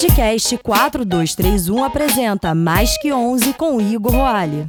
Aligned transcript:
Podcast 0.00 0.56
4231 0.58 1.82
apresenta 1.82 2.54
Mais 2.54 2.96
que 2.98 3.12
11 3.12 3.52
com 3.54 3.80
Igor 3.80 4.12
Roale. 4.12 4.64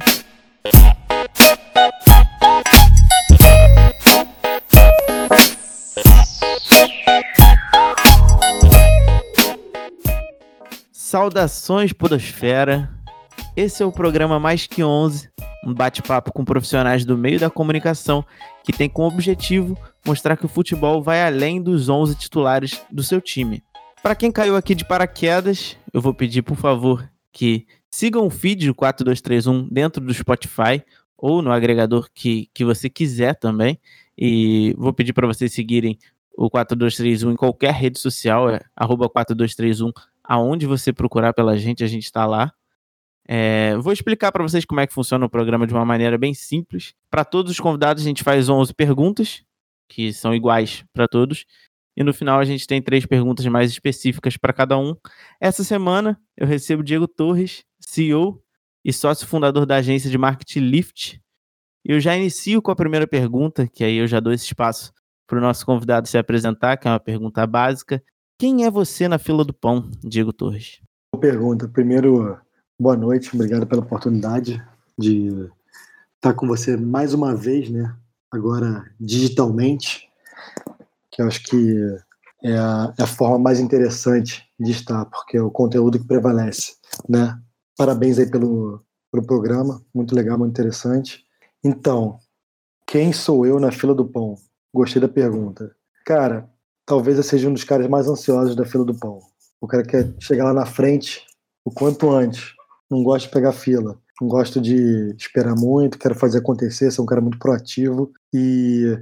Saudações, 10.90 11.92
Podosfera! 11.92 12.90
Esse 13.56 13.84
é 13.84 13.86
o 13.86 13.92
programa 13.92 14.40
Mais 14.40 14.66
Que 14.66 14.82
11, 14.82 15.30
um 15.64 15.72
bate-papo 15.72 16.32
com 16.32 16.44
profissionais 16.44 17.04
do 17.04 17.16
meio 17.16 17.38
da 17.38 17.48
comunicação 17.48 18.24
que 18.64 18.72
tem 18.72 18.88
como 18.88 19.06
objetivo 19.06 19.78
mostrar 20.04 20.36
que 20.36 20.46
o 20.46 20.48
futebol 20.48 21.00
vai 21.00 21.22
além 21.22 21.62
dos 21.62 21.88
11 21.88 22.16
titulares 22.16 22.82
do 22.90 23.04
seu 23.04 23.20
time. 23.20 23.62
Para 24.02 24.14
quem 24.14 24.32
caiu 24.32 24.56
aqui 24.56 24.74
de 24.74 24.84
paraquedas, 24.84 25.76
eu 25.92 26.00
vou 26.00 26.14
pedir, 26.14 26.40
por 26.40 26.56
favor, 26.56 27.06
que 27.30 27.66
sigam 27.90 28.26
o 28.26 28.30
feed 28.30 28.66
do 28.66 28.74
4231 28.74 29.68
dentro 29.68 30.02
do 30.02 30.14
Spotify 30.14 30.82
ou 31.18 31.42
no 31.42 31.52
agregador 31.52 32.08
que, 32.14 32.48
que 32.54 32.64
você 32.64 32.88
quiser 32.88 33.34
também. 33.34 33.78
E 34.16 34.74
vou 34.78 34.92
pedir 34.94 35.12
para 35.12 35.26
vocês 35.26 35.52
seguirem 35.52 35.98
o 36.34 36.48
4231 36.48 37.32
em 37.32 37.36
qualquer 37.36 37.74
rede 37.74 37.98
social, 37.98 38.48
é 38.48 38.60
4231, 38.74 39.92
aonde 40.24 40.66
você 40.66 40.92
procurar 40.94 41.34
pela 41.34 41.58
gente, 41.58 41.84
a 41.84 41.86
gente 41.86 42.04
está 42.04 42.24
lá. 42.24 42.52
É, 43.28 43.76
vou 43.76 43.92
explicar 43.92 44.32
para 44.32 44.42
vocês 44.42 44.64
como 44.64 44.80
é 44.80 44.86
que 44.86 44.94
funciona 44.94 45.26
o 45.26 45.30
programa 45.30 45.66
de 45.66 45.74
uma 45.74 45.84
maneira 45.84 46.16
bem 46.16 46.32
simples. 46.32 46.94
Para 47.10 47.22
todos 47.22 47.52
os 47.52 47.60
convidados, 47.60 48.02
a 48.02 48.06
gente 48.06 48.24
faz 48.24 48.48
11 48.48 48.72
perguntas, 48.72 49.44
que 49.86 50.10
são 50.12 50.34
iguais 50.34 50.84
para 50.94 51.06
todos. 51.06 51.44
E 51.96 52.04
no 52.04 52.14
final, 52.14 52.38
a 52.38 52.44
gente 52.44 52.66
tem 52.66 52.80
três 52.80 53.04
perguntas 53.04 53.44
mais 53.46 53.70
específicas 53.70 54.36
para 54.36 54.52
cada 54.52 54.78
um. 54.78 54.94
Essa 55.40 55.64
semana, 55.64 56.20
eu 56.36 56.46
recebo 56.46 56.82
Diego 56.82 57.06
Torres, 57.06 57.64
CEO 57.80 58.42
e 58.84 58.92
sócio 58.92 59.26
fundador 59.26 59.66
da 59.66 59.76
agência 59.76 60.10
de 60.10 60.16
marketing 60.16 60.60
Lift. 60.60 61.20
Eu 61.84 62.00
já 62.00 62.16
inicio 62.16 62.62
com 62.62 62.70
a 62.70 62.76
primeira 62.76 63.06
pergunta, 63.06 63.66
que 63.66 63.82
aí 63.84 63.96
eu 63.96 64.06
já 64.06 64.20
dou 64.20 64.32
esse 64.32 64.44
espaço 64.44 64.92
para 65.26 65.38
o 65.38 65.40
nosso 65.40 65.64
convidado 65.66 66.08
se 66.08 66.18
apresentar, 66.18 66.76
que 66.76 66.88
é 66.88 66.90
uma 66.90 67.00
pergunta 67.00 67.46
básica. 67.46 68.02
Quem 68.38 68.64
é 68.64 68.70
você 68.70 69.08
na 69.08 69.18
fila 69.18 69.44
do 69.44 69.52
pão, 69.52 69.90
Diego 70.02 70.32
Torres? 70.32 70.80
Boa 71.12 71.20
pergunta. 71.20 71.68
Primeiro, 71.68 72.38
Boa 72.80 72.96
noite, 72.96 73.34
obrigado 73.34 73.66
pela 73.66 73.82
oportunidade 73.82 74.58
de 74.98 75.50
estar 76.16 76.32
com 76.32 76.46
você 76.46 76.78
mais 76.78 77.12
uma 77.12 77.36
vez, 77.36 77.68
né? 77.68 77.94
Agora 78.30 78.90
digitalmente, 78.98 80.08
eu 81.22 81.26
acho 81.26 81.42
que 81.44 81.76
é 82.42 82.56
a, 82.56 82.94
é 82.98 83.02
a 83.02 83.06
forma 83.06 83.38
mais 83.38 83.60
interessante 83.60 84.44
de 84.58 84.70
estar, 84.70 85.04
porque 85.06 85.36
é 85.36 85.42
o 85.42 85.50
conteúdo 85.50 85.98
que 85.98 86.06
prevalece, 86.06 86.74
né? 87.08 87.38
Parabéns 87.76 88.18
aí 88.18 88.30
pelo, 88.30 88.82
pelo 89.10 89.26
programa, 89.26 89.82
muito 89.94 90.14
legal, 90.14 90.38
muito 90.38 90.52
interessante. 90.52 91.24
Então, 91.64 92.18
quem 92.86 93.12
sou 93.12 93.46
eu 93.46 93.60
na 93.60 93.70
fila 93.70 93.94
do 93.94 94.04
pão? 94.04 94.34
Gostei 94.74 95.00
da 95.00 95.08
pergunta. 95.08 95.74
Cara, 96.04 96.48
talvez 96.86 97.16
eu 97.16 97.22
seja 97.22 97.48
um 97.48 97.52
dos 97.52 97.64
caras 97.64 97.88
mais 97.88 98.08
ansiosos 98.08 98.56
da 98.56 98.64
fila 98.64 98.84
do 98.84 98.98
pão. 98.98 99.20
O 99.60 99.66
cara 99.66 99.82
quer 99.84 100.12
chegar 100.18 100.44
lá 100.44 100.52
na 100.52 100.66
frente 100.66 101.26
o 101.64 101.70
quanto 101.70 102.10
antes 102.10 102.54
não 102.90 103.02
gosto 103.02 103.26
de 103.26 103.32
pegar 103.32 103.52
fila, 103.52 103.98
não 104.20 104.28
gosto 104.28 104.60
de 104.60 105.14
esperar 105.16 105.54
muito, 105.54 105.98
quero 105.98 106.14
fazer 106.14 106.38
acontecer, 106.38 106.90
sou 106.90 107.04
um 107.04 107.08
cara 107.08 107.20
muito 107.20 107.38
proativo 107.38 108.10
e 108.34 108.98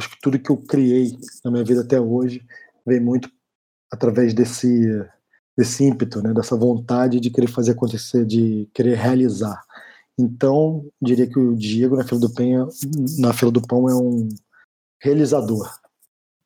acho 0.00 0.10
que 0.10 0.20
tudo 0.20 0.38
que 0.38 0.50
eu 0.50 0.56
criei 0.56 1.16
na 1.44 1.50
minha 1.50 1.64
vida 1.64 1.82
até 1.82 2.00
hoje 2.00 2.44
vem 2.86 3.00
muito 3.00 3.30
através 3.92 4.34
desse 4.34 5.06
desse 5.56 5.84
ímpeto, 5.84 6.22
né, 6.22 6.32
dessa 6.32 6.56
vontade 6.56 7.20
de 7.20 7.28
querer 7.28 7.48
fazer 7.48 7.72
acontecer, 7.72 8.24
de 8.24 8.66
querer 8.72 8.96
realizar. 8.96 9.60
Então, 10.18 10.86
diria 11.02 11.26
que 11.26 11.38
o 11.38 11.54
Diego 11.54 11.96
na 11.96 12.04
fila 12.04 12.20
do 12.20 12.32
Penha, 12.32 12.66
na 13.18 13.32
fila 13.34 13.50
do 13.50 13.60
pão 13.60 13.86
é 13.86 13.94
um 13.94 14.28
realizador. 15.02 15.68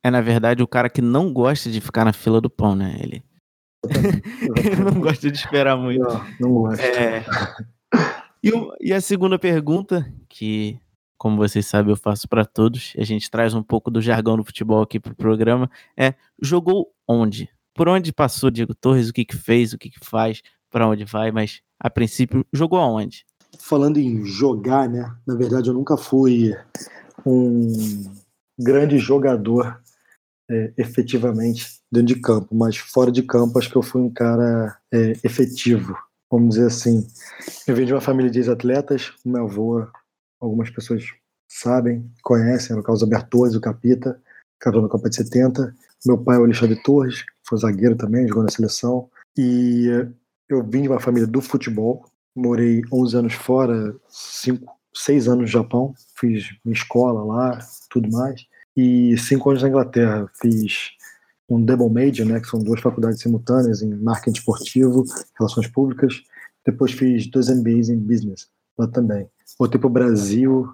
É 0.03 0.11
na 0.11 0.21
verdade 0.21 0.62
o 0.62 0.67
cara 0.67 0.91
que 0.91 1.01
não 1.01 1.33
gosta 1.33 1.71
de 1.71 1.81
ficar 1.81 2.05
na 2.05 2.12
fila 2.12 2.41
do 2.41 2.51
pão, 2.51 2.75
né? 2.75 2.97
Ele 2.99 3.23
eu 3.84 4.84
não 4.93 5.01
gosto 5.01 5.31
de 5.31 5.37
esperar 5.37 5.77
muito. 5.77 6.03
Não, 6.03 6.25
não 6.41 6.53
gosto. 6.53 6.81
É... 6.81 7.25
E, 8.45 8.53
e, 8.78 8.93
a 8.93 9.01
segunda 9.01 9.39
pergunta, 9.39 10.07
que, 10.28 10.78
como 11.19 11.37
vocês 11.37 11.67
sabem, 11.67 11.93
eu 11.93 11.97
faço 11.97 12.29
para 12.29 12.45
todos, 12.45 12.93
a 12.99 13.05
gente 13.05 13.31
traz 13.31 13.55
um 13.55 13.63
pouco 13.63 13.91
do 13.91 14.01
jargão 14.01 14.37
do 14.37 14.45
futebol 14.45 14.83
aqui 14.83 15.01
pro 15.01 15.15
programa, 15.15 15.71
é 15.97 16.15
jogou 16.41 16.93
onde? 17.09 17.49
Por 17.75 17.89
onde 17.89 18.13
passou 18.13 18.51
Diego 18.51 18.75
Torres? 18.75 19.09
O 19.09 19.13
que 19.13 19.25
que 19.25 19.37
fez? 19.37 19.73
O 19.73 19.79
que 19.79 19.91
que 19.91 19.99
faz? 20.05 20.43
Para 20.71 20.89
onde 20.89 21.05
vai? 21.05 21.33
Mas, 21.33 21.61
a 21.79 21.91
princípio, 21.91 22.47
jogou 22.53 22.79
aonde? 22.79 23.25
Falando 23.59 23.99
em 23.99 24.25
jogar, 24.25 24.89
né? 24.89 25.13
Na 25.27 25.35
verdade, 25.35 25.69
eu 25.69 25.75
nunca 25.75 25.97
fui 25.97 26.55
um 27.27 28.05
grande 28.59 28.99
jogador 28.99 29.81
é, 30.51 30.73
efetivamente 30.77 31.81
dentro 31.91 32.15
de 32.15 32.21
campo, 32.21 32.55
mas 32.55 32.77
fora 32.77 33.11
de 33.11 33.23
campo 33.23 33.59
acho 33.59 33.71
que 33.71 33.77
eu 33.77 33.83
fui 33.83 34.03
um 34.03 34.11
cara 34.11 34.77
é, 34.93 35.13
efetivo, 35.25 35.97
vamos 36.31 36.55
dizer 36.55 36.67
assim. 36.67 37.07
Eu 37.67 37.75
venho 37.75 37.87
de 37.87 37.95
uma 37.95 38.01
família 38.01 38.31
de 38.31 38.39
ex-atletas, 38.39 39.13
meu 39.25 39.45
avô, 39.45 39.87
algumas 40.44 40.71
pessoas 40.71 41.05
sabem, 41.49 42.10
conhecem, 42.22 42.77
no 42.77 42.82
caso 42.82 43.06
Bertozzi, 43.06 43.56
o 43.56 43.60
Capita, 43.60 44.21
casou 44.59 44.82
na 44.82 44.88
Copa 44.88 45.09
de 45.09 45.16
70. 45.16 45.75
Meu 46.06 46.19
pai 46.19 46.37
é 46.37 46.41
o 46.41 46.44
Alexandre 46.44 46.81
Torres, 46.82 47.25
foi 47.43 47.59
zagueiro 47.59 47.97
também, 47.97 48.28
jogou 48.28 48.43
na 48.43 48.50
seleção. 48.50 49.09
E 49.37 49.88
eu 50.49 50.62
vim 50.62 50.83
de 50.83 50.88
uma 50.88 51.00
família 51.00 51.27
do 51.27 51.41
futebol, 51.41 52.06
morei 52.34 52.83
11 52.93 53.16
anos 53.16 53.34
fora, 53.34 53.94
5, 54.09 54.65
6 54.94 55.28
anos 55.28 55.41
no 55.41 55.47
Japão, 55.47 55.94
fiz 56.16 56.50
minha 56.65 56.75
escola 56.75 57.25
lá, 57.25 57.59
tudo 57.91 58.10
mais 58.10 58.47
e 58.77 59.16
cinco 59.19 59.50
anos 59.50 59.62
na 59.62 59.69
Inglaterra. 59.69 60.28
Fiz 60.41 60.91
um 61.49 61.62
double 61.62 61.91
major, 61.91 62.27
né, 62.27 62.41
que 62.41 62.49
são 62.49 62.60
duas 62.60 62.81
faculdades 62.81 63.21
simultâneas 63.21 63.83
em 63.83 63.94
marketing 63.94 64.38
esportivo, 64.38 65.04
relações 65.38 65.69
públicas. 65.69 66.22
Depois 66.66 66.93
fiz 66.93 67.27
dois 67.31 67.49
MBAs 67.49 67.88
em 67.88 67.99
business 67.99 68.49
lá 68.79 68.87
também. 68.87 69.29
Voltei 69.59 69.79
para 69.79 69.87
o 69.87 69.91
Brasil 69.91 70.69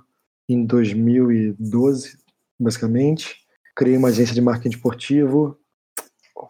em 0.48 0.64
2012, 0.64 2.18
basicamente. 2.58 3.36
Criei 3.76 3.96
uma 3.96 4.08
agência 4.08 4.34
de 4.34 4.40
marketing 4.40 4.76
esportivo. 4.76 5.56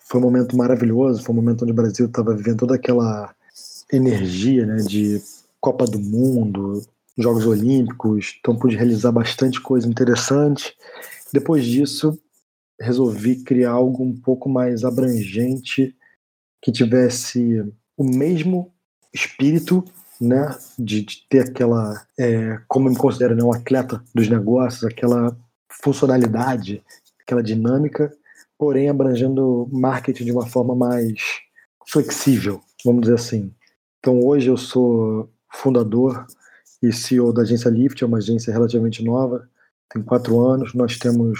Foi 0.02 0.20
um 0.20 0.24
momento 0.24 0.56
maravilhoso. 0.56 1.22
Foi 1.22 1.32
um 1.32 1.36
momento 1.36 1.62
onde 1.62 1.72
o 1.72 1.74
Brasil 1.74 2.06
estava 2.06 2.34
vivendo 2.34 2.58
toda 2.58 2.74
aquela 2.74 3.34
energia, 3.92 4.64
né, 4.64 4.76
de 4.76 5.20
Copa 5.60 5.84
do 5.84 5.98
Mundo, 5.98 6.82
Jogos 7.18 7.46
Olímpicos. 7.46 8.36
Então 8.38 8.56
pude 8.56 8.76
realizar 8.76 9.12
bastante 9.12 9.60
coisa 9.60 9.88
interessante. 9.88 10.74
Depois 11.32 11.64
disso, 11.64 12.18
resolvi 12.80 13.36
criar 13.36 13.72
algo 13.72 14.02
um 14.02 14.16
pouco 14.16 14.48
mais 14.48 14.84
abrangente, 14.84 15.94
que 16.62 16.72
tivesse 16.72 17.62
o 17.96 18.04
mesmo 18.04 18.72
espírito, 19.12 19.84
né, 20.20 20.56
de, 20.78 21.02
de 21.02 21.26
ter 21.28 21.48
aquela, 21.48 22.06
é, 22.18 22.60
como 22.68 22.88
eu 22.88 22.92
me 22.92 22.98
considero, 22.98 23.34
né, 23.34 23.42
um 23.42 23.52
atleta 23.52 24.02
dos 24.14 24.28
negócios, 24.28 24.84
aquela 24.84 25.36
funcionalidade, 25.82 26.82
aquela 27.22 27.42
dinâmica, 27.42 28.12
porém 28.58 28.88
abrangendo 28.88 29.68
marketing 29.72 30.26
de 30.26 30.32
uma 30.32 30.46
forma 30.46 30.74
mais 30.74 31.40
flexível, 31.88 32.60
vamos 32.84 33.02
dizer 33.02 33.14
assim. 33.14 33.52
Então 33.98 34.20
hoje 34.20 34.48
eu 34.48 34.56
sou 34.56 35.30
fundador 35.52 36.26
e 36.82 36.92
CEO 36.92 37.32
da 37.32 37.42
agência 37.42 37.68
Lift, 37.68 38.02
é 38.02 38.06
uma 38.06 38.18
agência 38.18 38.52
relativamente 38.52 39.04
nova, 39.04 39.48
tem 39.92 40.02
quatro 40.02 40.40
anos. 40.40 40.72
Nós 40.74 40.98
temos 40.98 41.38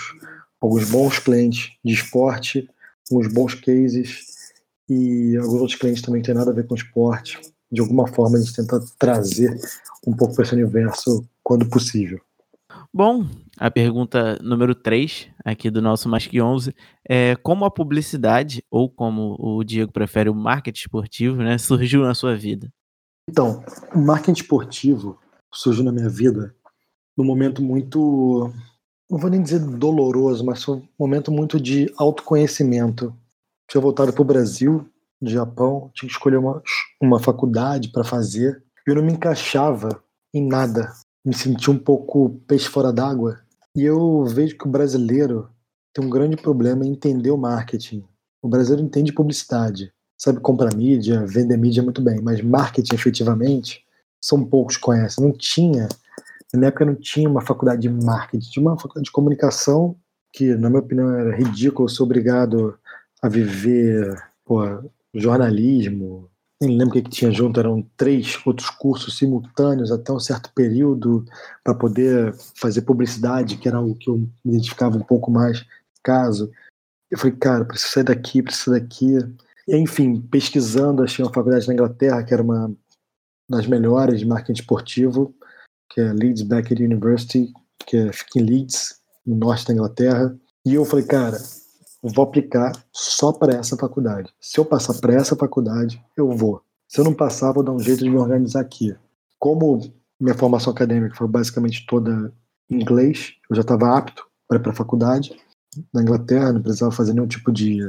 alguns 0.61 0.91
bons 0.91 1.19
clientes 1.19 1.73
de 1.85 1.95
esporte, 1.95 2.69
alguns 3.11 3.33
bons 3.33 3.55
cases 3.55 4.27
e 4.89 5.37
alguns 5.37 5.61
outros 5.61 5.79
clientes 5.79 6.03
também 6.03 6.21
que 6.21 6.27
têm 6.27 6.35
nada 6.35 6.51
a 6.51 6.55
ver 6.55 6.67
com 6.67 6.75
esporte. 6.75 7.41
De 7.71 7.81
alguma 7.81 8.07
forma, 8.07 8.37
a 8.37 8.41
gente 8.41 8.55
tenta 8.55 8.81
trazer 8.99 9.57
um 10.07 10.15
pouco 10.15 10.35
para 10.35 10.45
esse 10.45 10.55
universo 10.55 11.25
quando 11.43 11.69
possível. 11.69 12.21
Bom, 12.93 13.27
a 13.59 13.71
pergunta 13.71 14.39
número 14.43 14.75
3 14.75 15.29
aqui 15.45 15.71
do 15.71 15.81
nosso 15.81 16.09
Mais 16.09 16.27
Que 16.27 16.41
11 16.41 16.75
é 17.09 17.37
como 17.37 17.65
a 17.65 17.71
publicidade, 17.71 18.65
ou 18.71 18.91
como 18.91 19.37
o 19.39 19.63
Diego 19.63 19.93
prefere, 19.93 20.29
o 20.29 20.35
marketing 20.35 20.81
esportivo, 20.81 21.37
né, 21.37 21.59
surgiu 21.59 22.03
na 22.03 22.15
sua 22.15 22.37
vida? 22.37 22.73
Então, 23.29 23.63
o 23.95 23.99
marketing 23.99 24.41
esportivo 24.41 25.19
surgiu 25.53 25.85
na 25.85 25.93
minha 25.93 26.09
vida 26.09 26.55
num 27.17 27.25
momento 27.25 27.63
muito, 27.63 28.53
não 29.09 29.19
vou 29.19 29.31
nem 29.31 29.43
dizer 29.43 29.61
doloroso, 29.61 30.45
mas 30.45 30.65
foi 30.65 30.77
um 30.77 30.89
momento 30.99 31.31
muito 31.31 31.61
de 31.61 31.93
autoconhecimento. 31.97 33.15
Tinha 33.69 33.81
voltado 33.81 34.13
para 34.13 34.23
o 34.23 34.25
Brasil, 34.25 34.90
do 35.21 35.31
Japão, 35.31 35.91
tinha 35.95 36.09
que 36.09 36.15
escolher 36.15 36.39
uma, 36.39 36.63
uma 37.01 37.21
faculdade 37.21 37.91
para 37.91 38.05
fazer. 38.05 38.63
Eu 38.87 38.95
não 38.95 39.03
me 39.03 39.13
encaixava 39.13 40.03
em 40.33 40.47
nada, 40.47 40.93
me 41.25 41.35
sentia 41.35 41.73
um 41.73 41.79
pouco 41.79 42.41
peixe 42.47 42.69
fora 42.69 42.93
d'água. 42.93 43.39
E 43.77 43.85
eu 43.85 44.25
vejo 44.25 44.57
que 44.57 44.67
o 44.67 44.71
brasileiro 44.71 45.49
tem 45.93 46.05
um 46.05 46.11
grande 46.11 46.37
problema 46.37 46.85
em 46.85 46.93
entender 46.93 47.31
o 47.31 47.37
marketing. 47.37 48.05
O 48.43 48.49
brasileiro 48.49 48.87
entende 48.87 49.13
publicidade, 49.13 49.93
sabe 50.17 50.41
comprar 50.41 50.75
mídia, 50.75 51.25
vender 51.27 51.57
mídia 51.57 51.83
muito 51.83 52.01
bem, 52.01 52.21
mas 52.23 52.41
marketing 52.41 52.95
efetivamente 52.95 53.85
são 54.21 54.45
poucos 54.45 54.77
que 54.77 54.83
conhecem. 54.83 55.23
Não 55.23 55.33
tinha, 55.33 55.89
na 56.55 56.69
época 56.69 56.85
não 56.85 56.95
tinha 56.95 57.29
uma 57.29 57.43
faculdade 57.43 57.83
de 57.83 57.91
marketing, 57.91 58.51
tinha 58.51 58.63
uma 58.63 58.77
faculdade 58.77 59.05
de 59.05 59.13
comunicação 59.13 59.97
que, 60.33 60.55
na 60.55 60.71
minha 60.71 60.81
opinião, 60.81 61.11
era 61.11 61.37
ridículo 61.37 61.89
ser 61.89 62.03
obrigado 62.03 62.79
a 63.23 63.29
viver 63.29 64.17
pô, 64.45 64.63
jornalismo, 65.15 66.31
nem 66.61 66.77
lembro 66.77 66.99
o 66.99 67.03
que, 67.03 67.09
tinha 67.09 67.33
junto, 67.33 67.59
eram 67.59 67.83
três 67.97 68.39
outros 68.45 68.69
cursos 68.69 69.17
simultâneos 69.17 69.91
até 69.91 70.13
um 70.13 70.21
certo 70.21 70.53
período 70.55 71.25
para 71.65 71.75
poder 71.75 72.35
fazer 72.55 72.83
publicidade, 72.83 73.57
que 73.57 73.67
era 73.67 73.81
o 73.81 73.95
que 73.95 74.11
eu 74.11 74.19
me 74.19 74.53
identificava 74.53 74.97
um 74.97 75.03
pouco 75.03 75.31
mais 75.31 75.65
caso. 76.03 76.51
Eu 77.11 77.19
falei, 77.19 77.35
cara, 77.37 77.65
preciso 77.65 77.93
sair 77.93 78.05
daqui, 78.05 78.43
preciso 78.43 78.71
sair 78.73 78.81
daqui. 78.81 79.19
E, 79.67 79.77
enfim, 79.77 80.21
pesquisando, 80.21 81.03
achei 81.03 81.25
uma 81.25 81.33
faculdade 81.33 81.67
na 81.67 81.73
Inglaterra, 81.73 82.23
que 82.23 82.35
era 82.35 82.43
uma 82.43 82.75
das 83.49 83.67
melhores 83.67 84.21
de 84.21 84.27
marketing 84.27 84.61
esportivo, 84.61 85.35
que 85.91 86.01
é 86.01 86.13
Leeds 86.13 86.43
Beckett 86.43 86.83
University, 86.83 87.53
que 87.87 87.97
é, 87.97 88.13
fica 88.13 88.39
em 88.39 88.43
Leeds, 88.43 89.01
no 89.27 89.35
norte 89.37 89.67
da 89.67 89.73
Inglaterra. 89.73 90.37
E 90.65 90.75
eu 90.75 90.85
falei, 90.85 91.07
cara, 91.07 91.39
vou 92.03 92.25
aplicar 92.25 92.73
só 92.93 93.33
para 93.33 93.55
essa 93.55 93.77
faculdade. 93.77 94.33
Se 94.41 94.59
eu 94.59 94.65
passar 94.65 94.95
para 94.95 95.15
essa 95.15 95.37
faculdade, 95.37 96.03
eu 96.17 96.31
vou. 96.31 96.63
Se 96.89 97.01
eu 97.01 97.05
não 97.05 97.15
passar, 97.15 97.53
vou 97.53 97.63
dar 97.63 97.73
um 97.73 97.79
jeito 97.79 98.03
de 98.03 98.11
me 98.11 98.17
organizar 98.17 98.61
aqui. 98.61 98.97
Como 99.39 99.81
minha 100.19 100.35
formação 100.35 100.73
acadêmica 100.73 101.15
foi 101.15 101.29
basicamente 101.29 101.87
toda 101.87 102.33
em 102.69 102.77
inglês, 102.77 103.35
eu 103.49 103.57
já 103.57 103.63
estava 103.63 103.97
apto 103.97 104.27
para 104.47 104.59
ir 104.59 104.63
para 104.63 104.73
a 104.73 104.77
faculdade. 104.77 105.37
Na 105.93 106.03
Inglaterra, 106.03 106.53
não 106.53 106.63
precisava 106.63 106.91
fazer 106.91 107.13
nenhum 107.13 107.27
tipo 107.27 107.53
de. 107.53 107.81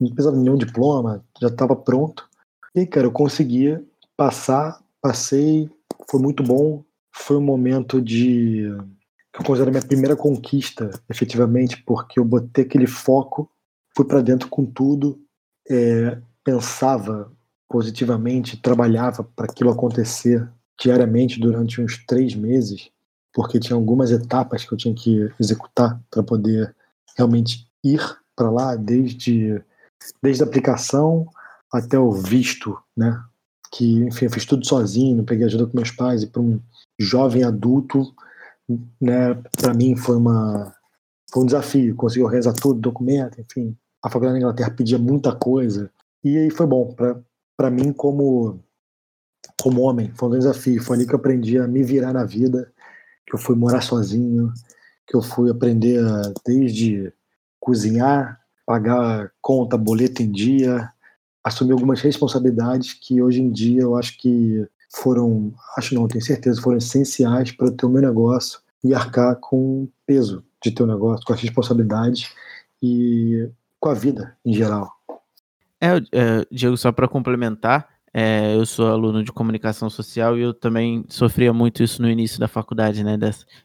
Não 0.00 0.08
precisava 0.10 0.36
de 0.36 0.42
nenhum 0.42 0.56
diploma, 0.56 1.24
já 1.40 1.48
estava 1.48 1.74
pronto. 1.74 2.28
E, 2.74 2.86
cara, 2.86 3.06
eu 3.06 3.12
conseguia 3.12 3.84
passar, 4.16 4.82
passei, 5.00 5.70
foi 6.10 6.20
muito 6.20 6.42
bom. 6.42 6.84
Foi 7.10 7.36
um 7.36 7.42
momento 7.42 8.00
de 8.00 8.66
que 9.32 9.40
eu 9.40 9.44
considero 9.44 9.70
minha 9.70 9.82
primeira 9.82 10.14
conquista, 10.14 10.90
efetivamente, 11.08 11.82
porque 11.84 12.20
eu 12.20 12.24
botei 12.24 12.64
aquele 12.64 12.86
foco, 12.86 13.50
fui 13.96 14.04
para 14.04 14.20
dentro 14.20 14.48
com 14.48 14.64
tudo, 14.64 15.18
é, 15.68 16.18
pensava 16.44 17.32
positivamente, 17.68 18.60
trabalhava 18.60 19.24
para 19.24 19.46
aquilo 19.46 19.70
acontecer 19.70 20.46
diariamente 20.78 21.40
durante 21.40 21.80
uns 21.80 22.04
três 22.04 22.34
meses, 22.34 22.90
porque 23.32 23.58
tinha 23.58 23.76
algumas 23.76 24.10
etapas 24.10 24.64
que 24.64 24.72
eu 24.72 24.78
tinha 24.78 24.94
que 24.94 25.30
executar 25.40 25.98
para 26.10 26.22
poder 26.22 26.74
realmente 27.16 27.66
ir 27.82 28.00
para 28.36 28.50
lá, 28.50 28.76
desde, 28.76 29.62
desde 30.22 30.42
a 30.42 30.46
aplicação 30.46 31.26
até 31.72 31.98
o 31.98 32.12
visto, 32.12 32.78
né? 32.94 33.22
Que, 33.72 34.04
enfim, 34.04 34.26
eu 34.26 34.30
fiz 34.30 34.44
tudo 34.44 34.66
sozinho, 34.66 35.24
peguei 35.24 35.46
ajuda 35.46 35.66
com 35.66 35.76
meus 35.76 35.90
pais 35.90 36.22
e 36.22 36.26
para 36.26 36.42
um 36.42 36.60
jovem 36.98 37.42
adulto 37.42 38.14
né, 39.00 39.34
para 39.56 39.74
mim 39.74 39.96
foi 39.96 40.16
uma 40.16 40.74
foi 41.32 41.42
um 41.42 41.46
desafio, 41.46 41.96
conseguir 41.96 42.24
organizar 42.24 42.52
tudo, 42.52 42.78
documento, 42.78 43.40
enfim. 43.40 43.76
A 44.02 44.10
faculdade 44.10 44.34
da 44.34 44.40
Inglaterra 44.40 44.70
pedia 44.70 44.98
muita 44.98 45.34
coisa. 45.34 45.90
E 46.22 46.36
aí 46.36 46.50
foi 46.50 46.66
bom 46.66 46.94
para 47.56 47.70
mim 47.70 47.92
como 47.92 48.60
como 49.60 49.82
homem, 49.82 50.12
foi 50.14 50.28
um 50.28 50.32
desafio, 50.32 50.82
foi 50.82 50.96
ali 50.96 51.06
que 51.06 51.14
eu 51.14 51.18
aprendi 51.18 51.58
a 51.58 51.66
me 51.66 51.82
virar 51.82 52.12
na 52.12 52.24
vida, 52.24 52.72
que 53.26 53.34
eu 53.34 53.38
fui 53.38 53.56
morar 53.56 53.80
sozinho, 53.80 54.52
que 55.06 55.16
eu 55.16 55.22
fui 55.22 55.50
aprender 55.50 56.04
a, 56.04 56.32
desde 56.44 57.12
cozinhar, 57.60 58.40
pagar 58.66 59.32
conta, 59.40 59.76
boleto 59.76 60.22
em 60.22 60.30
dia, 60.30 60.90
assumir 61.44 61.72
algumas 61.72 62.00
responsabilidades 62.00 62.92
que 62.92 63.22
hoje 63.22 63.40
em 63.40 63.50
dia 63.50 63.82
eu 63.82 63.96
acho 63.96 64.18
que 64.18 64.66
foram, 64.94 65.54
acho 65.76 65.94
não, 65.94 66.06
tenho 66.06 66.22
certeza, 66.22 66.60
foram 66.60 66.78
essenciais 66.78 67.50
para 67.52 67.68
o 67.84 67.88
meu 67.88 68.02
negócio 68.02 68.60
e 68.84 68.94
arcar 68.94 69.36
com 69.36 69.84
o 69.84 69.92
peso 70.06 70.44
de 70.62 70.70
ter 70.70 70.82
um 70.82 70.86
negócio, 70.86 71.24
com 71.24 71.32
as 71.32 71.40
responsabilidades 71.40 72.32
e 72.82 73.48
com 73.80 73.88
a 73.88 73.94
vida 73.94 74.36
em 74.44 74.52
geral. 74.52 74.90
É, 75.80 75.96
é 76.12 76.46
Diego, 76.50 76.76
só 76.76 76.92
para 76.92 77.08
complementar, 77.08 77.88
é, 78.14 78.54
eu 78.54 78.66
sou 78.66 78.88
aluno 78.88 79.24
de 79.24 79.32
comunicação 79.32 79.88
social 79.88 80.36
e 80.36 80.42
eu 80.42 80.52
também 80.52 81.04
sofria 81.08 81.52
muito 81.52 81.82
isso 81.82 82.02
no 82.02 82.10
início 82.10 82.38
da 82.38 82.46
faculdade, 82.46 83.02
né? 83.02 83.18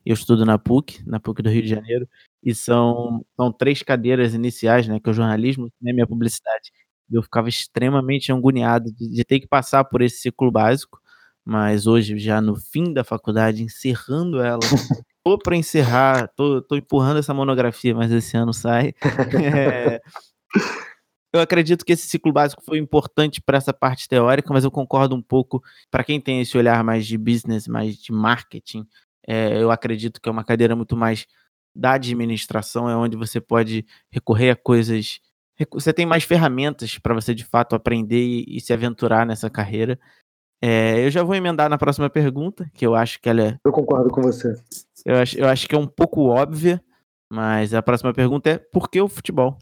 Eu 0.05 0.13
estudo 0.13 0.45
na 0.45 0.57
PUC, 0.57 1.03
na 1.05 1.19
PUC 1.19 1.41
do 1.43 1.49
Rio 1.49 1.61
de 1.61 1.67
Janeiro, 1.67 2.07
e 2.41 2.55
são, 2.55 3.25
são 3.35 3.51
três 3.51 3.83
cadeiras 3.83 4.33
iniciais, 4.33 4.87
né? 4.87 4.99
Que 5.01 5.09
é 5.09 5.11
o 5.11 5.13
jornalismo, 5.13 5.69
né, 5.81 5.91
minha 5.91 6.07
publicidade. 6.07 6.71
Eu 7.11 7.21
ficava 7.21 7.49
extremamente 7.49 8.31
anguniado 8.31 8.91
de, 8.91 9.09
de 9.09 9.25
ter 9.25 9.41
que 9.41 9.47
passar 9.47 9.83
por 9.83 10.01
esse 10.01 10.21
ciclo 10.21 10.49
básico 10.49 10.99
mas 11.47 11.87
hoje, 11.87 12.19
já 12.19 12.41
no 12.41 12.57
fim 12.57 12.91
da 12.91 13.05
faculdade, 13.05 13.63
encerrando 13.63 14.41
ela, 14.41 14.59
tô 15.23 15.37
para 15.37 15.55
encerrar, 15.55 16.27
tô, 16.35 16.61
tô 16.61 16.75
empurrando 16.75 17.19
essa 17.19 17.33
monografia, 17.33 17.95
mas 17.95 18.11
esse 18.11 18.35
ano 18.35 18.53
sai. 18.53 18.93
É, 19.55 20.01
eu 21.33 21.39
acredito 21.39 21.85
que 21.85 21.93
esse 21.93 22.05
ciclo 22.05 22.33
básico 22.33 22.61
foi 22.65 22.77
importante 22.77 23.39
para 23.39 23.57
essa 23.57 23.71
parte 23.71 24.09
teórica, 24.09 24.53
mas 24.53 24.65
eu 24.65 24.71
concordo 24.71 25.15
um 25.15 25.21
pouco 25.21 25.63
para 25.89 26.03
quem 26.03 26.19
tem 26.19 26.41
esse 26.41 26.57
olhar 26.57 26.83
mais 26.83 27.07
de 27.07 27.17
business, 27.17 27.65
mais 27.65 27.95
de 27.95 28.11
marketing. 28.11 28.85
É, 29.25 29.61
eu 29.61 29.71
acredito 29.71 30.19
que 30.19 30.27
é 30.27 30.31
uma 30.31 30.43
cadeira 30.43 30.75
muito 30.75 30.97
mais 30.97 31.27
da 31.73 31.93
administração, 31.93 32.89
é 32.89 32.95
onde 32.97 33.15
você 33.15 33.39
pode 33.39 33.85
recorrer 34.11 34.49
a 34.49 34.55
coisas. 34.57 35.21
Você 35.71 35.93
tem 35.93 36.05
mais 36.05 36.25
ferramentas 36.25 36.97
para 36.97 37.13
você 37.13 37.33
de 37.33 37.45
fato 37.45 37.73
aprender 37.73 38.21
e, 38.21 38.57
e 38.57 38.59
se 38.59 38.73
aventurar 38.73 39.25
nessa 39.25 39.49
carreira. 39.49 39.97
É, 40.61 41.05
eu 41.05 41.11
já 41.11 41.23
vou 41.23 41.35
emendar 41.35 41.69
na 41.69 41.77
próxima 41.77 42.09
pergunta, 42.09 42.69
que 42.73 42.85
eu 42.85 42.95
acho 42.95 43.21
que 43.21 43.29
ela 43.29 43.41
é. 43.41 43.59
Eu 43.63 43.71
concordo 43.71 44.09
com 44.09 44.21
você. 44.21 44.55
Eu 45.05 45.17
acho, 45.17 45.37
eu 45.37 45.47
acho 45.47 45.67
que 45.67 45.75
é 45.75 45.77
um 45.77 45.87
pouco 45.87 46.21
óbvia, 46.25 46.81
mas 47.31 47.73
a 47.73 47.81
próxima 47.81 48.13
pergunta 48.13 48.49
é: 48.49 48.57
por 48.57 48.89
que 48.89 48.99
o 48.99 49.07
futebol? 49.07 49.57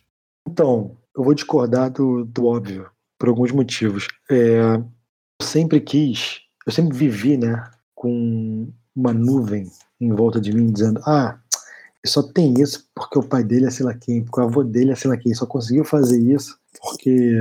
Então, 0.47 0.95
eu 1.15 1.24
vou 1.24 1.33
discordar 1.33 1.92
do, 1.92 2.24
do 2.25 2.45
óbvio, 2.45 2.89
por 3.19 3.30
alguns 3.30 3.51
motivos. 3.51 4.07
É, 4.30 4.75
eu 4.75 4.86
sempre 5.42 5.81
quis, 5.81 6.42
eu 6.65 6.71
sempre 6.71 6.97
vivi, 6.97 7.38
né, 7.38 7.62
com 7.94 8.71
uma 8.95 9.13
nuvem 9.13 9.69
em 10.00 10.13
volta 10.13 10.39
de 10.39 10.53
mim, 10.53 10.71
dizendo: 10.71 11.01
ah, 11.06 11.38
só 12.06 12.24
tem 12.24 12.53
isso 12.59 12.88
porque 12.95 13.19
o 13.19 13.24
pai 13.24 13.44
dele 13.44 13.65
é 13.65 13.71
sei 13.71 13.86
lá 13.86 13.94
quem, 13.94 14.24
porque 14.24 14.39
o 14.39 14.44
avô 14.44 14.63
dele 14.63 14.92
é 14.92 14.95
sei 14.95 15.09
lá 15.09 15.18
quem, 15.18 15.33
só 15.33 15.45
conseguiu 15.45 15.83
fazer 15.83 16.19
isso 16.19 16.57
porque 16.81 17.31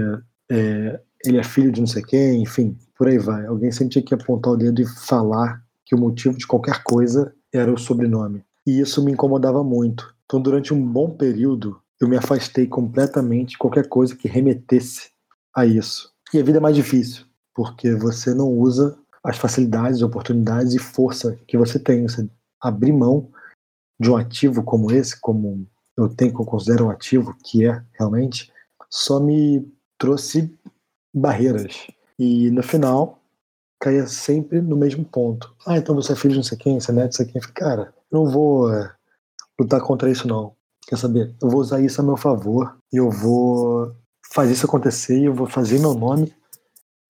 é, 0.50 1.00
ele 1.24 1.38
é 1.38 1.42
filho 1.42 1.72
de 1.72 1.80
não 1.80 1.86
sei 1.86 2.02
quem, 2.02 2.42
enfim, 2.42 2.76
por 2.96 3.08
aí 3.08 3.18
vai. 3.18 3.46
Alguém 3.46 3.72
sempre 3.72 3.92
tinha 3.92 4.04
que 4.04 4.14
apontar 4.14 4.52
o 4.52 4.56
dedo 4.56 4.82
e 4.82 4.86
falar 4.86 5.62
que 5.84 5.94
o 5.94 5.98
motivo 5.98 6.36
de 6.36 6.46
qualquer 6.46 6.82
coisa 6.82 7.34
era 7.52 7.72
o 7.72 7.78
sobrenome. 7.78 8.44
E 8.66 8.80
isso 8.80 9.04
me 9.04 9.12
incomodava 9.12 9.62
muito. 9.62 10.14
Então, 10.24 10.40
durante 10.40 10.72
um 10.72 10.86
bom 10.86 11.10
período, 11.10 11.80
eu 12.00 12.08
me 12.08 12.16
afastei 12.16 12.66
completamente 12.66 13.50
de 13.50 13.58
qualquer 13.58 13.88
coisa 13.88 14.16
que 14.16 14.28
remetesse 14.28 15.10
a 15.54 15.64
isso. 15.64 16.12
E 16.32 16.38
a 16.38 16.42
vida 16.42 16.58
é 16.58 16.60
mais 16.60 16.76
difícil, 16.76 17.24
porque 17.54 17.94
você 17.94 18.34
não 18.34 18.48
usa 18.48 18.98
as 19.22 19.38
facilidades, 19.38 20.02
oportunidades 20.02 20.74
e 20.74 20.78
força 20.78 21.38
que 21.46 21.56
você 21.56 21.78
tem. 21.78 22.02
Você 22.02 22.28
abrir 22.60 22.92
mão 22.92 23.30
de 24.00 24.10
um 24.10 24.16
ativo 24.16 24.62
como 24.62 24.90
esse, 24.90 25.18
como 25.20 25.66
eu 25.96 26.08
tenho 26.08 26.34
que 26.34 26.40
eu 26.40 26.46
considero 26.46 26.86
um 26.86 26.90
ativo, 26.90 27.36
que 27.44 27.64
é 27.64 27.82
realmente, 27.92 28.52
só 28.90 29.20
me 29.20 29.66
trouxe 29.98 30.52
barreiras. 31.14 31.86
E 32.18 32.50
no 32.50 32.62
final, 32.62 33.20
caía 33.80 34.06
sempre 34.06 34.60
no 34.60 34.76
mesmo 34.76 35.04
ponto. 35.04 35.54
Ah, 35.66 35.76
então 35.76 35.94
você 35.94 36.12
é 36.12 36.16
filho 36.16 36.32
de 36.32 36.38
não 36.38 36.44
sei 36.44 36.58
quem, 36.58 36.80
você 36.80 36.90
é 36.90 36.94
neto 36.94 37.10
de 37.12 37.18
não 37.18 37.24
sei 37.24 37.26
quem. 37.26 37.52
Cara, 37.54 37.94
eu 38.10 38.18
não 38.18 38.30
vou 38.30 38.72
é, 38.72 38.92
lutar 39.58 39.80
contra 39.80 40.10
isso, 40.10 40.26
não. 40.26 40.54
Quer 40.86 40.96
saber? 40.96 41.34
Eu 41.40 41.48
vou 41.48 41.60
usar 41.60 41.80
isso 41.80 42.00
a 42.00 42.04
meu 42.04 42.16
favor 42.16 42.76
e 42.92 42.96
eu 42.96 43.10
vou 43.10 43.94
fazer 44.32 44.52
isso 44.52 44.66
acontecer 44.66 45.18
e 45.18 45.24
eu 45.24 45.34
vou 45.34 45.46
fazer 45.46 45.78
meu 45.78 45.94
nome 45.94 46.32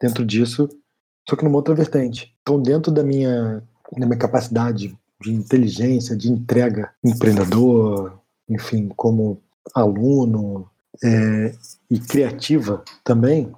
dentro 0.00 0.24
disso, 0.24 0.68
só 1.28 1.36
que 1.36 1.44
numa 1.44 1.56
outra 1.56 1.74
vertente. 1.74 2.34
Então, 2.42 2.60
dentro 2.60 2.92
da 2.92 3.02
minha, 3.02 3.62
da 3.96 4.06
minha 4.06 4.18
capacidade 4.18 4.96
de 5.20 5.32
inteligência, 5.32 6.16
de 6.16 6.30
entrega, 6.30 6.92
empreendedor, 7.02 8.20
enfim, 8.48 8.88
como 8.94 9.40
aluno 9.74 10.68
é, 11.02 11.54
e 11.90 11.98
criativa 11.98 12.84
também, 13.02 13.52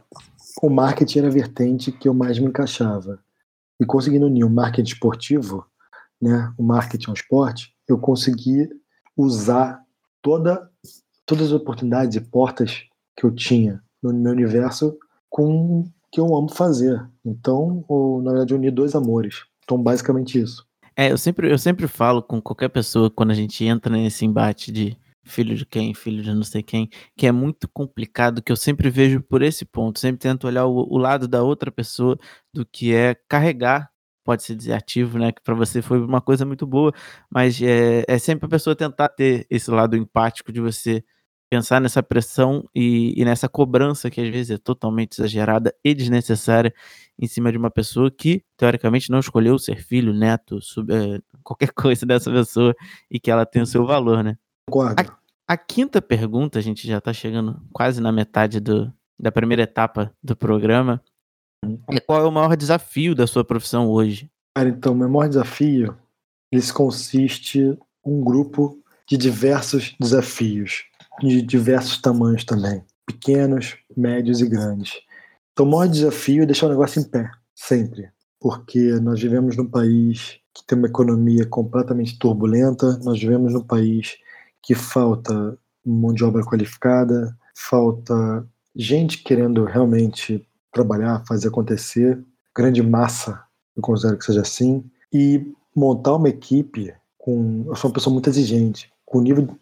o 0.63 0.71
marketing 0.71 1.19
era 1.19 1.29
a 1.29 1.33
vertente 1.33 1.93
que 1.93 2.09
eu 2.09 2.15
mais 2.15 2.39
me 2.39 2.47
encaixava. 2.47 3.19
E 3.81 3.85
conseguindo 3.85 4.27
unir 4.27 4.45
o 4.45 4.51
marketing 4.51 4.93
esportivo, 4.93 5.67
né, 6.21 6.53
o 6.57 6.63
marketing 6.63 7.09
ao 7.11 7.15
esporte, 7.15 7.75
eu 7.87 7.99
consegui 7.99 8.69
usar 9.17 9.83
toda, 10.23 10.71
todas 11.25 11.49
as 11.49 11.53
oportunidades 11.53 12.17
e 12.17 12.21
portas 12.21 12.85
que 13.17 13.25
eu 13.25 13.35
tinha 13.35 13.83
no 14.03 14.13
meu 14.13 14.33
universo 14.33 14.97
com 15.29 15.81
o 15.81 15.93
que 16.11 16.21
eu 16.21 16.35
amo 16.35 16.49
fazer. 16.49 17.07
Então, 17.25 17.85
na 18.23 18.31
verdade, 18.31 18.55
unir 18.55 18.71
dois 18.71 18.95
amores. 18.95 19.45
Então, 19.65 19.83
basicamente 19.83 20.41
isso. 20.41 20.67
É, 20.97 21.13
eu 21.13 21.19
sempre, 21.19 21.51
eu 21.51 21.59
sempre 21.59 21.87
falo 21.87 22.23
com 22.23 22.41
qualquer 22.41 22.71
pessoa 22.71 23.11
quando 23.11 23.31
a 23.31 23.35
gente 23.35 23.65
entra 23.65 23.93
nesse 23.93 24.25
embate 24.25 24.73
de 24.73 24.97
filho 25.27 25.57
de 25.57 25.67
quem, 25.67 25.95
filho 25.95 26.23
de 26.23 26.33
não 26.33 26.43
sei 26.43 26.63
quem, 26.63 26.89
que 27.17 27.27
é 27.27 27.33
muito 27.33 27.69
complicado, 27.69 28.43
que 28.43 28.53
eu 28.53 28.57
sempre 28.57 28.91
vejo 28.91 29.21
por 29.23 29.43
esse 29.43 29.65
ponto, 29.65 29.99
sempre 29.99 30.19
tento 30.19 30.47
olhar 30.47 30.67
o, 30.67 30.75
o 30.75 30.99
lado 30.99 31.29
da 31.29 31.43
outra 31.43 31.71
pessoa 31.71 32.19
do 32.53 32.65
que 32.65 32.95
é 32.95 33.15
carregar, 33.29 33.91
pode-se 34.25 34.55
dizer 34.55 34.73
ativo, 34.73 35.19
né, 35.19 35.33
que 35.33 35.43
para 35.43 35.55
você 35.55 35.83
foi 35.83 36.01
uma 36.01 36.21
coisa 36.21 36.45
muito 36.45 36.67
boa, 36.67 36.93
mas 37.31 37.61
é, 37.63 38.05
é 38.09 38.19
sempre 38.19 38.47
a 38.47 38.49
pessoa 38.49 38.75
tentar 38.77 39.09
ter 39.09 39.47
esse 39.51 39.71
lado 39.71 39.97
empático 39.97 40.53
de 40.53 40.61
você 40.61 41.05
pensar 41.49 41.81
nessa 41.81 42.03
pressão 42.03 42.69
e, 42.75 43.15
e, 43.17 43.25
nessa 43.25 43.49
cobrança 43.49 44.11
que 44.11 44.21
às 44.21 44.29
vezes 44.29 44.51
é 44.51 44.59
totalmente 44.59 45.13
exagerada 45.19 45.73
e 45.85 45.95
desnecessária 45.95 46.75
em 47.19 47.27
cima 47.27 47.53
de 47.53 47.59
uma 47.59 47.71
pessoa 47.71 48.11
que, 48.11 48.43
teoricamente, 48.57 49.11
não 49.11 49.21
escolheu 49.21 49.59
ser 49.59 49.77
filho, 49.83 50.13
neto, 50.13 50.61
sub, 50.61 50.93
é, 50.93 51.21
qualquer 51.43 51.71
coisa 51.73 52.05
dessa 52.05 52.31
pessoa 52.31 52.75
e 53.11 53.21
que 53.21 53.31
ela 53.31 53.47
tem 53.47 53.63
o 53.63 53.67
seu 53.67 53.87
valor, 53.87 54.25
né? 54.25 54.37
Concordo. 54.69 55.01
A, 55.01 55.55
a 55.55 55.57
quinta 55.57 56.03
pergunta, 56.03 56.59
a 56.59 56.63
gente 56.63 56.87
já 56.87 56.99
está 56.99 57.13
chegando 57.13 57.61
quase 57.73 58.01
na 58.01 58.11
metade 58.11 58.61
do, 58.61 58.93
da 59.19 59.31
primeira 59.31 59.63
etapa 59.63 60.13
do 60.23 60.37
programa, 60.37 61.03
é 61.91 62.01
qual 62.01 62.23
é 62.23 62.27
o 62.27 62.33
maior 62.33 62.57
desafio 62.57 63.15
da 63.15 63.27
sua 63.27 63.45
profissão 63.45 63.89
hoje? 63.89 64.31
Cara, 64.55 64.69
então, 64.69 64.93
o 64.93 64.97
meu 64.97 65.09
maior 65.09 65.29
desafio, 65.29 65.97
ele 66.53 66.73
consiste 66.73 67.79
um 68.05 68.23
grupo 68.23 68.79
de 69.09 69.17
diversos 69.17 69.95
desafios 70.01 70.85
de 71.21 71.43
diversos 71.43 71.99
tamanhos 72.01 72.45
também, 72.45 72.85
pequenos, 73.07 73.77
médios 73.97 74.41
e 74.41 74.49
grandes. 74.49 75.01
Então, 75.53 75.67
o 75.67 75.71
maior 75.71 75.89
desafio 75.89 76.43
é 76.43 76.47
deixar 76.47 76.67
o 76.67 76.71
negócio 76.71 77.01
em 77.01 77.05
pé, 77.05 77.31
sempre, 77.55 78.11
porque 78.41 78.93
nós 79.01 79.21
vivemos 79.21 79.57
num 79.57 79.69
país 79.69 80.39
que 80.55 80.65
tem 80.67 80.77
uma 80.77 80.89
economia 80.89 81.47
completamente 81.47 82.19
turbulenta, 82.19 82.99
nós 82.99 83.19
vivemos 83.19 83.53
num 83.53 83.63
país 83.63 84.17
que 84.67 84.75
falta 84.75 85.57
mão 85.85 86.13
de 86.13 86.25
obra 86.25 86.45
qualificada, 86.45 87.35
falta 87.55 88.45
gente 88.75 89.23
querendo 89.23 89.65
realmente 89.65 90.47
trabalhar, 90.73 91.25
fazer 91.27 91.49
acontecer, 91.49 92.23
grande 92.55 92.83
massa, 92.83 93.41
eu 93.77 93.83
considero 93.83 94.19
que 94.19 94.25
seja 94.25 94.41
assim, 94.41 94.85
e 95.13 95.55
montar 95.75 96.17
uma 96.17 96.29
equipe 96.29 96.93
com. 97.17 97.65
Eu 97.69 97.77
sou 97.77 97.89
uma 97.89 97.95
pessoa 97.95 98.13
muito 98.13 98.29
exigente, 98.29 98.93
com 99.05 99.21
nível 99.21 99.57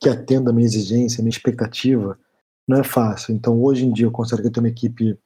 que 0.00 0.08
atenda 0.08 0.50
a 0.50 0.52
minha 0.52 0.66
exigência, 0.66 1.20
a 1.20 1.22
minha 1.22 1.30
expectativa, 1.30 2.18
não 2.66 2.78
é 2.78 2.84
fácil. 2.84 3.32
Então, 3.32 3.62
hoje 3.62 3.86
em 3.86 3.92
dia, 3.92 4.06
eu 4.06 4.10
considero 4.10 4.42
que 4.42 4.48
eu 4.48 4.52
tenho 4.52 4.64
uma 4.64 4.70
equipe 4.70 5.16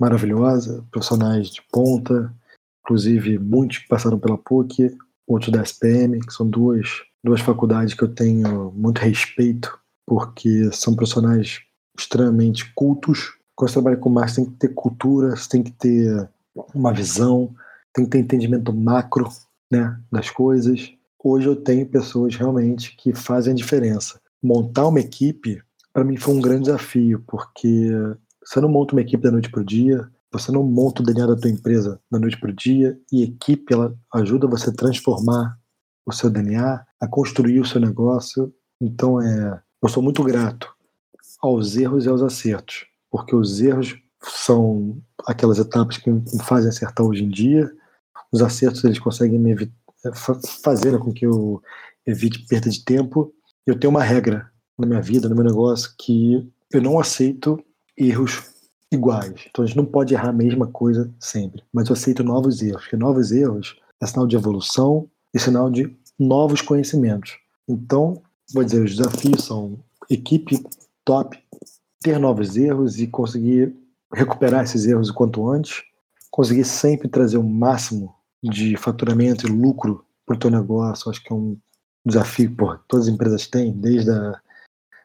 maravilhosa, 0.00 0.82
profissionais 0.90 1.50
de 1.50 1.60
ponta, 1.70 2.34
inclusive 2.80 3.38
muitos 3.38 3.80
passaram 3.80 4.18
pela 4.18 4.38
PUC, 4.38 4.96
outros 5.26 5.52
da 5.52 5.62
SPM, 5.62 6.20
que 6.20 6.32
são 6.32 6.48
duas, 6.48 7.02
duas 7.26 7.40
faculdades 7.40 7.94
que 7.94 8.02
eu 8.02 8.08
tenho 8.08 8.72
muito 8.74 8.98
respeito, 8.98 9.78
porque 10.06 10.70
são 10.72 10.94
profissionais 10.94 11.60
extremamente 11.98 12.72
cultos. 12.74 13.34
Quando 13.54 13.70
você 13.70 13.74
trabalha 13.74 13.96
com 13.96 14.08
marketing, 14.08 14.44
tem 14.44 14.52
que 14.52 14.58
ter 14.58 14.68
cultura, 14.74 15.36
você 15.36 15.48
tem 15.48 15.62
que 15.62 15.72
ter 15.72 16.28
uma 16.74 16.92
visão, 16.92 17.54
tem 17.92 18.04
que 18.04 18.10
ter 18.12 18.18
entendimento 18.18 18.72
macro 18.72 19.28
né, 19.70 19.98
das 20.10 20.30
coisas 20.30 20.96
hoje 21.26 21.48
eu 21.48 21.56
tenho 21.56 21.84
pessoas 21.86 22.36
realmente 22.36 22.96
que 22.96 23.12
fazem 23.12 23.52
a 23.52 23.56
diferença. 23.56 24.20
Montar 24.42 24.86
uma 24.86 25.00
equipe, 25.00 25.60
para 25.92 26.04
mim, 26.04 26.16
foi 26.16 26.34
um 26.34 26.40
grande 26.40 26.64
desafio, 26.64 27.22
porque 27.26 27.90
você 28.44 28.60
não 28.60 28.68
monta 28.68 28.94
uma 28.94 29.00
equipe 29.00 29.22
da 29.22 29.32
noite 29.32 29.50
para 29.50 29.60
o 29.60 29.64
dia, 29.64 30.08
você 30.32 30.52
não 30.52 30.62
monta 30.62 31.02
o 31.02 31.04
DNA 31.04 31.26
da 31.26 31.36
tua 31.36 31.50
empresa 31.50 32.00
da 32.10 32.18
noite 32.18 32.38
para 32.38 32.50
o 32.50 32.54
dia, 32.54 32.98
e 33.10 33.24
equipe 33.24 33.74
ela 33.74 33.94
ajuda 34.14 34.46
você 34.46 34.70
a 34.70 34.74
transformar 34.74 35.58
o 36.06 36.12
seu 36.12 36.30
DNA, 36.30 36.84
a 37.00 37.08
construir 37.08 37.60
o 37.60 37.66
seu 37.66 37.80
negócio. 37.80 38.54
Então, 38.80 39.20
é, 39.20 39.60
eu 39.82 39.88
sou 39.88 40.02
muito 40.02 40.22
grato 40.22 40.72
aos 41.42 41.76
erros 41.76 42.06
e 42.06 42.08
aos 42.08 42.22
acertos, 42.22 42.86
porque 43.10 43.34
os 43.34 43.60
erros 43.60 43.98
são 44.22 44.96
aquelas 45.26 45.58
etapas 45.58 45.98
que 45.98 46.10
me 46.10 46.22
fazem 46.44 46.68
acertar 46.68 47.04
hoje 47.04 47.24
em 47.24 47.28
dia, 47.28 47.70
os 48.32 48.42
acertos 48.42 48.84
eles 48.84 48.98
conseguem 48.98 49.38
me 49.38 49.50
evitar 49.52 49.74
fazendo 50.62 50.98
com 50.98 51.12
que 51.12 51.26
eu 51.26 51.62
evite 52.06 52.46
perda 52.46 52.70
de 52.70 52.84
tempo. 52.84 53.32
Eu 53.66 53.78
tenho 53.78 53.90
uma 53.90 54.02
regra 54.02 54.50
na 54.78 54.86
minha 54.86 55.02
vida, 55.02 55.28
no 55.28 55.34
meu 55.34 55.44
negócio, 55.44 55.92
que 55.98 56.48
eu 56.72 56.82
não 56.82 56.98
aceito 56.98 57.58
erros 57.96 58.42
iguais. 58.92 59.46
Então 59.48 59.64
a 59.64 59.66
gente 59.66 59.76
não 59.76 59.86
pode 59.86 60.14
errar 60.14 60.28
a 60.28 60.32
mesma 60.32 60.66
coisa 60.66 61.12
sempre, 61.18 61.62
mas 61.72 61.88
eu 61.88 61.94
aceito 61.94 62.22
novos 62.22 62.62
erros, 62.62 62.82
porque 62.82 62.96
novos 62.96 63.32
erros 63.32 63.76
é 64.00 64.06
sinal 64.06 64.26
de 64.26 64.36
evolução 64.36 65.08
e 65.36 65.38
sinal 65.38 65.70
de 65.70 65.94
novos 66.18 66.62
conhecimentos. 66.62 67.36
Então, 67.68 68.22
vou 68.54 68.64
dizer, 68.64 68.82
os 68.82 68.96
desafios 68.96 69.44
são 69.44 69.78
equipe 70.08 70.64
top, 71.04 71.38
ter 72.00 72.18
novos 72.18 72.56
erros 72.56 72.98
e 72.98 73.06
conseguir 73.06 73.76
recuperar 74.10 74.64
esses 74.64 74.86
erros 74.86 75.10
o 75.10 75.14
quanto 75.14 75.46
antes, 75.50 75.82
conseguir 76.30 76.64
sempre 76.64 77.06
trazer 77.06 77.36
o 77.36 77.42
máximo 77.42 78.14
de 78.42 78.78
faturamento 78.78 79.46
e 79.46 79.50
lucro 79.50 80.06
para 80.24 80.36
o 80.36 80.38
teu 80.38 80.50
negócio, 80.50 81.10
acho 81.10 81.22
que 81.22 81.30
é 81.30 81.36
um 81.36 81.58
desafio 82.04 82.50
que 82.50 82.78
todas 82.88 83.06
as 83.06 83.12
empresas 83.12 83.46
têm, 83.46 83.72
desde 83.72 84.10
a 84.10 84.40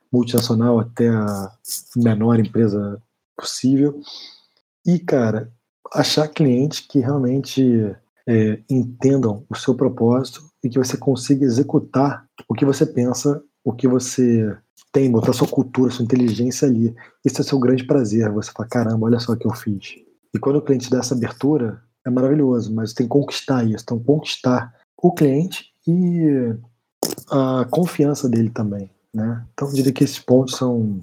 multinacional 0.09 0.79
até 0.79 1.09
a 1.09 1.51
menor 1.97 2.39
empresa 2.39 3.01
possível. 3.35 4.01
E, 4.85 4.97
cara, 4.97 5.51
achar 5.93 6.29
clientes 6.29 6.79
que 6.79 6.99
realmente 6.99 7.93
é, 8.27 8.59
entendam 8.69 9.45
o 9.49 9.55
seu 9.55 9.75
propósito 9.75 10.43
e 10.63 10.69
que 10.69 10.77
você 10.77 10.97
consiga 10.97 11.45
executar 11.45 12.25
o 12.47 12.53
que 12.53 12.65
você 12.65 12.85
pensa, 12.85 13.41
o 13.63 13.73
que 13.73 13.87
você 13.87 14.55
tem, 14.91 15.11
botar 15.11 15.33
sua 15.33 15.47
cultura, 15.47 15.91
sua 15.91 16.03
inteligência 16.03 16.67
ali. 16.67 16.93
Esse 17.25 17.39
é 17.39 17.41
o 17.41 17.47
seu 17.47 17.59
grande 17.59 17.85
prazer. 17.85 18.31
Você 18.31 18.51
fala, 18.51 18.69
caramba, 18.69 19.05
olha 19.05 19.19
só 19.19 19.33
o 19.33 19.37
que 19.37 19.47
eu 19.47 19.53
fiz. 19.53 19.95
E 20.33 20.39
quando 20.39 20.57
o 20.57 20.61
cliente 20.61 20.89
dá 20.89 20.99
essa 20.99 21.15
abertura, 21.15 21.81
é 22.05 22.09
maravilhoso, 22.09 22.73
mas 22.73 22.93
tem 22.93 23.05
que 23.05 23.11
conquistar 23.11 23.63
isso, 23.63 23.83
então 23.83 23.99
conquistar 23.99 24.73
o 25.01 25.11
cliente 25.11 25.65
e 25.87 26.55
a 27.29 27.65
confiança 27.69 28.29
dele 28.29 28.49
também, 28.49 28.89
né? 29.13 29.45
Então 29.53 29.67
eu 29.67 29.73
diria 29.73 29.93
que 29.93 30.03
esses 30.03 30.19
pontos 30.19 30.55
são 30.55 31.01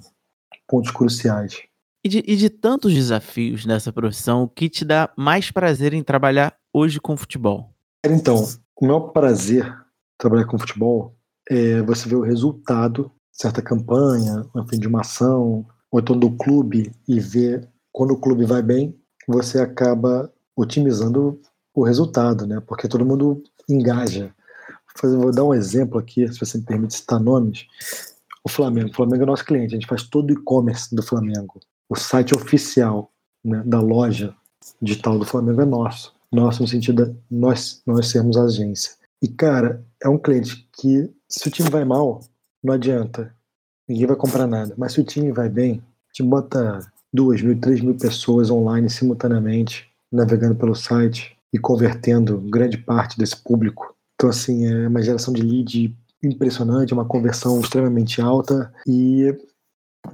pontos 0.67 0.91
cruciais. 0.91 1.61
E 2.03 2.09
de, 2.09 2.23
e 2.25 2.35
de 2.35 2.49
tantos 2.49 2.93
desafios 2.93 3.65
nessa 3.65 3.91
profissão, 3.91 4.43
o 4.43 4.47
que 4.47 4.69
te 4.69 4.85
dá 4.85 5.11
mais 5.17 5.51
prazer 5.51 5.93
em 5.93 6.03
trabalhar 6.03 6.55
hoje 6.73 6.99
com 6.99 7.17
futebol? 7.17 7.73
Então, 8.05 8.47
o 8.75 8.85
meu 8.85 9.09
prazer 9.09 9.75
trabalhar 10.17 10.45
com 10.45 10.57
futebol 10.57 11.15
é 11.49 11.81
você 11.81 12.07
ver 12.07 12.15
o 12.15 12.21
resultado 12.21 13.11
certa 13.39 13.61
campanha, 13.61 14.45
enfim, 14.53 14.77
de 14.77 14.87
uma 14.87 14.99
ação, 14.99 15.65
ou 15.89 15.99
então 15.99 16.17
do 16.17 16.31
clube 16.31 16.91
e 17.07 17.19
ver 17.21 17.67
quando 17.91 18.11
o 18.11 18.19
clube 18.19 18.45
vai 18.45 18.61
bem, 18.61 18.93
você 19.25 19.59
acaba 19.59 20.31
otimizando 20.55 21.39
o 21.73 21.83
resultado, 21.83 22.45
né? 22.45 22.61
Porque 22.67 22.87
todo 22.87 23.05
mundo 23.05 23.41
engaja. 23.69 24.33
Vou 25.01 25.31
dar 25.31 25.45
um 25.45 25.53
exemplo 25.53 25.97
aqui, 25.97 26.27
se 26.27 26.37
você 26.37 26.57
me 26.57 26.65
permite 26.65 26.95
citar 26.95 27.19
nomes. 27.19 27.65
O 28.43 28.49
Flamengo. 28.49 28.89
O 28.89 28.93
Flamengo 28.93 29.23
é 29.23 29.25
nosso 29.25 29.45
cliente, 29.45 29.73
a 29.73 29.79
gente 29.79 29.87
faz 29.87 30.03
todo 30.03 30.31
o 30.31 30.33
e-commerce 30.33 30.93
do 30.93 31.01
Flamengo. 31.01 31.59
O 31.89 31.95
site 31.95 32.35
oficial 32.35 33.11
né, 33.43 33.63
da 33.65 33.81
loja 33.81 34.35
digital 34.81 35.17
do 35.17 35.25
Flamengo 35.25 35.61
é 35.61 35.65
nosso. 35.65 36.13
Nosso 36.31 36.61
no 36.61 36.67
sentido 36.67 37.07
de 37.07 37.15
nós, 37.29 37.81
nós 37.85 38.07
sermos 38.07 38.37
agência. 38.37 38.91
E, 39.21 39.27
cara, 39.27 39.83
é 40.01 40.07
um 40.07 40.17
cliente 40.17 40.69
que, 40.71 41.11
se 41.27 41.47
o 41.47 41.51
time 41.51 41.69
vai 41.69 41.83
mal, 41.83 42.21
não 42.63 42.73
adianta. 42.73 43.33
Ninguém 43.87 44.05
vai 44.05 44.15
comprar 44.15 44.45
nada. 44.45 44.73
Mas 44.77 44.93
se 44.93 45.01
o 45.01 45.03
time 45.03 45.31
vai 45.31 45.49
bem, 45.49 45.81
te 46.13 46.21
bota 46.21 46.79
duas 47.11 47.41
mil, 47.41 47.59
três 47.59 47.81
mil 47.81 47.95
pessoas 47.95 48.49
online 48.49 48.89
simultaneamente 48.89 49.89
navegando 50.11 50.55
pelo 50.55 50.75
site 50.75 51.35
e 51.51 51.57
convertendo 51.57 52.37
grande 52.37 52.77
parte 52.77 53.17
desse 53.17 53.35
público. 53.35 53.95
Então, 54.15 54.29
assim, 54.29 54.67
é 54.67 54.87
uma 54.87 55.01
geração 55.01 55.33
de 55.33 55.41
lead 55.41 55.95
impressionante, 56.21 56.93
uma 56.93 57.05
conversão 57.05 57.59
extremamente 57.59 58.21
alta 58.21 58.71
e 58.85 59.35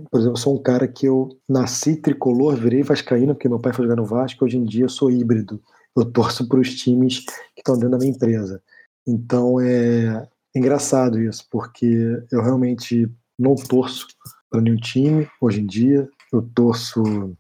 por 0.10 0.20
exemplo, 0.20 0.34
eu 0.34 0.42
sou 0.42 0.56
um 0.56 0.62
cara 0.62 0.88
que 0.88 1.06
eu 1.08 1.38
nasci 1.48 1.96
tricolor, 1.96 2.56
virei 2.56 2.84
vascaíno, 2.84 3.34
porque 3.34 3.50
meu 3.50 3.60
pai 3.60 3.74
foi 3.74 3.86
jogar 3.86 3.96
no 3.96 4.06
Vasco, 4.06 4.46
hoje 4.46 4.58
em 4.58 4.64
dia 4.64 4.86
eu 4.86 4.90
sou 4.90 5.12
híbrido. 5.12 5.62
Eu 5.96 6.06
torço 6.06 6.48
para 6.48 6.60
os 6.60 6.76
times 6.76 7.20
que 7.56 7.62
estão 7.62 7.76
dentro 7.76 7.92
da 7.92 7.98
minha 7.98 8.12
empresa. 8.12 8.62
Então 9.08 9.60
é 9.60 10.28
engraçado 10.56 11.20
isso, 11.20 11.46
porque 11.50 12.22
eu 12.32 12.42
realmente 12.42 13.10
não 13.38 13.56
torço 13.56 14.08
para 14.50 14.62
nenhum 14.62 14.78
time 14.78 15.28
hoje 15.40 15.62
em 15.62 15.66
dia. 15.66 16.08
Eu 16.32 16.42
torço 16.42 17.36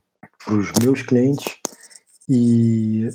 para 0.45 0.55
os 0.55 0.71
meus 0.81 1.01
clientes 1.01 1.57
e 2.29 3.09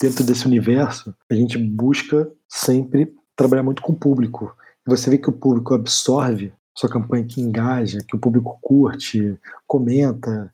dentro 0.00 0.24
desse 0.24 0.46
universo, 0.46 1.14
a 1.30 1.34
gente 1.34 1.58
busca 1.58 2.30
sempre 2.48 3.12
trabalhar 3.36 3.62
muito 3.62 3.82
com 3.82 3.92
o 3.92 3.98
público. 3.98 4.54
Você 4.86 5.10
vê 5.10 5.18
que 5.18 5.28
o 5.28 5.32
público 5.32 5.74
absorve 5.74 6.52
sua 6.78 6.88
campanha, 6.88 7.24
que 7.24 7.40
engaja, 7.40 8.04
que 8.06 8.14
o 8.14 8.18
público 8.18 8.58
curte, 8.62 9.36
comenta, 9.66 10.52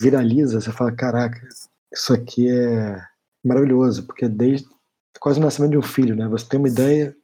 viraliza. 0.00 0.60
Você 0.60 0.70
fala: 0.70 0.92
caraca, 0.92 1.40
isso 1.92 2.12
aqui 2.12 2.48
é 2.48 3.00
maravilhoso, 3.44 4.04
porque 4.04 4.26
é 4.26 4.28
desde 4.28 4.68
quase 5.18 5.40
o 5.40 5.42
nascimento 5.42 5.72
de 5.72 5.78
um 5.78 5.82
filho, 5.82 6.14
né? 6.14 6.28
Você 6.28 6.46
tem 6.46 6.58
uma 6.58 6.68
ideia, 6.68 7.14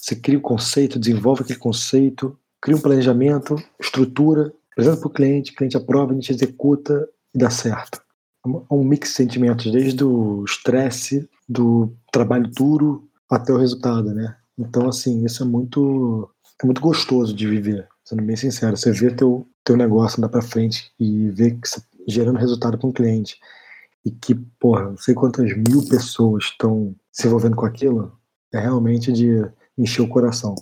você 0.00 0.14
cria 0.14 0.38
o 0.38 0.42
conceito, 0.42 0.98
desenvolve 0.98 1.42
aquele 1.42 1.58
conceito, 1.58 2.38
cria 2.60 2.76
um 2.76 2.80
planejamento, 2.80 3.56
estrutura, 3.80 4.52
apresenta 4.72 4.98
para 4.98 5.08
o 5.08 5.12
cliente, 5.12 5.52
o 5.52 5.56
cliente 5.56 5.76
aprova, 5.76 6.12
a 6.12 6.14
gente 6.14 6.32
executa 6.32 7.08
e 7.34 7.38
dá 7.38 7.50
certo. 7.50 8.00
É 8.44 8.74
um 8.74 8.84
mix 8.84 9.10
de 9.10 9.14
sentimentos, 9.16 9.70
desde 9.72 10.04
o 10.04 10.44
estresse, 10.44 11.28
do 11.48 11.92
trabalho 12.12 12.48
duro 12.48 13.08
até 13.28 13.52
o 13.52 13.58
resultado, 13.58 14.12
né? 14.14 14.36
Então, 14.58 14.88
assim, 14.88 15.24
isso 15.24 15.42
é 15.42 15.46
muito, 15.46 16.30
é 16.62 16.66
muito 16.66 16.80
gostoso 16.80 17.34
de 17.34 17.46
viver, 17.46 17.88
sendo 18.04 18.22
bem 18.22 18.36
sincero. 18.36 18.76
Você 18.76 18.92
vê 18.92 19.10
teu, 19.10 19.46
teu 19.64 19.76
negócio 19.76 20.18
andar 20.18 20.28
para 20.28 20.42
frente 20.42 20.92
e 20.98 21.28
ver 21.30 21.58
que 21.58 21.68
você 21.68 21.80
tá 21.80 21.86
gerando 22.06 22.38
resultado 22.38 22.78
com 22.78 22.88
o 22.88 22.92
cliente 22.92 23.38
e 24.04 24.10
que, 24.10 24.34
porra, 24.34 24.90
não 24.90 24.96
sei 24.96 25.14
quantas 25.14 25.54
mil 25.56 25.86
pessoas 25.88 26.44
estão 26.44 26.94
se 27.10 27.26
envolvendo 27.26 27.56
com 27.56 27.66
aquilo, 27.66 28.16
é 28.52 28.60
realmente 28.60 29.12
de 29.12 29.44
encher 29.76 30.02
o 30.02 30.08
coração. 30.08 30.54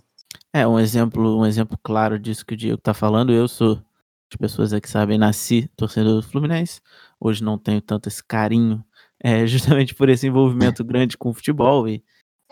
É, 0.53 0.67
um 0.67 0.79
exemplo, 0.79 1.39
um 1.39 1.47
exemplo 1.47 1.79
claro 1.83 2.19
disso 2.19 2.45
que 2.45 2.55
o 2.55 2.57
Diego 2.57 2.81
tá 2.81 2.93
falando, 2.93 3.33
eu 3.33 3.47
sou, 3.47 3.83
as 4.31 4.37
pessoas 4.39 4.73
aqui 4.73 4.89
sabem, 4.89 5.19
nasci 5.19 5.71
torcedor 5.77 6.17
do 6.17 6.27
Fluminense, 6.27 6.81
hoje 7.19 7.43
não 7.43 7.57
tenho 7.57 7.81
tanto 7.81 8.09
esse 8.09 8.23
carinho, 8.23 8.85
é, 9.23 9.45
justamente 9.47 9.95
por 9.95 10.09
esse 10.09 10.27
envolvimento 10.27 10.83
grande 10.85 11.17
com 11.17 11.31
o 11.31 11.35
futebol 11.35 11.89
e, 11.89 12.03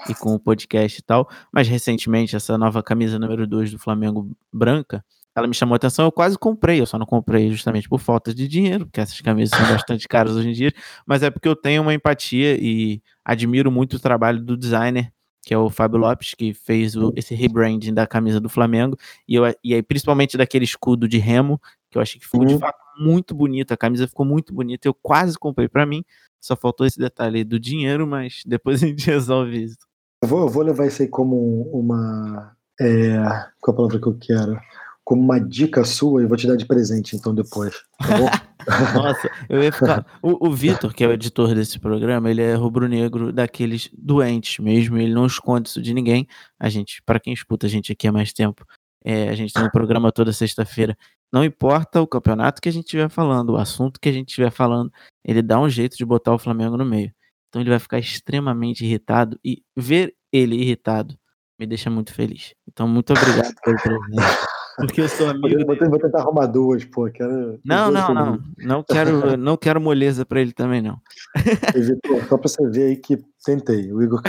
e 0.09 0.15
com 0.15 0.35
o 0.35 0.39
podcast 0.39 0.99
e 0.99 1.03
tal, 1.03 1.29
mas 1.53 1.69
recentemente 1.69 2.37
essa 2.37 2.57
nova 2.59 2.83
camisa 2.83 3.19
número 3.19 3.47
2 3.47 3.73
do 3.73 3.79
Flamengo 3.79 4.31
branca, 4.53 5.05
ela 5.35 5.47
me 5.47 5.55
chamou 5.55 5.75
a 5.75 5.77
atenção, 5.77 6.05
eu 6.05 6.13
quase 6.13 6.37
comprei, 6.37 6.81
eu 6.81 6.87
só 6.87 6.99
não 6.99 7.07
comprei 7.07 7.51
justamente 7.51 7.89
por 7.89 8.01
falta 8.01 8.35
de 8.35 8.49
dinheiro, 8.49 8.87
porque 8.87 9.01
essas 9.01 9.21
camisas 9.21 9.57
são 9.57 9.69
bastante 9.69 10.07
caras 10.09 10.35
hoje 10.35 10.49
em 10.49 10.53
dia, 10.53 10.73
mas 11.07 11.23
é 11.23 11.31
porque 11.31 11.49
eu 11.49 11.57
tenho 11.57 11.83
uma 11.83 11.95
empatia 11.95 12.57
e 12.61 13.01
admiro 13.25 13.71
muito 13.71 13.95
o 13.95 14.01
trabalho 14.01 14.43
do 14.43 14.57
designer 14.57 15.13
que 15.49 15.55
é 15.55 15.57
o 15.57 15.71
Fábio 15.71 15.99
Lopes, 15.99 16.35
que 16.35 16.53
fez 16.53 16.95
o, 16.95 17.11
esse 17.17 17.35
rebranding 17.35 17.95
da 17.95 18.07
camisa 18.07 18.39
do 18.39 18.51
Flamengo, 18.51 18.99
e, 19.27 19.35
eu, 19.35 19.45
e 19.65 19.73
aí, 19.73 19.83
principalmente 19.83 20.37
daquele 20.37 20.67
escudo 20.67 21.09
de 21.09 21.17
remo, 21.17 21.59
que 21.91 21.97
eu 21.97 22.03
achei 22.03 22.21
que 22.21 22.27
ficou 22.27 22.43
uhum. 22.43 22.49
de 22.49 22.59
fato 22.59 22.79
muito 23.01 23.35
bonito, 23.35 23.73
a 23.73 23.77
camisa 23.77 24.07
ficou 24.07 24.27
muito 24.27 24.53
bonita, 24.53 24.87
eu 24.87 24.93
quase 24.93 25.39
comprei 25.39 25.67
para 25.67 25.87
mim, 25.87 26.05
só 26.39 26.55
faltou 26.55 26.87
esse 26.87 26.99
detalhe 26.99 27.45
do 27.45 27.59
dinheiro, 27.59 28.07
mas 28.07 28.43
depois 28.45 28.83
a 28.83 28.87
gente 28.89 29.07
resolve 29.09 29.65
isso. 29.65 29.88
Eu 30.23 30.29
vou, 30.29 30.41
eu 30.41 30.49
vou 30.49 30.63
levar 30.63 30.87
isso 30.87 31.03
aí 31.03 31.09
como 31.09 31.63
uma. 31.73 32.57
É, 32.81 33.19
qual 33.61 33.73
a 33.73 33.77
palavra 33.77 34.01
que 34.01 34.07
eu 34.07 34.19
quero? 34.19 34.59
como 35.09 35.23
uma 35.23 35.41
dica 35.41 35.85
sua 35.85 36.23
e 36.23 36.27
vou 36.27 36.37
te 36.37 36.47
dar 36.47 36.55
de 36.55 36.67
presente 36.67 37.17
então 37.17 37.35
depois. 37.35 37.75
Tá 37.99 38.45
Nossa, 38.95 39.31
eu 39.49 39.63
ia 39.63 39.73
ficar. 39.73 40.05
O, 40.21 40.49
o 40.49 40.53
Vitor, 40.53 40.93
que 40.93 41.03
é 41.03 41.09
o 41.09 41.13
editor 41.13 41.55
desse 41.55 41.79
programa, 41.79 42.31
ele 42.31 42.43
é 42.43 42.53
rubro-negro 42.53 43.33
daqueles 43.33 43.89
doentes 43.97 44.59
mesmo, 44.59 44.99
ele 44.99 45.15
não 45.15 45.25
esconde 45.25 45.71
isso 45.71 45.81
de 45.81 45.95
ninguém. 45.95 46.27
A 46.61 46.69
gente, 46.69 47.01
para 47.07 47.19
quem 47.19 47.33
escuta 47.33 47.67
a 47.67 47.71
gente 47.71 47.91
aqui 47.91 48.07
há 48.07 48.13
mais 48.13 48.35
tempo, 48.35 48.67
é, 49.03 49.31
a 49.31 49.35
gente 49.35 49.55
tem 49.55 49.65
um 49.65 49.71
programa 49.71 50.13
toda 50.13 50.31
sexta-feira. 50.31 50.95
Não 51.33 51.43
importa 51.43 52.03
o 52.03 52.07
campeonato 52.07 52.61
que 52.61 52.69
a 52.69 52.73
gente 52.73 52.85
estiver 52.85 53.09
falando, 53.09 53.55
o 53.55 53.57
assunto 53.57 53.99
que 53.99 54.11
a 54.11 54.13
gente 54.13 54.29
estiver 54.29 54.51
falando, 54.51 54.93
ele 55.25 55.41
dá 55.41 55.59
um 55.59 55.71
jeito 55.71 55.97
de 55.97 56.05
botar 56.05 56.35
o 56.35 56.39
Flamengo 56.39 56.77
no 56.77 56.85
meio. 56.85 57.11
Então 57.49 57.63
ele 57.63 57.71
vai 57.71 57.79
ficar 57.79 57.99
extremamente 57.99 58.85
irritado 58.85 59.39
e 59.45 59.63
ver 59.77 60.15
ele 60.33 60.57
irritado 60.57 61.19
me 61.59 61.67
deixa 61.67 61.91
muito 61.91 62.15
feliz. 62.15 62.55
Então, 62.69 62.87
muito 62.87 63.13
obrigado 63.13 63.53
pelo 63.65 63.77
presente. 63.83 64.49
Porque 64.77 65.01
eu 65.01 65.09
sou 65.09 65.29
amigo. 65.29 65.67
Vou, 65.67 65.77
vou 65.91 65.99
tentar 65.99 66.21
arrumar 66.21 66.47
duas, 66.47 66.85
pô. 66.85 67.11
Quero, 67.11 67.59
não, 67.65 67.91
não, 67.91 68.15
não. 68.15 68.39
Não 68.59 68.85
quero, 68.85 69.37
não 69.37 69.57
quero 69.57 69.81
moleza 69.81 70.25
pra 70.25 70.41
ele 70.41 70.53
também, 70.53 70.81
não. 70.81 71.01
E, 71.75 71.81
Vitor, 71.81 72.25
só 72.29 72.39
pra 72.39 72.49
você 72.49 72.71
ver 72.71 72.83
aí 72.85 72.97
que 72.97 73.19
tentei. 73.45 73.93
O 73.93 74.01
Igor 74.01 74.23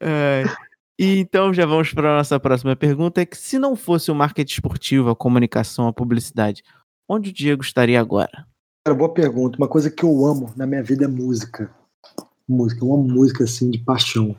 é, 0.00 0.44
E 0.98 1.18
então 1.18 1.52
já 1.52 1.66
vamos 1.66 1.92
para 1.92 2.14
a 2.14 2.16
nossa 2.18 2.38
próxima 2.38 2.76
pergunta: 2.76 3.20
é 3.20 3.26
que 3.26 3.36
se 3.36 3.58
não 3.58 3.74
fosse 3.74 4.10
o 4.10 4.14
marketing 4.14 4.52
esportivo, 4.52 5.10
a 5.10 5.16
comunicação, 5.16 5.88
a 5.88 5.92
publicidade, 5.92 6.62
onde 7.08 7.30
o 7.30 7.32
Diego 7.32 7.62
estaria 7.62 8.00
agora? 8.00 8.46
Cara, 8.86 8.94
boa 8.94 9.12
pergunta. 9.12 9.58
Uma 9.58 9.66
coisa 9.66 9.90
que 9.90 10.04
eu 10.04 10.24
amo 10.24 10.54
na 10.56 10.64
minha 10.64 10.80
vida 10.80 11.06
é 11.06 11.08
música. 11.08 11.68
Música. 12.48 12.84
Eu 12.84 12.94
amo 12.94 13.02
música 13.02 13.42
assim 13.42 13.68
de 13.68 13.80
paixão. 13.80 14.36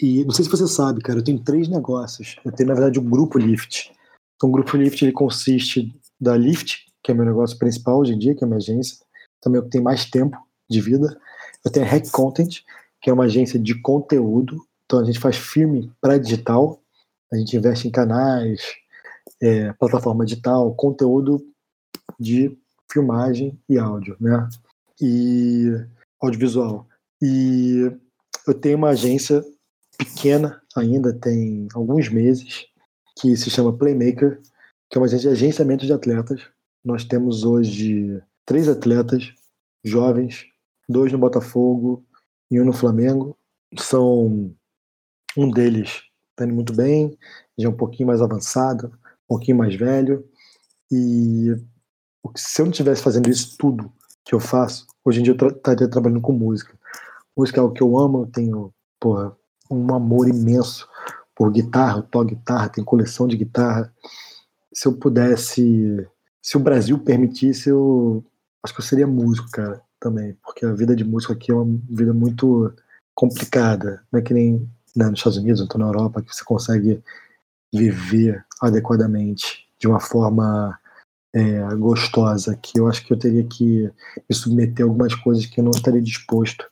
E 0.00 0.24
não 0.24 0.30
sei 0.30 0.46
se 0.46 0.50
você 0.50 0.66
sabe, 0.66 1.02
cara, 1.02 1.18
eu 1.18 1.22
tenho 1.22 1.38
três 1.38 1.68
negócios. 1.68 2.36
Eu 2.42 2.50
tenho, 2.50 2.70
na 2.70 2.74
verdade, 2.74 2.98
o 2.98 3.02
um 3.02 3.10
grupo 3.10 3.36
Lift. 3.36 3.92
Então, 4.36 4.48
o 4.48 4.52
grupo 4.52 4.74
Lift 4.78 5.04
ele 5.04 5.12
consiste 5.12 5.94
da 6.18 6.34
Lift, 6.34 6.86
que 7.02 7.12
é 7.12 7.14
meu 7.14 7.26
negócio 7.26 7.58
principal 7.58 7.98
hoje 7.98 8.14
em 8.14 8.18
dia, 8.18 8.34
que 8.34 8.42
é 8.42 8.46
minha 8.46 8.56
agência. 8.56 8.96
Também 9.38 9.60
eu 9.60 9.68
tenho 9.68 9.84
mais 9.84 10.06
tempo 10.06 10.38
de 10.66 10.80
vida. 10.80 11.20
Eu 11.62 11.70
tenho 11.70 11.84
a 11.84 11.88
Hack 11.90 12.10
Content, 12.10 12.60
que 13.02 13.10
é 13.10 13.12
uma 13.12 13.24
agência 13.24 13.60
de 13.60 13.78
conteúdo. 13.82 14.64
Então, 14.86 14.98
a 14.98 15.04
gente 15.04 15.18
faz 15.18 15.36
filme 15.36 15.92
para 16.00 16.16
digital. 16.16 16.80
A 17.30 17.36
gente 17.36 17.54
investe 17.54 17.86
em 17.86 17.90
canais, 17.90 18.62
é, 19.42 19.74
plataforma 19.74 20.24
digital, 20.24 20.74
conteúdo 20.74 21.46
de 22.18 22.56
filmagem 22.90 23.58
e 23.68 23.78
áudio, 23.78 24.16
né? 24.20 24.48
E 25.00 25.70
audiovisual. 26.20 26.86
E 27.20 27.90
eu 28.46 28.54
tenho 28.54 28.76
uma 28.76 28.90
agência 28.90 29.44
pequena 29.98 30.60
ainda, 30.76 31.12
tem 31.12 31.68
alguns 31.74 32.08
meses, 32.08 32.66
que 33.18 33.36
se 33.36 33.50
chama 33.50 33.76
Playmaker, 33.76 34.40
que 34.90 34.98
é 34.98 35.00
uma 35.00 35.06
agência 35.06 35.30
de 35.30 35.36
agenciamento 35.36 35.86
de 35.86 35.92
atletas. 35.92 36.42
Nós 36.84 37.04
temos 37.04 37.44
hoje 37.44 38.20
três 38.44 38.68
atletas 38.68 39.32
jovens, 39.84 40.44
dois 40.88 41.12
no 41.12 41.18
Botafogo 41.18 42.04
e 42.50 42.60
um 42.60 42.64
no 42.64 42.72
Flamengo. 42.72 43.36
São 43.78 44.54
um 45.36 45.50
deles 45.50 46.02
está 46.34 46.44
indo 46.44 46.54
muito 46.54 46.74
bem, 46.74 47.16
já 47.56 47.68
é 47.68 47.70
um 47.70 47.76
pouquinho 47.76 48.08
mais 48.08 48.20
avançado, 48.20 48.88
um 48.88 49.28
pouquinho 49.28 49.56
mais 49.56 49.74
velho. 49.74 50.28
E 50.90 51.56
se 52.36 52.60
eu 52.60 52.66
não 52.66 52.70
estivesse 52.70 53.02
fazendo 53.02 53.28
isso 53.28 53.56
tudo 53.58 53.92
que 54.24 54.34
eu 54.34 54.40
faço, 54.40 54.86
hoje 55.04 55.20
em 55.20 55.22
dia 55.22 55.36
eu 55.38 55.48
estaria 55.48 55.88
trabalhando 55.88 56.20
com 56.20 56.32
música. 56.32 56.78
Música 57.36 57.58
é 57.58 57.62
algo 57.62 57.74
que 57.74 57.82
eu 57.82 57.98
amo, 57.98 58.22
eu 58.22 58.26
tenho 58.26 58.72
porra, 58.98 59.36
um 59.70 59.94
amor 59.94 60.28
imenso 60.28 60.88
por 61.34 61.50
guitarra, 61.50 61.98
eu 61.98 62.02
toco 62.02 62.26
guitarra, 62.26 62.68
tenho 62.68 62.86
coleção 62.86 63.26
de 63.26 63.36
guitarra. 63.36 63.92
Se 64.72 64.86
eu 64.86 64.94
pudesse, 64.94 66.06
se 66.40 66.56
o 66.56 66.60
Brasil 66.60 66.98
permitisse, 66.98 67.70
eu 67.70 68.24
acho 68.62 68.72
que 68.72 68.80
eu 68.80 68.84
seria 68.84 69.06
músico, 69.06 69.50
cara, 69.50 69.82
também, 70.00 70.36
porque 70.42 70.64
a 70.64 70.72
vida 70.72 70.94
de 70.94 71.04
músico 71.04 71.32
aqui 71.32 71.50
é 71.50 71.54
uma 71.54 71.78
vida 71.88 72.12
muito 72.12 72.72
complicada, 73.14 74.02
não 74.10 74.20
é 74.20 74.22
que 74.22 74.34
nem 74.34 74.68
né, 74.94 75.08
nos 75.08 75.18
Estados 75.18 75.38
Unidos, 75.38 75.60
ou 75.60 75.78
na 75.78 75.86
Europa, 75.86 76.22
que 76.22 76.34
você 76.34 76.44
consegue 76.44 77.02
viver 77.72 78.44
adequadamente 78.60 79.66
de 79.78 79.88
uma 79.88 80.00
forma 80.00 80.78
é, 81.34 81.74
gostosa, 81.74 82.56
que 82.56 82.78
eu 82.78 82.86
acho 82.88 83.04
que 83.04 83.12
eu 83.12 83.18
teria 83.18 83.42
que 83.44 83.90
me 84.28 84.34
submeter 84.34 84.86
a 84.86 84.88
algumas 84.88 85.14
coisas 85.16 85.44
que 85.46 85.58
eu 85.58 85.64
não 85.64 85.72
estaria 85.72 86.00
disposto, 86.00 86.64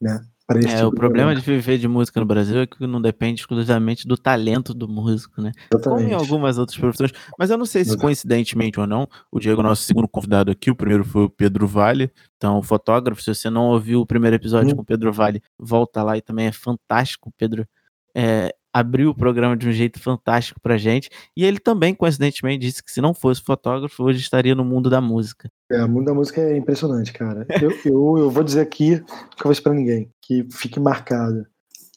né? 0.00 0.22
É, 0.52 0.76
tipo 0.76 0.88
o 0.88 0.92
problema 0.92 1.32
de 1.32 1.40
viver 1.40 1.78
de 1.78 1.86
música 1.86 2.18
no 2.18 2.26
Brasil 2.26 2.58
é 2.58 2.66
que 2.66 2.84
não 2.84 3.00
depende 3.00 3.40
exclusivamente 3.40 4.06
do 4.06 4.16
talento 4.16 4.74
do 4.74 4.88
músico, 4.88 5.40
né? 5.40 5.52
Exatamente. 5.72 6.02
Como 6.02 6.12
em 6.12 6.12
algumas 6.12 6.58
outras 6.58 6.76
profissões. 6.76 7.12
Mas 7.38 7.50
eu 7.50 7.56
não 7.56 7.64
sei 7.64 7.84
se 7.84 7.96
coincidentemente 7.96 8.80
ou 8.80 8.86
não, 8.86 9.08
o 9.30 9.38
Diego, 9.38 9.62
nosso 9.62 9.84
segundo 9.84 10.08
convidado 10.08 10.50
aqui, 10.50 10.68
o 10.68 10.74
primeiro 10.74 11.04
foi 11.04 11.22
o 11.22 11.30
Pedro 11.30 11.68
Vale, 11.68 12.10
então 12.36 12.60
fotógrafo. 12.64 13.22
Se 13.22 13.32
você 13.32 13.48
não 13.48 13.68
ouviu 13.68 14.00
o 14.00 14.06
primeiro 14.06 14.34
episódio 14.34 14.72
hum. 14.72 14.76
com 14.76 14.82
o 14.82 14.84
Pedro 14.84 15.12
Vale, 15.12 15.40
volta 15.56 16.02
lá 16.02 16.16
e 16.16 16.20
também 16.20 16.46
é 16.48 16.52
fantástico. 16.52 17.32
Pedro 17.38 17.64
é, 18.12 18.52
abriu 18.72 19.10
o 19.10 19.14
programa 19.14 19.56
de 19.56 19.68
um 19.68 19.72
jeito 19.72 20.00
fantástico 20.00 20.60
pra 20.60 20.78
gente. 20.78 21.10
E 21.36 21.44
ele 21.44 21.58
também, 21.58 21.94
coincidentemente, 21.94 22.66
disse 22.66 22.82
que 22.82 22.90
se 22.90 23.00
não 23.00 23.12
fosse 23.12 23.42
fotógrafo, 23.42 24.02
hoje 24.04 24.20
estaria 24.20 24.54
no 24.54 24.64
mundo 24.64 24.88
da 24.88 25.00
música. 25.00 25.50
É, 25.70 25.84
o 25.84 25.88
mundo 25.88 26.06
da 26.06 26.14
música 26.14 26.40
é 26.40 26.56
impressionante, 26.56 27.12
cara. 27.12 27.46
eu, 27.60 27.70
eu, 27.84 28.18
eu, 28.18 28.30
vou 28.30 28.42
dizer 28.42 28.60
aqui, 28.60 29.00
que 29.36 29.46
eu 29.46 29.52
vou 29.52 29.62
pra 29.62 29.74
ninguém, 29.74 30.10
que 30.22 30.46
fique 30.52 30.78
marcado. 30.78 31.46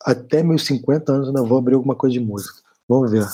Até 0.03 0.43
meus 0.43 0.65
50 0.65 1.11
anos 1.11 1.27
eu 1.27 1.35
ainda 1.35 1.47
vou 1.47 1.57
abrir 1.57 1.75
alguma 1.75 1.95
coisa 1.95 2.13
de 2.13 2.19
música. 2.19 2.59
Vamos 2.87 3.11
ver. 3.11 3.25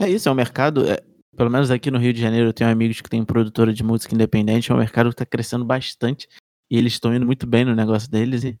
É 0.00 0.08
isso, 0.08 0.28
é 0.28 0.32
um 0.32 0.36
mercado. 0.36 0.88
É, 0.88 1.02
pelo 1.36 1.50
menos 1.50 1.70
aqui 1.70 1.90
no 1.90 1.98
Rio 1.98 2.12
de 2.12 2.20
Janeiro 2.20 2.48
eu 2.48 2.52
tenho 2.52 2.70
amigos 2.70 3.00
que 3.00 3.10
têm 3.10 3.24
produtora 3.24 3.72
de 3.72 3.82
música 3.82 4.14
independente, 4.14 4.70
é 4.70 4.74
um 4.74 4.78
mercado 4.78 5.08
que 5.08 5.14
está 5.14 5.26
crescendo 5.26 5.64
bastante. 5.64 6.28
E 6.70 6.76
eles 6.76 6.94
estão 6.94 7.14
indo 7.14 7.26
muito 7.26 7.46
bem 7.46 7.64
no 7.64 7.74
negócio 7.74 8.10
deles. 8.10 8.42
E 8.44 8.58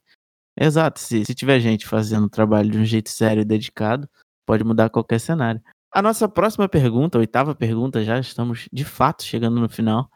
Exato, 0.58 1.00
se, 1.00 1.24
se 1.24 1.34
tiver 1.34 1.60
gente 1.60 1.86
fazendo 1.86 2.24
o 2.24 2.30
trabalho 2.30 2.70
de 2.70 2.78
um 2.78 2.84
jeito 2.84 3.10
sério 3.10 3.42
e 3.42 3.44
dedicado, 3.44 4.08
pode 4.46 4.64
mudar 4.64 4.88
qualquer 4.88 5.20
cenário. 5.20 5.60
A 5.92 6.00
nossa 6.00 6.28
próxima 6.28 6.68
pergunta, 6.68 7.18
a 7.18 7.20
oitava 7.20 7.54
pergunta, 7.54 8.02
já 8.02 8.18
estamos 8.18 8.68
de 8.72 8.84
fato 8.84 9.22
chegando 9.22 9.60
no 9.60 9.68
final. 9.68 10.10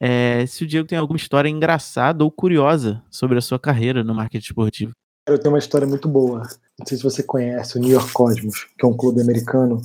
É 0.00 0.44
se 0.46 0.64
o 0.64 0.66
Diego 0.66 0.88
tem 0.88 0.98
alguma 0.98 1.16
história 1.16 1.48
engraçada 1.48 2.24
ou 2.24 2.30
curiosa 2.30 3.02
sobre 3.10 3.38
a 3.38 3.40
sua 3.40 3.58
carreira 3.58 4.02
no 4.02 4.14
marketing 4.14 4.44
esportivo. 4.44 4.92
Eu 5.26 5.38
tenho 5.38 5.54
uma 5.54 5.58
história 5.58 5.86
muito 5.86 6.08
boa. 6.08 6.42
Não 6.78 6.86
sei 6.86 6.96
se 6.96 7.02
você 7.04 7.22
conhece 7.22 7.76
o 7.76 7.80
New 7.80 7.90
York 7.90 8.12
Cosmos, 8.12 8.66
que 8.76 8.84
é 8.84 8.88
um 8.88 8.96
clube 8.96 9.20
americano 9.20 9.80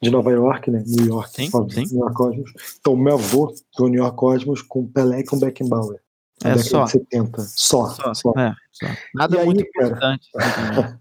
de 0.00 0.10
Nova 0.10 0.30
York, 0.30 0.70
né? 0.70 0.84
New 0.86 1.06
York, 1.06 1.30
sim, 1.34 1.50
óbvio, 1.52 1.86
sim. 1.86 1.94
New 1.94 2.04
York 2.04 2.16
Cosmos. 2.16 2.52
Então, 2.78 2.96
meu 2.96 3.14
avô 3.14 3.52
do 3.76 3.88
New 3.88 4.00
York 4.02 4.16
Cosmos 4.16 4.62
com 4.62 4.86
Pelé 4.86 5.20
e 5.20 5.24
com 5.24 5.38
Beckenbauer. 5.38 6.00
É 6.44 6.56
só. 6.56 6.86
70. 6.86 7.42
Só. 7.42 7.88
Só. 7.88 8.14
só. 8.14 8.32
É, 8.38 8.54
só. 8.80 8.86
Nada 9.14 9.42
e 9.42 9.44
muito 9.44 9.60
aí, 9.60 9.68
importante. 9.68 10.28
Cara, 10.36 10.98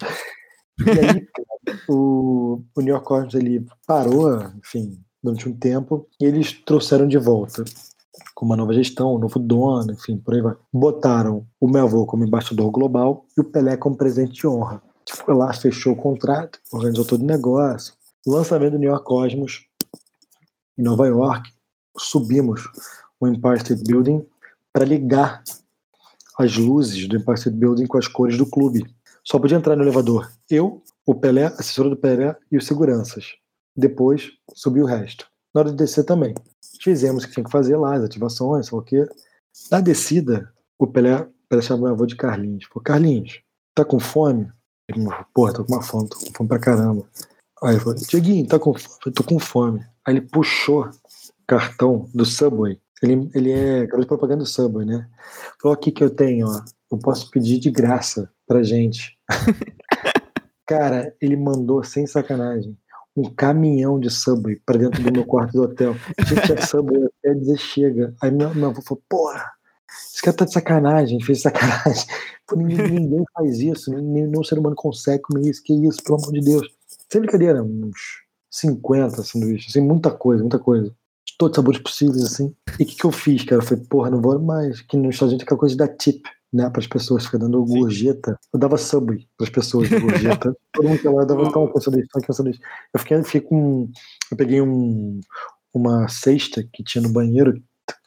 E 0.79 0.91
aí, 0.91 1.27
cara, 1.27 1.79
o, 1.89 2.63
o 2.75 2.81
New 2.81 2.93
York 2.93 3.05
Cosmos 3.05 3.33
ele 3.33 3.65
parou, 3.85 4.41
enfim, 4.57 5.03
durante 5.21 5.49
um 5.49 5.53
tempo, 5.53 6.07
e 6.19 6.25
eles 6.25 6.53
trouxeram 6.53 7.07
de 7.07 7.17
volta 7.17 7.65
com 8.33 8.45
uma 8.45 8.55
nova 8.55 8.73
gestão, 8.73 9.15
um 9.15 9.19
novo 9.19 9.37
dono, 9.37 9.91
enfim, 9.91 10.17
por 10.17 10.33
aí 10.33 10.41
vai. 10.41 10.55
Botaram 10.71 11.45
o 11.59 11.67
meu 11.67 11.83
avô 11.83 12.05
como 12.05 12.23
embaixador 12.23 12.71
global 12.71 13.25
e 13.37 13.41
o 13.41 13.43
Pelé 13.43 13.75
como 13.75 13.97
presidente 13.97 14.33
de 14.39 14.47
honra. 14.47 14.81
Foi 15.09 15.35
lá, 15.35 15.51
fechou 15.53 15.93
o 15.93 15.97
contrato, 15.97 16.59
organizou 16.71 17.03
todo 17.03 17.21
o 17.21 17.25
negócio. 17.25 17.93
O 18.25 18.31
lançamento 18.31 18.73
do 18.73 18.79
New 18.79 18.89
York 18.89 19.03
Cosmos 19.05 19.65
em 20.77 20.83
Nova 20.83 21.07
York, 21.07 21.51
subimos 21.97 22.61
o 23.19 23.27
Empire 23.27 23.57
State 23.57 23.83
Building 23.83 24.25
para 24.71 24.85
ligar 24.85 25.43
as 26.39 26.55
luzes 26.55 27.05
do 27.05 27.17
Empire 27.17 27.37
State 27.37 27.57
Building 27.57 27.85
com 27.85 27.97
as 27.97 28.07
cores 28.07 28.37
do 28.37 28.45
clube. 28.45 28.85
Só 29.25 29.37
podia 29.37 29.57
entrar 29.57 29.75
no 29.75 29.83
elevador 29.83 30.31
eu, 30.49 30.81
o 31.05 31.13
Pelé, 31.13 31.47
assessora 31.47 31.89
do 31.89 31.97
Pelé 31.97 32.33
e 32.49 32.55
os 32.55 32.65
seguranças. 32.65 33.35
Depois 33.75 34.31
subiu 34.53 34.85
o 34.85 34.87
resto. 34.87 35.27
Na 35.53 35.61
hora 35.61 35.71
de 35.71 35.75
descer 35.75 36.05
também. 36.05 36.33
Fizemos 36.81 37.23
o 37.23 37.27
que 37.27 37.33
tinha 37.33 37.43
que 37.43 37.51
fazer 37.51 37.75
lá, 37.75 37.95
as 37.95 38.05
ativações, 38.05 38.67
sei 38.67 38.77
o 38.77 38.81
quê. 38.81 39.05
Na 39.69 39.81
descida, 39.81 40.49
o 40.77 40.87
Pelé, 40.87 41.27
Pelé 41.49 41.61
chamou 41.61 41.85
meu 41.85 41.93
avô 41.93 42.05
de 42.05 42.15
Carlinhos. 42.15 42.67
Pô, 42.71 42.79
Carlinhos, 42.79 43.41
tá 43.75 43.83
com 43.83 43.99
fome? 43.99 44.49
Ele 44.87 45.03
falou, 45.03 45.25
porra, 45.33 45.53
tô 45.53 45.65
com 45.65 45.73
uma 45.73 45.81
fome, 45.81 46.07
tô 46.07 46.17
com 46.19 46.33
fome 46.33 46.47
pra 46.47 46.59
caramba. 46.59 47.05
Aí 47.61 47.73
ele 47.73 47.79
falou, 47.81 47.95
Dieguinho, 47.95 48.47
tá 48.47 48.57
com 48.57 48.73
fome? 48.73 48.95
Eu 49.05 49.11
tô 49.11 49.23
com 49.23 49.39
fome. 49.39 49.85
Aí 50.07 50.15
ele 50.15 50.21
puxou 50.21 50.85
o 50.85 50.91
cartão 51.45 52.09
do 52.15 52.25
Subway. 52.25 52.79
Ele, 53.01 53.29
ele 53.33 53.51
é 53.51 53.85
garoto 53.85 54.07
propaganda 54.07 54.43
do 54.43 54.49
Subway, 54.49 54.85
né? 54.85 55.07
Falou, 55.61 55.73
aqui 55.73 55.91
que 55.91 56.03
eu 56.03 56.09
tenho, 56.09 56.47
ó. 56.47 56.61
Eu 56.91 56.97
posso 56.97 57.29
pedir 57.29 57.59
de 57.59 57.69
graça 57.69 58.29
pra 58.47 58.63
gente. 58.63 59.17
Cara, 60.67 61.15
ele 61.21 61.35
mandou, 61.35 61.83
sem 61.83 62.05
sacanagem, 62.05 62.77
um 63.15 63.23
caminhão 63.33 63.99
de 63.99 64.09
Subway 64.09 64.61
pra 64.65 64.77
dentro 64.77 65.01
do 65.01 65.11
meu 65.11 65.25
quarto 65.25 65.53
do 65.53 65.63
hotel. 65.63 65.95
Gente, 66.27 66.53
é 66.53 66.61
Subway 66.61 67.05
até 67.05 67.33
dizer 67.33 67.57
chega. 67.57 68.13
Aí 68.21 68.31
meu 68.31 68.49
avô 68.49 68.81
falou, 68.81 69.01
porra, 69.09 69.51
esse 69.89 70.21
cara 70.21 70.37
tá 70.37 70.45
de 70.45 70.53
sacanagem, 70.53 71.21
fez 71.21 71.41
sacanagem. 71.41 72.05
Pô, 72.47 72.55
ninguém, 72.55 72.89
ninguém, 72.89 73.23
faz 73.33 73.59
isso, 73.59 73.91
nenhum 73.91 74.43
ser 74.43 74.59
humano 74.59 74.75
consegue 74.75 75.23
comer 75.23 75.49
isso, 75.49 75.63
que 75.63 75.73
isso, 75.73 76.03
pelo 76.03 76.17
amor 76.17 76.33
de 76.33 76.41
Deus. 76.41 76.67
Sem 77.11 77.21
brincadeira, 77.21 77.63
uns 77.63 78.23
50 78.51 79.23
sanduíches, 79.23 79.69
assim, 79.69 79.85
muita 79.85 80.11
coisa, 80.11 80.41
muita 80.43 80.59
coisa. 80.59 80.93
Todos 81.39 81.53
os 81.53 81.55
sabores 81.55 81.81
possíveis, 81.81 82.23
assim. 82.23 82.53
E 82.79 82.83
o 82.83 82.85
que, 82.85 82.95
que 82.95 83.05
eu 83.05 83.11
fiz, 83.11 83.43
cara? 83.43 83.61
Eu 83.61 83.65
falei, 83.65 83.83
porra, 83.85 84.11
não 84.11 84.21
vou 84.21 84.37
mais. 84.39 84.81
Que 84.81 84.95
nos 84.95 85.15
Estados 85.15 85.31
Unidos 85.31 85.39
tem 85.39 85.45
aquela 85.45 85.59
coisa 85.59 85.75
da 85.75 85.87
tip 85.87 86.21
né, 86.51 86.69
para 86.69 86.81
as 86.81 86.87
pessoas, 86.87 87.25
ficar 87.25 87.37
dando 87.37 87.65
Sim. 87.65 87.79
gorjeta. 87.79 88.39
Eu 88.53 88.59
dava 88.59 88.77
subway 88.77 89.25
para 89.37 89.47
as 89.47 89.49
pessoas 89.49 89.89
gorjeta. 89.89 90.55
Todo 90.73 90.87
mundo 90.87 90.99
que 90.99 91.07
lá 91.07 91.23
dava 91.23 91.43
então, 91.43 91.71
cansado 91.71 91.97
disso, 91.97 92.09
cansado 92.21 92.51
disso. 92.51 92.61
Eu 92.93 92.99
fiquei, 92.99 93.23
fiquei 93.23 93.41
com. 93.41 93.89
Eu 94.29 94.37
peguei 94.37 94.61
um, 94.61 95.19
uma 95.73 96.07
cesta 96.07 96.63
que 96.73 96.83
tinha 96.83 97.01
no 97.01 97.09
banheiro, 97.09 97.61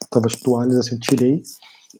tava 0.09 0.27
as 0.27 0.35
toalhas 0.35 0.77
assim, 0.77 0.99
tirei, 0.99 1.41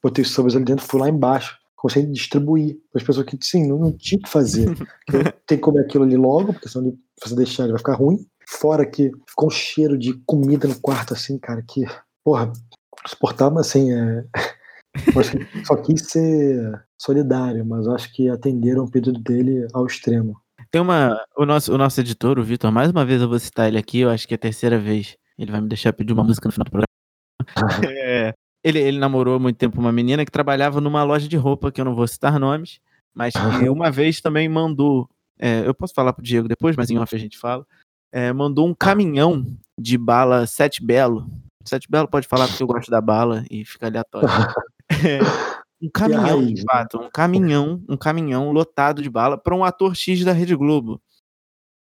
botei 0.01 0.23
os 0.23 0.31
subways 0.31 0.55
ali 0.55 0.65
dentro, 0.65 0.85
fui 0.85 0.99
lá 0.99 1.09
embaixo. 1.09 1.57
A 1.85 1.99
distribuir 1.99 2.77
para 2.93 3.01
as 3.01 3.05
pessoas 3.05 3.25
que, 3.25 3.37
sim, 3.41 3.67
não, 3.67 3.77
não 3.77 3.91
tinha 3.91 4.17
que 4.17 4.29
fazer. 4.29 4.73
Tem 5.45 5.57
que 5.57 5.63
comer 5.63 5.81
aquilo 5.81 6.05
ali 6.05 6.15
logo, 6.15 6.53
porque 6.53 6.69
senão 6.69 6.91
se 6.91 7.29
você 7.29 7.35
deixar 7.35 7.63
ele 7.63 7.73
vai 7.73 7.79
ficar 7.79 7.95
ruim. 7.95 8.25
Fora 8.47 8.85
que 8.85 9.11
ficou 9.27 9.47
um 9.47 9.51
cheiro 9.51 9.97
de 9.97 10.13
comida 10.25 10.67
no 10.67 10.79
quarto, 10.79 11.13
assim, 11.13 11.37
cara, 11.37 11.63
que, 11.67 11.83
porra, 12.23 12.51
suportava, 13.07 13.59
assim, 13.59 13.91
é 13.91 14.25
só 15.65 15.75
quis 15.77 16.07
ser 16.07 16.83
solidário, 16.97 17.65
mas 17.65 17.87
acho 17.87 18.13
que 18.13 18.29
atenderam 18.29 18.83
o 18.83 18.91
pedido 18.91 19.19
dele 19.19 19.67
ao 19.73 19.85
extremo. 19.85 20.39
Tem 20.71 20.81
uma. 20.81 21.19
O 21.37 21.45
nosso, 21.45 21.73
o 21.73 21.77
nosso 21.77 21.99
editor, 21.99 22.39
o 22.39 22.43
Vitor, 22.43 22.71
mais 22.71 22.91
uma 22.91 23.05
vez 23.05 23.21
eu 23.21 23.29
vou 23.29 23.39
citar 23.39 23.67
ele 23.67 23.77
aqui, 23.77 23.99
eu 23.99 24.09
acho 24.09 24.27
que 24.27 24.33
é 24.33 24.35
a 24.35 24.39
terceira 24.39 24.79
vez. 24.79 25.17
Ele 25.37 25.51
vai 25.51 25.61
me 25.61 25.67
deixar 25.67 25.93
pedir 25.93 26.13
uma 26.13 26.23
música 26.23 26.47
no 26.47 26.51
final 26.51 26.65
do 26.65 26.71
programa. 26.71 26.87
é, 27.89 28.33
ele, 28.63 28.79
ele 28.79 28.99
namorou 28.99 29.35
há 29.35 29.39
muito 29.39 29.57
tempo 29.57 29.79
uma 29.79 29.91
menina 29.91 30.23
que 30.23 30.31
trabalhava 30.31 30.79
numa 30.79 31.03
loja 31.03 31.27
de 31.27 31.37
roupa, 31.37 31.71
que 31.71 31.81
eu 31.81 31.85
não 31.85 31.95
vou 31.95 32.07
citar 32.07 32.39
nomes, 32.39 32.79
mas 33.13 33.33
que 33.33 33.39
uma 33.69 33.91
vez 33.91 34.21
também 34.21 34.47
mandou. 34.47 35.09
É, 35.39 35.67
eu 35.67 35.73
posso 35.73 35.93
falar 35.93 36.13
pro 36.13 36.23
Diego 36.23 36.47
depois, 36.47 36.75
mas 36.75 36.89
em 36.89 36.97
off 36.97 37.13
a 37.15 37.19
gente 37.19 37.37
fala. 37.37 37.65
É, 38.13 38.31
mandou 38.31 38.67
um 38.67 38.75
caminhão 38.75 39.57
de 39.75 39.97
bala 39.97 40.45
Sete 40.45 40.85
Belo. 40.85 41.27
Sete 41.65 41.89
Belo 41.89 42.07
pode 42.07 42.27
falar 42.27 42.47
porque 42.47 42.61
eu 42.61 42.67
gosto 42.67 42.91
da 42.91 43.01
bala 43.01 43.43
e 43.49 43.65
fica 43.65 43.87
aleatório. 43.87 44.29
É, 45.05 45.19
um 45.81 45.89
caminhão, 45.89 46.45
de 46.45 46.61
fato, 46.61 46.99
um 47.01 47.09
caminhão, 47.09 47.83
um 47.89 47.97
caminhão 47.97 48.51
lotado 48.51 49.01
de 49.01 49.09
bala 49.09 49.37
para 49.37 49.55
um 49.55 49.63
ator 49.63 49.95
X 49.95 50.23
da 50.23 50.31
Rede 50.31 50.55
Globo. 50.55 51.01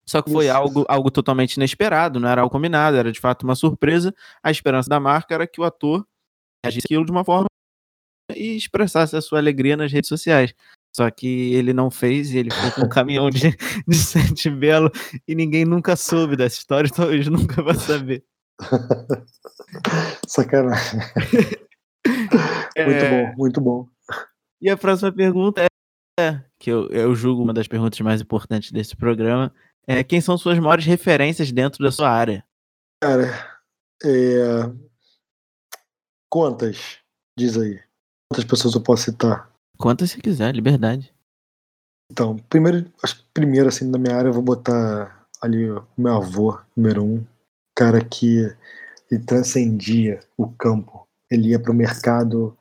Só 0.04 0.20
que 0.20 0.30
foi 0.30 0.50
algo, 0.50 0.84
algo 0.88 1.10
totalmente 1.10 1.54
inesperado, 1.54 2.20
não 2.20 2.28
era 2.28 2.42
algo 2.42 2.52
combinado, 2.52 2.96
era 2.96 3.10
de 3.10 3.18
fato 3.18 3.44
uma 3.44 3.54
surpresa. 3.54 4.14
A 4.42 4.50
esperança 4.50 4.88
da 4.88 5.00
marca 5.00 5.34
era 5.34 5.46
que 5.46 5.60
o 5.60 5.64
ator 5.64 6.04
agisse 6.66 6.84
aquilo 6.84 7.04
de 7.04 7.12
uma 7.12 7.24
forma 7.24 7.46
e 8.34 8.56
expressasse 8.56 9.16
a 9.16 9.20
sua 9.22 9.38
alegria 9.38 9.76
nas 9.76 9.90
redes 9.90 10.08
sociais. 10.08 10.52
Só 10.92 11.10
que 11.10 11.54
ele 11.54 11.72
não 11.72 11.90
fez 11.90 12.32
e 12.32 12.38
ele 12.38 12.50
ficou 12.50 12.72
com 12.72 12.80
um 12.82 12.88
caminhão 12.88 13.30
de, 13.30 13.56
de 13.86 13.96
Sete 13.96 14.50
Belo 14.50 14.90
e 15.26 15.34
ninguém 15.34 15.64
nunca 15.64 15.94
soube 15.94 16.36
dessa 16.36 16.58
história, 16.58 16.88
então 16.88 17.04
talvez 17.04 17.26
nunca 17.28 17.62
vai 17.62 17.74
saber. 17.74 18.24
Sacanagem. 20.26 21.00
Muito 22.76 23.04
é... 23.04 23.10
bom, 23.10 23.36
muito 23.36 23.60
bom. 23.60 23.88
E 24.60 24.70
a 24.70 24.76
próxima 24.76 25.12
pergunta 25.12 25.64
é, 26.18 26.42
que 26.58 26.70
eu, 26.70 26.88
eu 26.88 27.14
julgo 27.14 27.42
uma 27.42 27.52
das 27.52 27.68
perguntas 27.68 28.00
mais 28.00 28.20
importantes 28.22 28.72
desse 28.72 28.96
programa, 28.96 29.52
é 29.86 30.02
quem 30.02 30.20
são 30.20 30.38
suas 30.38 30.58
maiores 30.58 30.86
referências 30.86 31.52
dentro 31.52 31.84
da 31.84 31.90
sua 31.90 32.08
área? 32.08 32.44
Cara, 33.02 33.26
é... 34.02 34.70
quantas? 36.30 36.98
Diz 37.38 37.56
aí. 37.58 37.82
Quantas 38.30 38.44
pessoas 38.44 38.74
eu 38.74 38.82
posso 38.82 39.04
citar? 39.04 39.49
Quantas 39.80 40.10
você 40.10 40.20
quiser, 40.20 40.54
liberdade. 40.54 41.10
Então, 42.12 42.36
primeiro, 42.50 42.84
acho 43.02 43.18
que 43.18 43.24
primeiro, 43.32 43.68
assim, 43.68 43.88
na 43.88 43.96
minha 43.96 44.14
área, 44.14 44.28
eu 44.28 44.32
vou 44.32 44.42
botar 44.42 45.26
ali 45.40 45.70
o 45.70 45.82
meu 45.96 46.16
avô, 46.16 46.58
número 46.76 47.02
um, 47.02 47.24
cara 47.74 48.04
que 48.04 48.54
ele 49.10 49.24
transcendia 49.24 50.20
o 50.36 50.48
campo. 50.48 51.08
Ele 51.30 51.48
ia 51.48 51.58
para 51.58 51.72
o 51.72 51.74
mercado 51.74 52.54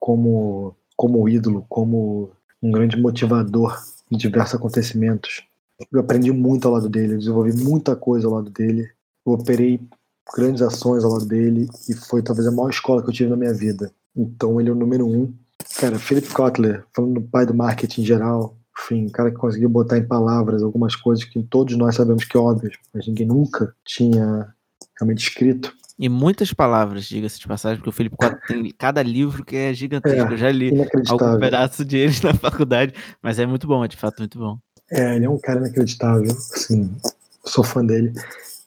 como, 0.00 0.74
como 0.96 1.28
ídolo, 1.28 1.66
como 1.68 2.30
um 2.62 2.70
grande 2.70 2.96
motivador 2.96 3.78
de 4.10 4.16
diversos 4.16 4.54
acontecimentos. 4.54 5.44
Eu 5.92 6.00
aprendi 6.00 6.32
muito 6.32 6.66
ao 6.66 6.74
lado 6.74 6.88
dele, 6.88 7.14
eu 7.14 7.18
desenvolvi 7.18 7.52
muita 7.62 7.94
coisa 7.94 8.26
ao 8.26 8.34
lado 8.34 8.48
dele, 8.50 8.90
eu 9.26 9.32
operei 9.34 9.78
grandes 10.34 10.62
ações 10.62 11.04
ao 11.04 11.12
lado 11.12 11.26
dele 11.26 11.68
e 11.88 11.94
foi 11.94 12.22
talvez 12.22 12.46
a 12.46 12.52
maior 12.52 12.70
escola 12.70 13.02
que 13.02 13.10
eu 13.10 13.12
tive 13.12 13.28
na 13.28 13.36
minha 13.36 13.52
vida. 13.52 13.92
Então 14.16 14.58
ele 14.58 14.70
é 14.70 14.72
o 14.72 14.76
número 14.76 15.06
um. 15.06 15.34
Cara, 15.78 15.98
Philip 15.98 16.28
Kotler, 16.28 16.84
falando 16.94 17.14
do 17.14 17.22
pai 17.22 17.46
do 17.46 17.54
marketing 17.54 18.02
em 18.02 18.04
geral, 18.04 18.56
enfim, 18.78 19.08
cara 19.08 19.30
que 19.30 19.36
conseguiu 19.36 19.68
botar 19.68 19.98
em 19.98 20.06
palavras 20.06 20.62
algumas 20.62 20.96
coisas 20.96 21.24
que 21.24 21.42
todos 21.42 21.76
nós 21.76 21.94
sabemos 21.94 22.24
que 22.24 22.36
é 22.36 22.40
óbvio, 22.40 22.70
mas 22.92 23.06
ninguém 23.06 23.26
nunca 23.26 23.74
tinha 23.84 24.52
realmente 24.98 25.28
escrito. 25.28 25.72
E 25.98 26.08
muitas 26.08 26.52
palavras, 26.52 27.04
diga-se 27.04 27.38
de 27.38 27.46
passagem, 27.46 27.76
porque 27.76 27.90
o 27.90 27.92
Felipe 27.92 28.16
Cota 28.16 28.40
tem 28.48 28.72
cada 28.76 29.02
livro 29.02 29.44
que 29.44 29.56
é 29.56 29.74
gigantesco. 29.74 30.30
É, 30.30 30.32
eu 30.32 30.36
já 30.36 30.50
li 30.50 30.72
algum 31.08 31.38
pedaço 31.38 31.84
de 31.84 31.98
eles 31.98 32.20
na 32.22 32.34
faculdade, 32.34 32.94
mas 33.22 33.38
é 33.38 33.46
muito 33.46 33.66
bom, 33.66 33.84
é 33.84 33.88
de 33.88 33.96
fato 33.96 34.18
muito 34.20 34.38
bom. 34.38 34.58
É, 34.90 35.16
ele 35.16 35.26
é 35.26 35.30
um 35.30 35.38
cara 35.38 35.60
inacreditável, 35.60 36.30
assim, 36.30 36.90
sou 37.44 37.62
fã 37.62 37.84
dele. 37.84 38.12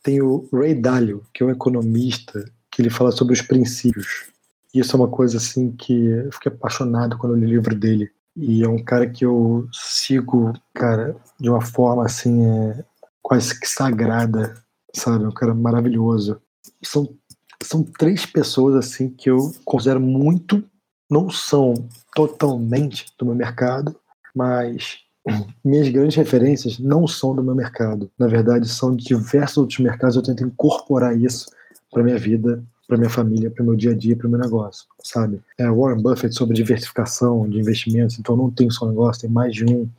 Tem 0.01 0.21
o 0.21 0.47
Ray 0.53 0.75
Dalio, 0.75 1.23
que 1.33 1.43
é 1.43 1.45
um 1.45 1.51
economista, 1.51 2.45
que 2.71 2.81
ele 2.81 2.89
fala 2.89 3.11
sobre 3.11 3.33
os 3.33 3.41
princípios. 3.41 4.27
Isso 4.75 4.95
é 4.95 4.99
uma 4.99 5.07
coisa, 5.07 5.37
assim, 5.37 5.71
que 5.71 5.93
eu 5.93 6.31
fiquei 6.31 6.51
apaixonado 6.51 7.17
quando 7.17 7.33
eu 7.33 7.39
li 7.39 7.45
o 7.45 7.49
livro 7.49 7.75
dele. 7.75 8.11
E 8.35 8.63
é 8.63 8.67
um 8.67 8.83
cara 8.83 9.09
que 9.09 9.25
eu 9.25 9.67
sigo, 9.71 10.53
cara, 10.73 11.15
de 11.39 11.49
uma 11.49 11.61
forma, 11.61 12.05
assim, 12.05 12.45
é, 12.45 12.83
quase 13.21 13.57
que 13.59 13.67
sagrada, 13.67 14.53
sabe? 14.93 15.25
Um 15.25 15.31
cara 15.31 15.53
maravilhoso 15.53 16.41
são, 16.83 17.09
são 17.61 17.83
três 17.83 18.25
pessoas 18.25 18.75
assim 18.75 19.09
que 19.09 19.29
eu 19.29 19.53
considero 19.63 19.99
muito, 19.99 20.63
não 21.09 21.29
são 21.29 21.73
totalmente 22.15 23.05
do 23.17 23.25
meu 23.25 23.35
mercado, 23.35 23.95
mas 24.33 24.99
minhas 25.63 25.89
grandes 25.89 26.15
referências 26.15 26.79
não 26.79 27.07
são 27.07 27.35
do 27.35 27.43
meu 27.43 27.55
mercado. 27.55 28.09
Na 28.17 28.27
verdade, 28.27 28.67
são 28.67 28.95
de 28.95 29.05
diversos 29.05 29.57
outros 29.57 29.79
mercados. 29.79 30.15
Eu 30.15 30.23
tento 30.23 30.43
incorporar 30.43 31.17
isso 31.17 31.49
para 31.91 32.03
minha 32.03 32.17
vida, 32.17 32.63
para 32.87 32.97
minha 32.97 33.09
família, 33.09 33.49
para 33.49 33.63
meu 33.63 33.75
dia 33.75 33.91
a 33.91 33.95
dia, 33.95 34.15
para 34.15 34.29
meu 34.29 34.39
negócio, 34.39 34.85
sabe? 35.03 35.41
É 35.57 35.69
Warren 35.69 36.01
Buffett 36.01 36.35
sobre 36.35 36.55
diversificação 36.55 37.49
de 37.49 37.59
investimentos. 37.59 38.19
Então, 38.19 38.35
não 38.35 38.51
tem 38.51 38.69
só 38.69 38.85
um 38.85 38.89
negócio, 38.89 39.21
tem 39.21 39.29
mais 39.29 39.53
de 39.53 39.65
um. 39.65 39.89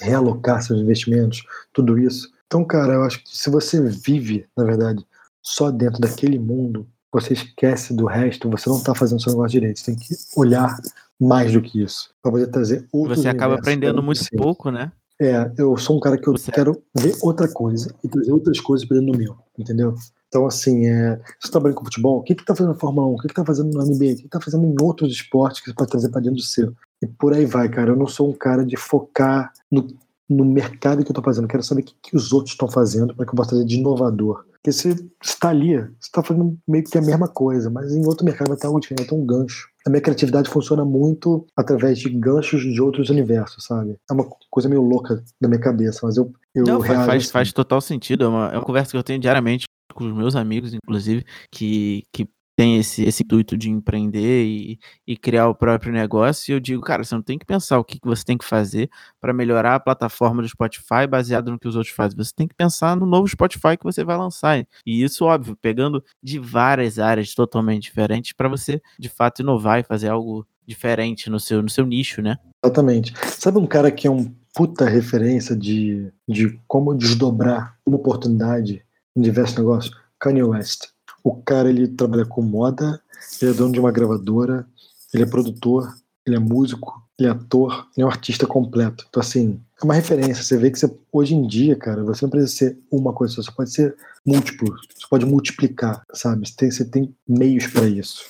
Realocar 0.00 0.62
seus 0.62 0.80
investimentos, 0.80 1.44
tudo 1.74 1.98
isso. 1.98 2.32
Então, 2.46 2.64
cara, 2.64 2.94
eu 2.94 3.02
acho 3.02 3.22
que 3.22 3.36
se 3.36 3.50
você 3.50 3.82
vive, 3.82 4.46
na 4.56 4.64
verdade, 4.64 5.04
só 5.42 5.70
dentro 5.70 6.00
daquele 6.00 6.38
mundo, 6.38 6.86
você 7.12 7.34
esquece 7.34 7.94
do 7.94 8.06
resto, 8.06 8.48
você 8.48 8.68
não 8.70 8.78
está 8.78 8.94
fazendo 8.94 9.20
seu 9.20 9.32
negócio 9.32 9.60
direito. 9.60 9.78
Você 9.78 9.86
tem 9.86 9.96
que 9.96 10.14
olhar 10.36 10.74
mais 11.20 11.52
do 11.52 11.60
que 11.60 11.82
isso, 11.82 12.10
para 12.22 12.32
poder 12.32 12.46
trazer 12.46 12.86
outros 12.90 13.18
Você 13.18 13.28
acaba 13.28 13.56
aprendendo 13.56 14.02
muito 14.02 14.24
pouco, 14.36 14.70
né? 14.70 14.90
É, 15.20 15.52
eu 15.58 15.76
sou 15.76 15.98
um 15.98 16.00
cara 16.00 16.16
que 16.16 16.26
eu 16.26 16.32
Você... 16.32 16.50
quero 16.50 16.82
ver 16.96 17.14
outra 17.20 17.46
coisa 17.46 17.94
e 18.02 18.08
trazer 18.08 18.32
outras 18.32 18.58
coisas 18.58 18.88
para 18.88 18.98
dentro 18.98 19.12
do 19.12 19.18
meu, 19.18 19.36
entendeu? 19.58 19.94
Então, 20.30 20.46
assim, 20.46 20.86
é, 20.86 21.16
você 21.16 21.24
está 21.40 21.50
trabalhando 21.50 21.78
com 21.78 21.84
futebol, 21.84 22.18
o 22.18 22.22
que 22.22 22.36
que 22.36 22.44
tá 22.44 22.54
fazendo 22.54 22.72
na 22.72 22.78
Fórmula 22.78 23.08
1? 23.08 23.14
O 23.14 23.18
que 23.18 23.28
que 23.28 23.34
tá 23.34 23.44
fazendo 23.44 23.74
no 23.74 23.84
NBA? 23.84 24.12
O 24.12 24.16
que 24.16 24.22
que 24.22 24.28
tá 24.28 24.40
fazendo 24.40 24.64
em 24.64 24.76
outros 24.80 25.12
esportes 25.12 25.60
que 25.60 25.68
você 25.68 25.74
pode 25.74 25.90
trazer 25.90 26.08
para 26.08 26.20
dentro 26.20 26.36
do 26.36 26.42
seu? 26.42 26.72
E 27.02 27.06
por 27.06 27.34
aí 27.34 27.44
vai, 27.44 27.68
cara. 27.68 27.90
Eu 27.90 27.96
não 27.96 28.06
sou 28.06 28.30
um 28.30 28.32
cara 28.32 28.64
de 28.64 28.76
focar 28.76 29.52
no, 29.70 29.88
no 30.28 30.44
mercado 30.44 31.02
que 31.02 31.10
eu 31.10 31.14
tô 31.14 31.20
fazendo. 31.20 31.44
Eu 31.44 31.48
quero 31.48 31.64
saber 31.64 31.80
o 31.80 31.84
que, 31.84 31.94
que 32.00 32.16
os 32.16 32.32
outros 32.32 32.52
estão 32.52 32.68
fazendo 32.68 33.12
para 33.12 33.26
que 33.26 33.32
eu 33.32 33.36
possa 33.36 33.50
trazer 33.50 33.64
de 33.64 33.76
inovador. 33.76 34.44
Porque 34.52 34.70
você 34.70 34.94
está 35.20 35.48
ali, 35.48 35.76
você 35.78 35.88
está 36.02 36.22
fazendo 36.22 36.56
meio 36.68 36.84
que 36.84 36.96
a 36.96 37.02
mesma 37.02 37.26
coisa, 37.26 37.68
mas 37.68 37.92
em 37.92 38.06
outro 38.06 38.24
mercado 38.24 38.48
vai 38.48 38.56
estar 38.56 38.70
útil, 38.70 38.94
vai 38.96 39.06
ter 39.06 39.14
um 39.14 39.26
gancho. 39.26 39.68
A 39.84 39.90
minha 39.90 40.02
criatividade 40.02 40.50
funciona 40.50 40.84
muito 40.84 41.46
através 41.56 41.98
de 41.98 42.10
ganchos 42.10 42.62
de 42.62 42.80
outros 42.80 43.08
universos, 43.08 43.64
sabe? 43.64 43.96
É 44.08 44.12
uma 44.12 44.28
coisa 44.50 44.68
meio 44.68 44.82
louca 44.82 45.24
da 45.40 45.48
minha 45.48 45.60
cabeça, 45.60 46.00
mas 46.02 46.18
eu, 46.18 46.30
eu 46.54 46.64
Não, 46.64 46.82
faz, 46.82 47.30
faz 47.30 47.52
total 47.52 47.80
sentido. 47.80 48.24
É 48.24 48.28
uma, 48.28 48.48
é 48.50 48.56
uma 48.58 48.64
conversa 48.64 48.90
que 48.92 48.98
eu 48.98 49.02
tenho 49.02 49.18
diariamente 49.18 49.64
com 50.00 50.06
os 50.06 50.16
meus 50.16 50.34
amigos, 50.34 50.72
inclusive, 50.72 51.24
que, 51.50 52.04
que 52.10 52.26
tem 52.56 52.78
esse, 52.78 53.04
esse 53.04 53.22
intuito 53.22 53.56
de 53.56 53.70
empreender 53.70 54.44
e, 54.44 54.78
e, 55.06 55.16
criar 55.16 55.48
o 55.48 55.54
próprio 55.54 55.92
negócio, 55.92 56.50
e 56.50 56.54
eu 56.54 56.60
digo, 56.60 56.82
cara, 56.82 57.04
você 57.04 57.14
não 57.14 57.22
tem 57.22 57.38
que 57.38 57.44
pensar 57.44 57.78
o 57.78 57.84
que, 57.84 58.00
que 58.00 58.06
você 58.06 58.24
tem 58.24 58.36
que 58.36 58.44
fazer 58.44 58.90
para 59.20 59.32
melhorar 59.32 59.74
a 59.74 59.80
plataforma 59.80 60.42
do 60.42 60.48
Spotify 60.48 61.06
baseado 61.08 61.50
no 61.50 61.58
que 61.58 61.68
os 61.68 61.76
outros 61.76 61.94
fazem. 61.94 62.16
Você 62.16 62.32
tem 62.34 62.48
que 62.48 62.54
pensar 62.54 62.96
no 62.96 63.06
novo 63.06 63.28
Spotify 63.28 63.76
que 63.78 63.84
você 63.84 64.02
vai 64.02 64.16
lançar. 64.16 64.58
E 64.86 65.02
isso, 65.02 65.24
óbvio, 65.26 65.56
pegando 65.56 66.02
de 66.22 66.38
várias 66.38 66.98
áreas 66.98 67.34
totalmente 67.34 67.84
diferentes 67.84 68.32
para 68.32 68.48
você, 68.48 68.80
de 68.98 69.08
fato, 69.08 69.40
inovar 69.40 69.80
e 69.80 69.84
fazer 69.84 70.08
algo 70.08 70.46
diferente 70.66 71.28
no 71.28 71.40
seu, 71.40 71.62
no 71.62 71.68
seu 71.68 71.84
nicho, 71.84 72.22
né? 72.22 72.38
Exatamente. 72.64 73.14
Sabe 73.26 73.58
um 73.58 73.66
cara 73.66 73.90
que 73.90 74.06
é 74.06 74.10
um 74.10 74.34
puta 74.54 74.84
referência 74.84 75.56
de, 75.56 76.12
de 76.28 76.58
como 76.66 76.94
desdobrar 76.94 77.76
uma 77.86 77.96
oportunidade 77.96 78.84
em 79.16 79.22
diversos 79.22 79.56
negócios? 79.56 79.96
Kanye 80.18 80.42
West. 80.42 80.88
O 81.22 81.36
cara 81.36 81.68
ele 81.68 81.88
trabalha 81.88 82.24
com 82.24 82.42
moda, 82.42 83.00
ele 83.40 83.50
é 83.50 83.54
dono 83.54 83.72
de 83.72 83.80
uma 83.80 83.90
gravadora, 83.90 84.66
ele 85.12 85.22
é 85.22 85.26
produtor, 85.26 85.92
ele 86.26 86.36
é 86.36 86.38
músico, 86.38 87.02
ele 87.18 87.28
é 87.28 87.32
ator, 87.32 87.86
ele 87.96 88.04
é 88.04 88.06
um 88.06 88.10
artista 88.10 88.46
completo. 88.46 89.04
Então, 89.08 89.20
assim, 89.20 89.60
é 89.80 89.84
uma 89.84 89.94
referência. 89.94 90.42
Você 90.42 90.56
vê 90.56 90.70
que 90.70 90.78
você, 90.78 90.90
hoje 91.12 91.34
em 91.34 91.46
dia, 91.46 91.76
cara, 91.76 92.02
você 92.02 92.24
não 92.24 92.30
precisa 92.30 92.52
ser 92.52 92.78
uma 92.90 93.12
coisa 93.12 93.34
só, 93.34 93.42
você 93.42 93.52
pode 93.52 93.72
ser 93.72 93.96
múltiplo, 94.24 94.68
você 94.68 95.06
pode 95.08 95.26
multiplicar, 95.26 96.02
sabe? 96.12 96.48
Você 96.48 96.54
tem, 96.56 96.70
você 96.70 96.84
tem 96.84 97.14
meios 97.28 97.66
para 97.66 97.86
isso. 97.86 98.24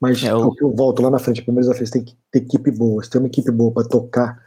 Mas 0.00 0.22
é, 0.22 0.30
eu... 0.30 0.54
eu 0.60 0.74
volto 0.74 1.00
lá 1.02 1.10
na 1.10 1.18
frente, 1.18 1.42
primeiro 1.42 1.68
desafio, 1.68 1.86
você 1.86 1.92
tem 1.92 2.04
que 2.04 2.16
ter 2.30 2.40
equipe 2.40 2.70
boa. 2.70 3.02
Você 3.02 3.10
tem 3.10 3.20
uma 3.20 3.28
equipe 3.28 3.50
boa 3.50 3.72
para 3.72 3.88
tocar 3.88 4.42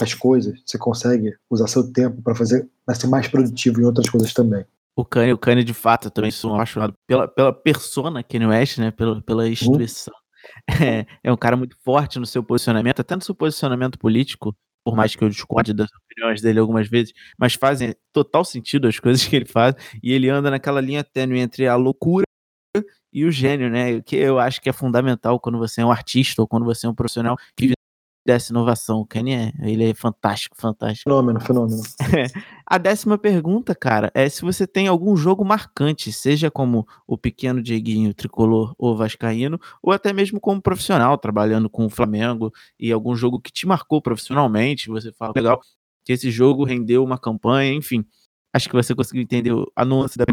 as 0.00 0.14
coisas, 0.14 0.60
você 0.64 0.76
consegue 0.76 1.34
usar 1.48 1.68
seu 1.68 1.90
tempo 1.92 2.20
para 2.22 2.34
fazer, 2.34 2.68
para 2.84 2.94
ser 2.94 3.06
mais 3.06 3.26
produtivo 3.28 3.80
em 3.80 3.84
outras 3.84 4.08
coisas 4.08 4.32
também. 4.34 4.64
O 4.96 5.04
Kanye, 5.04 5.32
o 5.32 5.38
Kanye 5.38 5.64
de 5.64 5.74
fato, 5.74 6.08
eu 6.08 6.10
também 6.10 6.30
sou 6.30 6.54
apaixonado 6.54 6.94
pela, 7.06 7.28
pela 7.28 7.52
persona 7.52 8.22
Kanye 8.22 8.46
West, 8.46 8.78
né? 8.78 8.90
Pela, 8.90 9.22
pela 9.22 9.48
instituição. 9.48 10.14
Uhum. 10.14 10.20
É, 10.82 11.06
é 11.22 11.30
um 11.30 11.36
cara 11.36 11.54
muito 11.54 11.76
forte 11.84 12.18
no 12.18 12.24
seu 12.24 12.42
posicionamento, 12.42 13.00
até 13.00 13.14
no 13.14 13.20
seu 13.22 13.34
posicionamento 13.34 13.98
político, 13.98 14.56
por 14.82 14.96
mais 14.96 15.14
que 15.14 15.22
eu 15.22 15.28
discorde 15.28 15.74
das 15.74 15.88
opiniões 15.92 16.40
dele 16.40 16.58
algumas 16.58 16.88
vezes, 16.88 17.12
mas 17.38 17.54
fazem 17.54 17.94
total 18.10 18.42
sentido 18.42 18.88
as 18.88 18.98
coisas 18.98 19.24
que 19.26 19.36
ele 19.36 19.44
faz, 19.44 19.74
e 20.02 20.12
ele 20.12 20.30
anda 20.30 20.50
naquela 20.50 20.80
linha 20.80 21.04
tênue 21.04 21.40
entre 21.40 21.68
a 21.68 21.76
loucura 21.76 22.24
e 23.12 23.24
o 23.24 23.30
gênio, 23.30 23.68
né? 23.68 24.00
Que 24.00 24.16
eu 24.16 24.38
acho 24.38 24.60
que 24.60 24.68
é 24.68 24.72
fundamental 24.72 25.38
quando 25.40 25.58
você 25.58 25.82
é 25.82 25.86
um 25.86 25.90
artista 25.90 26.40
ou 26.42 26.48
quando 26.48 26.64
você 26.64 26.86
é 26.86 26.88
um 26.88 26.94
profissional 26.94 27.36
que 27.56 27.72
dessa 28.24 28.52
inovação. 28.52 29.00
O 29.00 29.06
Kenny 29.06 29.32
é, 29.32 29.52
ele 29.60 29.90
é 29.90 29.94
fantástico, 29.94 30.56
fantástico. 30.56 31.08
Fenômeno, 31.08 31.40
fenômeno. 31.40 31.82
a 32.66 32.78
décima 32.78 33.18
pergunta, 33.18 33.74
cara, 33.74 34.10
é 34.14 34.28
se 34.28 34.42
você 34.42 34.66
tem 34.66 34.88
algum 34.88 35.16
jogo 35.16 35.44
marcante, 35.44 36.12
seja 36.12 36.50
como 36.50 36.86
o 37.06 37.16
pequeno 37.16 37.62
Dieguinho 37.62 38.14
tricolor 38.14 38.74
ou 38.78 38.96
vascaíno, 38.96 39.58
ou 39.82 39.92
até 39.92 40.12
mesmo 40.12 40.40
como 40.40 40.60
profissional, 40.60 41.16
trabalhando 41.18 41.68
com 41.68 41.86
o 41.86 41.90
Flamengo, 41.90 42.52
e 42.78 42.92
algum 42.92 43.14
jogo 43.14 43.40
que 43.40 43.52
te 43.52 43.66
marcou 43.66 44.00
profissionalmente, 44.00 44.88
você 44.88 45.12
fala, 45.12 45.32
legal, 45.34 45.60
que 46.04 46.12
esse 46.12 46.30
jogo 46.30 46.64
rendeu 46.64 47.04
uma 47.04 47.18
campanha, 47.18 47.72
enfim. 47.72 48.04
Acho 48.52 48.68
que 48.68 48.74
você 48.74 48.94
conseguiu 48.94 49.22
entender 49.22 49.52
a 49.76 49.84
nuance 49.84 50.18
da 50.18 50.24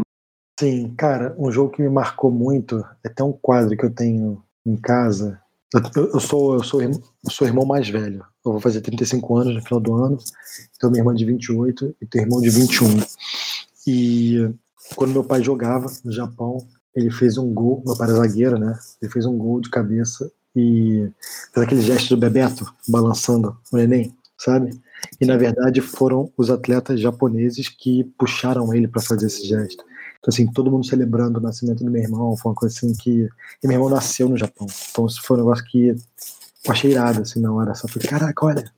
Sim, 0.58 0.92
cara, 0.96 1.36
um 1.38 1.52
jogo 1.52 1.70
que 1.70 1.80
me 1.80 1.88
marcou 1.88 2.32
muito, 2.32 2.84
é 3.04 3.08
até 3.08 3.22
um 3.22 3.32
quadro 3.32 3.76
que 3.76 3.84
eu 3.84 3.94
tenho 3.94 4.42
em 4.66 4.76
casa, 4.76 5.40
eu, 5.74 6.20
sou, 6.20 6.54
eu, 6.54 6.64
sou, 6.64 6.82
eu 6.82 7.00
sou 7.30 7.46
irmão 7.46 7.66
mais 7.66 7.88
velho. 7.88 8.24
Eu 8.44 8.52
vou 8.52 8.60
fazer 8.60 8.80
35 8.80 9.36
anos 9.36 9.54
no 9.54 9.62
final 9.62 9.80
do 9.80 9.94
ano. 9.94 10.18
Tenho 10.80 10.90
minha 10.90 11.02
irmã 11.02 11.14
de 11.14 11.24
28 11.24 11.96
e 12.00 12.06
tenho 12.06 12.24
irmão 12.24 12.40
de 12.40 12.48
21. 12.48 12.88
E 13.86 14.50
quando 14.96 15.12
meu 15.12 15.24
pai 15.24 15.42
jogava 15.42 15.90
no 16.04 16.12
Japão, 16.12 16.66
ele 16.94 17.10
fez 17.10 17.36
um 17.36 17.52
gol. 17.52 17.82
Meu 17.84 17.96
pai 17.96 18.08
era 18.08 18.16
zagueiro, 18.16 18.58
né? 18.58 18.78
Ele 19.00 19.10
fez 19.10 19.26
um 19.26 19.36
gol 19.36 19.60
de 19.60 19.68
cabeça 19.70 20.30
e 20.56 21.10
fez 21.52 21.66
aquele 21.66 21.82
gesto 21.82 22.14
do 22.14 22.20
Bebeto 22.20 22.66
balançando 22.88 23.56
o 23.70 23.76
neném, 23.76 24.16
sabe? 24.38 24.70
E 25.20 25.26
na 25.26 25.36
verdade 25.36 25.80
foram 25.80 26.32
os 26.36 26.50
atletas 26.50 27.00
japoneses 27.00 27.68
que 27.68 28.04
puxaram 28.18 28.72
ele 28.74 28.88
para 28.88 29.02
fazer 29.02 29.26
esse 29.26 29.46
gesto. 29.46 29.84
Então, 30.18 30.32
assim, 30.32 30.50
todo 30.50 30.70
mundo 30.70 30.86
celebrando 30.86 31.38
o 31.38 31.42
nascimento 31.42 31.84
do 31.84 31.90
meu 31.90 32.02
irmão, 32.02 32.36
foi 32.36 32.50
uma 32.50 32.56
coisa 32.56 32.74
assim 32.76 32.92
que. 32.94 33.28
E 33.62 33.66
meu 33.66 33.76
irmão 33.76 33.88
nasceu 33.88 34.28
no 34.28 34.36
Japão. 34.36 34.66
Então, 34.90 35.06
isso 35.06 35.22
foi 35.22 35.36
um 35.36 35.40
negócio 35.40 35.64
que 35.64 35.88
eu 35.88 36.72
achei 36.72 36.90
irado, 36.90 37.22
assim, 37.22 37.40
na 37.40 37.52
hora. 37.52 37.74
Só 37.74 37.86
falei, 37.88 38.08
caraca, 38.08 38.46
olha. 38.46 38.72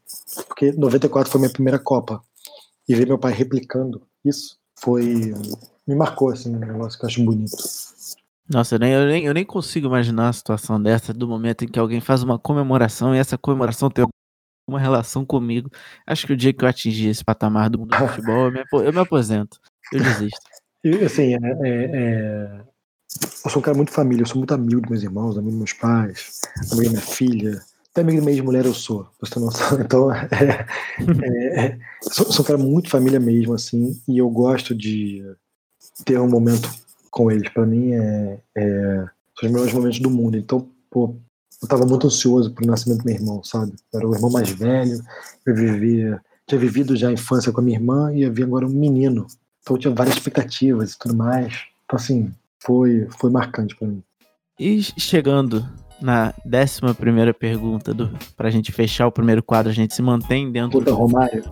Porque 0.46 0.72
94 0.72 1.31
foi 1.31 1.40
minha 1.40 1.53
primeira 1.53 1.79
Copa. 1.79 2.22
E 2.88 2.94
ver 2.94 3.07
meu 3.07 3.18
pai 3.18 3.33
replicando 3.33 4.03
isso 4.24 4.59
foi. 4.79 5.33
Me 5.87 5.94
marcou, 5.94 6.31
assim, 6.31 6.55
um 6.55 6.59
negócio 6.59 6.98
que 6.98 7.05
eu 7.05 7.09
acho 7.09 7.24
bonito. 7.24 7.57
Nossa, 8.48 8.74
eu 8.74 8.79
nem, 8.79 8.92
eu, 8.92 9.07
nem, 9.07 9.24
eu 9.24 9.35
nem 9.35 9.44
consigo 9.44 9.87
imaginar 9.87 10.29
a 10.29 10.33
situação 10.33 10.83
dessa, 10.83 11.14
do 11.14 11.26
momento 11.29 11.64
em 11.64 11.68
que 11.68 11.79
alguém 11.79 12.00
faz 12.00 12.22
uma 12.22 12.38
comemoração 12.38 13.14
e 13.14 13.18
essa 13.18 13.38
comemoração 13.38 13.88
tem 13.88 14.05
uma 14.68 14.81
relação 14.81 15.24
comigo. 15.24 15.70
Acho 16.07 16.26
que 16.26 16.33
o 16.33 16.37
dia 16.37 16.53
que 16.53 16.64
eu 16.64 16.68
atingir 16.68 17.09
esse 17.09 17.24
patamar 17.24 17.70
do 17.70 17.79
mundo 17.79 17.96
do 17.96 18.09
futebol, 18.09 18.46
eu 18.46 18.53
me, 18.53 18.64
eu 18.72 18.92
me 18.92 18.98
aposento. 18.98 19.61
Eu 19.92 20.03
desisto. 20.03 20.40
E, 20.82 21.04
assim, 21.04 21.34
é, 21.34 21.38
é, 21.38 21.84
é, 21.92 22.60
eu 23.44 23.50
sou 23.50 23.60
um 23.60 23.62
cara 23.62 23.76
muito 23.76 23.92
família, 23.92 24.22
eu 24.22 24.26
sou 24.26 24.38
muito 24.38 24.54
amigo 24.54 24.80
dos 24.80 24.90
meus 24.90 25.02
irmãos, 25.02 25.36
amigo 25.36 25.50
dos 25.50 25.58
meus 25.58 25.72
pais, 25.74 26.40
amigo 26.72 26.84
da 26.84 26.90
minha 26.90 27.02
filha. 27.02 27.60
Até 27.90 28.00
amigo 28.00 28.20
da 28.20 28.30
minha 28.30 28.42
mulher 28.42 28.64
eu 28.64 28.72
sou, 28.72 29.06
você 29.20 29.34
tem 29.34 29.42
noção. 29.42 29.78
Então, 29.80 30.12
é, 30.12 30.28
é, 30.30 31.66
é, 31.66 31.78
sou, 32.02 32.32
sou 32.32 32.44
um 32.44 32.46
cara 32.46 32.58
muito 32.58 32.88
família 32.88 33.20
mesmo, 33.20 33.52
assim, 33.52 34.00
e 34.08 34.18
eu 34.18 34.30
gosto 34.30 34.74
de 34.74 35.22
ter 36.04 36.18
um 36.18 36.28
momento 36.28 36.70
com 37.10 37.30
eles. 37.30 37.48
Para 37.52 37.66
mim, 37.66 37.92
é, 37.92 38.40
é, 38.56 39.04
são 39.38 39.48
os 39.48 39.50
melhores 39.50 39.72
momentos 39.74 39.98
do 39.98 40.10
mundo. 40.10 40.38
Então, 40.38 40.66
pô, 40.90 41.14
eu 41.62 41.68
tava 41.68 41.84
muito 41.84 42.06
ansioso 42.06 42.54
pro 42.54 42.66
nascimento 42.66 43.00
do 43.00 43.04
meu 43.04 43.14
irmão, 43.14 43.44
sabe? 43.44 43.74
Eu 43.92 43.98
era 43.98 44.08
o 44.08 44.14
irmão 44.14 44.30
mais 44.30 44.48
velho, 44.48 44.98
eu 45.44 45.54
vivia, 45.54 46.22
tinha 46.46 46.58
vivido 46.58 46.96
já 46.96 47.08
a 47.08 47.12
infância 47.12 47.52
com 47.52 47.60
a 47.60 47.64
minha 47.64 47.76
irmã 47.76 48.14
e 48.14 48.24
havia 48.24 48.46
agora 48.46 48.66
um 48.66 48.70
menino 48.70 49.26
então 49.62 49.76
eu 49.76 49.78
tinha 49.78 49.94
várias 49.94 50.16
expectativas 50.16 50.92
e 50.92 50.98
tudo 50.98 51.14
mais. 51.14 51.64
Então, 51.84 51.96
assim, 51.96 52.32
foi, 52.58 53.08
foi 53.18 53.30
marcante 53.30 53.76
para 53.76 53.88
mim. 53.88 54.02
E 54.58 54.82
chegando 54.82 55.66
na 56.00 56.32
décima 56.44 56.94
primeira 56.94 57.32
pergunta, 57.32 57.92
do, 57.92 58.10
pra 58.36 58.50
gente 58.50 58.72
fechar 58.72 59.06
o 59.06 59.12
primeiro 59.12 59.42
quadro, 59.42 59.70
a 59.70 59.74
gente 59.74 59.94
se 59.94 60.02
mantém 60.02 60.50
dentro. 60.50 60.78
Puta, 60.78 60.90
do... 60.90 60.96
Romário. 60.96 61.44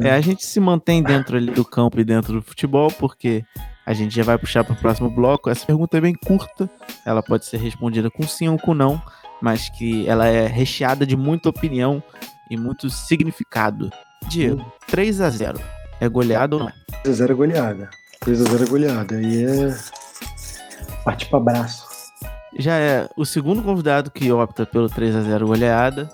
É, 0.00 0.10
a 0.10 0.20
gente 0.20 0.44
se 0.44 0.58
mantém 0.58 1.02
dentro 1.02 1.36
ali 1.36 1.52
do 1.52 1.64
campo 1.64 2.00
e 2.00 2.04
dentro 2.04 2.32
do 2.32 2.42
futebol, 2.42 2.90
porque 2.98 3.44
a 3.84 3.92
gente 3.92 4.14
já 4.14 4.22
vai 4.22 4.38
puxar 4.38 4.64
para 4.64 4.74
o 4.74 4.78
próximo 4.78 5.10
bloco. 5.10 5.50
Essa 5.50 5.66
pergunta 5.66 5.98
é 5.98 6.00
bem 6.00 6.14
curta, 6.14 6.70
ela 7.04 7.22
pode 7.22 7.44
ser 7.44 7.58
respondida 7.58 8.10
com 8.10 8.26
sim 8.26 8.48
ou 8.48 8.58
com 8.58 8.74
não, 8.74 9.00
mas 9.40 9.68
que 9.68 10.08
ela 10.08 10.26
é 10.26 10.46
recheada 10.46 11.04
de 11.04 11.16
muita 11.16 11.48
opinião 11.48 12.02
e 12.50 12.56
muito 12.56 12.88
significado. 12.88 13.90
Diego, 14.28 14.64
3 14.88 15.20
a 15.20 15.30
0 15.30 15.81
é 16.02 16.08
goleada 16.08 16.56
ou 16.56 16.62
não 16.62 16.68
é? 16.68 16.72
3x0 17.04 17.30
é 17.30 17.34
goleada. 17.34 17.90
3x0 18.24 18.66
é 18.66 18.68
goleada. 18.68 19.14
Aí 19.14 19.44
é. 19.44 19.76
Parte 21.04 21.26
pra 21.26 21.38
braço. 21.38 21.86
Já 22.58 22.76
é 22.76 23.08
o 23.16 23.24
segundo 23.24 23.62
convidado 23.62 24.10
que 24.10 24.30
opta 24.32 24.66
pelo 24.66 24.88
3x0 24.90 25.46
goleada. 25.46 26.10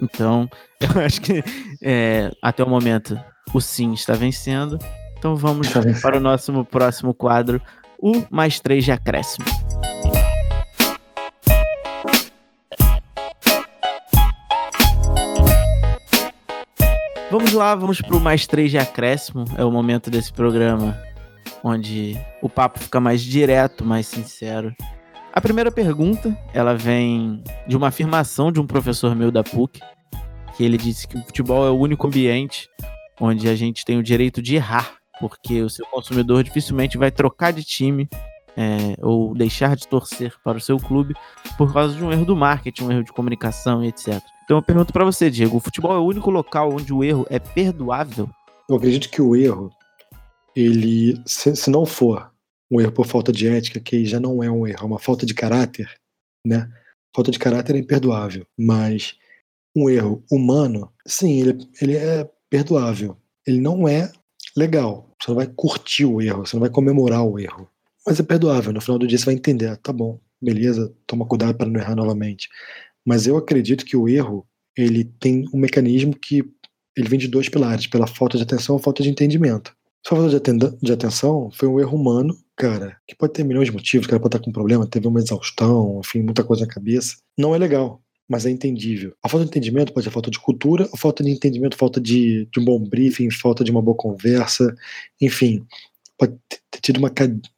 Então, 0.00 0.48
eu 0.80 1.02
acho 1.02 1.20
que 1.20 1.44
é, 1.82 2.30
até 2.42 2.64
o 2.64 2.68
momento 2.68 3.20
o 3.52 3.60
sim 3.60 3.92
está 3.92 4.14
vencendo. 4.14 4.78
Então 5.18 5.36
vamos 5.36 5.68
para 6.00 6.16
o 6.16 6.20
nosso 6.20 6.64
próximo 6.64 7.12
quadro, 7.12 7.60
o 7.98 8.24
mais 8.30 8.60
3 8.60 8.84
de 8.84 8.92
acréscimo. 8.92 9.44
Vamos 17.30 17.52
lá, 17.52 17.74
vamos 17.74 18.00
pro 18.00 18.18
mais 18.18 18.46
três 18.46 18.70
de 18.70 18.78
acréscimo. 18.78 19.44
É 19.58 19.62
o 19.62 19.70
momento 19.70 20.10
desse 20.10 20.32
programa 20.32 20.98
onde 21.62 22.16
o 22.40 22.48
papo 22.48 22.78
fica 22.78 22.98
mais 22.98 23.20
direto, 23.22 23.84
mais 23.84 24.06
sincero. 24.06 24.74
A 25.30 25.38
primeira 25.38 25.70
pergunta, 25.70 26.36
ela 26.54 26.74
vem 26.74 27.42
de 27.66 27.76
uma 27.76 27.88
afirmação 27.88 28.50
de 28.50 28.58
um 28.58 28.66
professor 28.66 29.14
meu 29.14 29.30
da 29.30 29.44
PUC, 29.44 29.78
que 30.56 30.64
ele 30.64 30.78
disse 30.78 31.06
que 31.06 31.18
o 31.18 31.22
futebol 31.22 31.66
é 31.66 31.70
o 31.70 31.78
único 31.78 32.06
ambiente 32.06 32.66
onde 33.20 33.46
a 33.46 33.54
gente 33.54 33.84
tem 33.84 33.98
o 33.98 34.02
direito 34.02 34.40
de 34.40 34.56
errar, 34.56 34.94
porque 35.20 35.60
o 35.60 35.68
seu 35.68 35.84
consumidor 35.86 36.42
dificilmente 36.42 36.96
vai 36.96 37.10
trocar 37.10 37.52
de 37.52 37.62
time 37.62 38.08
é, 38.58 38.96
ou 39.00 39.32
deixar 39.34 39.76
de 39.76 39.86
torcer 39.86 40.34
para 40.42 40.58
o 40.58 40.60
seu 40.60 40.78
clube 40.78 41.14
por 41.56 41.72
causa 41.72 41.94
de 41.94 42.02
um 42.02 42.10
erro 42.10 42.24
do 42.24 42.34
marketing, 42.34 42.84
um 42.84 42.90
erro 42.90 43.04
de 43.04 43.12
comunicação 43.12 43.84
e 43.84 43.88
etc. 43.88 44.20
Então 44.44 44.56
eu 44.56 44.62
pergunto 44.62 44.92
para 44.92 45.04
você, 45.04 45.30
Diego, 45.30 45.58
o 45.58 45.60
futebol 45.60 45.94
é 45.94 45.98
o 45.98 46.04
único 46.04 46.28
local 46.28 46.72
onde 46.72 46.92
o 46.92 47.04
erro 47.04 47.24
é 47.30 47.38
perdoável? 47.38 48.28
Eu 48.68 48.74
acredito 48.74 49.08
que 49.10 49.22
o 49.22 49.36
erro, 49.36 49.70
ele, 50.56 51.22
se, 51.24 51.54
se 51.54 51.70
não 51.70 51.86
for 51.86 52.32
um 52.68 52.80
erro 52.80 52.90
por 52.90 53.06
falta 53.06 53.30
de 53.30 53.46
ética, 53.46 53.78
que 53.78 54.04
já 54.04 54.18
não 54.18 54.42
é 54.42 54.50
um 54.50 54.66
erro, 54.66 54.82
é 54.82 54.86
uma 54.86 54.98
falta 54.98 55.24
de 55.24 55.34
caráter, 55.34 55.88
né? 56.44 56.68
Falta 57.14 57.30
de 57.30 57.38
caráter 57.38 57.76
é 57.76 57.78
imperdoável, 57.78 58.44
mas 58.58 59.14
um 59.74 59.88
erro 59.88 60.24
humano, 60.30 60.92
sim, 61.06 61.40
ele, 61.40 61.58
ele 61.80 61.96
é 61.96 62.28
perdoável. 62.50 63.16
Ele 63.46 63.60
não 63.60 63.86
é 63.86 64.10
legal. 64.56 65.14
Você 65.20 65.30
não 65.30 65.36
vai 65.36 65.46
curtir 65.46 66.04
o 66.04 66.20
erro, 66.20 66.44
você 66.44 66.56
não 66.56 66.60
vai 66.60 66.70
comemorar 66.70 67.24
o 67.24 67.38
erro. 67.38 67.68
Mas 68.08 68.18
é 68.18 68.22
perdoável. 68.22 68.72
No 68.72 68.80
final 68.80 68.98
do 68.98 69.06
dia 69.06 69.18
você 69.18 69.26
vai 69.26 69.34
entender, 69.34 69.66
ah, 69.66 69.76
tá 69.76 69.92
bom, 69.92 70.18
beleza, 70.40 70.90
toma 71.06 71.26
cuidado 71.26 71.54
para 71.58 71.68
não 71.68 71.78
errar 71.78 71.94
novamente. 71.94 72.48
Mas 73.04 73.26
eu 73.26 73.36
acredito 73.36 73.84
que 73.84 73.98
o 73.98 74.08
erro, 74.08 74.46
ele 74.74 75.04
tem 75.04 75.44
um 75.52 75.58
mecanismo 75.58 76.16
que 76.16 76.42
ele 76.96 77.06
vem 77.06 77.18
de 77.18 77.28
dois 77.28 77.50
pilares, 77.50 77.86
pela 77.86 78.06
falta 78.06 78.38
de 78.38 78.44
atenção 78.44 78.76
ou 78.76 78.80
falta 78.80 79.02
de 79.02 79.10
entendimento. 79.10 79.76
Se 80.06 80.14
a 80.14 80.16
falta 80.16 80.40
de, 80.40 80.76
de 80.80 80.90
atenção 80.90 81.50
foi 81.52 81.68
um 81.68 81.78
erro 81.78 81.98
humano, 81.98 82.34
cara, 82.56 82.96
que 83.06 83.14
pode 83.14 83.34
ter 83.34 83.44
milhões 83.44 83.66
de 83.66 83.72
motivos, 83.72 84.06
cara 84.06 84.18
pode 84.18 84.34
estar 84.34 84.42
com 84.42 84.48
um 84.48 84.54
problema, 84.54 84.86
teve 84.86 85.06
uma 85.06 85.20
exaustão, 85.20 86.00
enfim, 86.02 86.22
muita 86.22 86.42
coisa 86.42 86.64
na 86.64 86.72
cabeça. 86.72 87.18
Não 87.36 87.54
é 87.54 87.58
legal 87.58 88.00
mas 88.28 88.44
é 88.44 88.50
entendível. 88.50 89.14
A 89.22 89.28
falta 89.28 89.46
de 89.46 89.50
entendimento 89.50 89.92
pode 89.92 90.04
ser 90.04 90.10
falta 90.10 90.30
de 90.30 90.38
cultura, 90.38 90.88
a 90.92 90.96
falta 90.96 91.24
de 91.24 91.30
entendimento, 91.30 91.76
falta 91.76 91.98
de, 91.98 92.46
de 92.52 92.60
um 92.60 92.64
bom 92.64 92.78
briefing, 92.78 93.30
falta 93.30 93.64
de 93.64 93.70
uma 93.70 93.80
boa 93.80 93.96
conversa, 93.96 94.76
enfim, 95.20 95.66
pode 96.18 96.38
ter 96.48 96.80
tido 96.80 96.98
uma, 96.98 97.10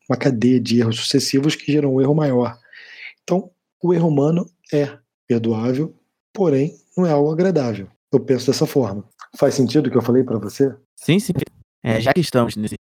uma 0.09 0.17
cadeia 0.17 0.61
de 0.61 0.81
erros 0.81 0.97
sucessivos 0.97 1.57
que 1.57 1.73
geram 1.73 1.95
um 1.95 2.01
erro 2.01 2.15
maior. 2.15 2.59
Então, 3.23 3.51
o 3.83 3.95
erro 3.95 4.09
humano 4.09 4.47
é 4.73 4.99
perdoável, 5.27 5.97
porém, 6.33 6.77
não 6.97 7.07
é 7.07 7.11
algo 7.11 7.33
agradável. 7.33 7.89
Eu 8.13 8.21
penso 8.21 8.47
dessa 8.47 8.67
forma. 8.67 9.09
Faz 9.37 9.55
sentido 9.55 9.87
o 9.87 9.91
que 9.91 9.97
eu 9.97 10.03
falei 10.03 10.23
para 10.23 10.39
você? 10.39 10.75
Sim, 10.97 11.19
sim. 11.19 11.33
É, 11.83 12.01
já 12.01 12.13
que 12.13 12.21
estamos 12.21 12.57
nesse, 12.57 12.75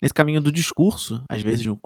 nesse 0.00 0.14
caminho 0.14 0.40
do 0.40 0.52
discurso, 0.52 1.24
às 1.28 1.42
vezes, 1.42 1.60
de 1.62 1.70
um 1.70 1.78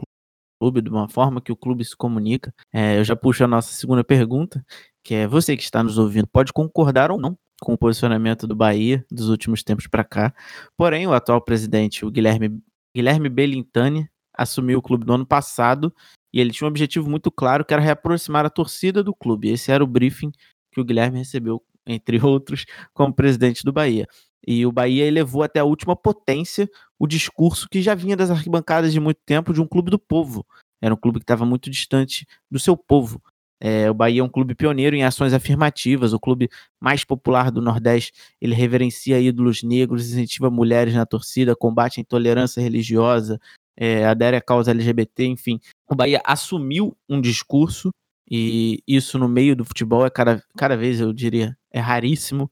clube, 0.61 0.83
de 0.83 0.91
uma 0.91 1.09
forma 1.09 1.41
que 1.41 1.53
o 1.53 1.57
clube 1.57 1.85
se 1.85 1.97
comunica, 1.97 2.53
é, 2.73 2.99
eu 2.99 3.05
já 3.05 3.17
puxo 3.17 3.45
a 3.45 3.47
nossa 3.47 3.73
segunda 3.73 4.05
pergunta, 4.05 4.65
que 5.05 5.15
é 5.15 5.27
você 5.27 5.57
que 5.57 5.63
está 5.63 5.83
nos 5.83 5.97
ouvindo 5.97 6.27
pode 6.27 6.53
concordar 6.53 7.11
ou 7.11 7.19
não 7.19 7.39
com 7.61 7.73
o 7.73 7.79
posicionamento 7.79 8.47
do 8.47 8.55
Bahia 8.55 9.05
dos 9.11 9.29
últimos 9.29 9.63
tempos 9.63 9.87
para 9.87 10.05
cá. 10.05 10.35
Porém, 10.77 11.07
o 11.07 11.13
atual 11.13 11.41
presidente, 11.41 12.05
o 12.05 12.11
Guilherme, 12.11 12.61
Guilherme 12.95 13.29
Belintani, 13.29 14.09
assumiu 14.35 14.79
o 14.79 14.83
clube 14.83 15.07
no 15.07 15.15
ano 15.15 15.27
passado 15.27 15.93
e 16.33 16.41
ele 16.41 16.51
tinha 16.51 16.67
um 16.67 16.71
objetivo 16.71 17.09
muito 17.11 17.31
claro, 17.31 17.65
que 17.65 17.73
era 17.73 17.83
reaproximar 17.83 18.47
a 18.47 18.51
torcida 18.51 19.03
do 19.03 19.15
clube. 19.15 19.49
Esse 19.49 19.73
era 19.73 19.83
o 19.83 19.87
briefing 19.87 20.31
que 20.71 20.81
o 20.81 20.85
Guilherme 20.85 21.19
recebeu, 21.19 21.63
entre 21.87 22.19
outros, 22.25 22.65
como 22.93 23.13
presidente 23.13 23.65
do 23.65 23.73
Bahia. 23.73 24.07
E 24.47 24.65
o 24.65 24.73
Bahia 24.73 25.05
elevou 25.05 25.43
até 25.43 25.61
a 25.61 25.65
última 25.65 25.97
potência 25.97 26.69
o 26.99 27.07
discurso 27.07 27.69
que 27.69 27.83
já 27.83 27.95
vinha 27.95 28.17
das 28.17 28.31
arquibancadas 28.31 28.93
de 28.93 29.01
muito 29.01 29.21
tempo 29.27 29.53
de 29.53 29.61
um 29.61 29.67
clube 29.67 29.91
do 29.91 29.99
povo. 29.99 30.47
Era 30.81 30.95
um 30.95 30.97
clube 30.97 31.19
que 31.19 31.25
estava 31.25 31.45
muito 31.45 31.69
distante 31.69 32.27
do 32.51 32.59
seu 32.59 32.77
povo. 32.77 33.21
É, 33.61 33.91
o 33.91 33.95
Bahia 33.95 34.21
é 34.21 34.25
um 34.25 34.29
clube 34.29 34.55
pioneiro 34.55 34.95
em 34.95 35.03
ações 35.03 35.33
afirmativas, 35.33 36.13
o 36.13 36.21
clube 36.21 36.49
mais 36.81 37.05
popular 37.05 37.51
do 37.51 37.61
Nordeste. 37.61 38.13
Ele 38.41 38.55
reverencia 38.55 39.21
ídolos 39.21 39.63
negros, 39.63 40.09
incentiva 40.11 40.51
mulheres 40.51 40.95
na 40.95 41.05
torcida, 41.05 41.57
combate 41.57 41.99
a 41.99 42.03
intolerância 42.03 42.61
religiosa, 42.61 43.41
é, 43.77 44.05
adere 44.05 44.37
à 44.37 44.41
causa 44.41 44.71
LGBT, 44.71 45.27
enfim. 45.27 45.61
O 45.89 45.95
Bahia 45.95 46.21
assumiu 46.25 46.97
um 47.09 47.21
discurso, 47.21 47.91
e 48.31 48.83
isso 48.87 49.19
no 49.19 49.29
meio 49.29 49.57
do 49.57 49.65
futebol 49.65 50.07
é 50.07 50.11
cada, 50.11 50.43
cada 50.57 50.77
vez, 50.77 51.01
eu 51.01 51.13
diria, 51.13 51.57
é 51.73 51.81
raríssimo. 51.81 52.51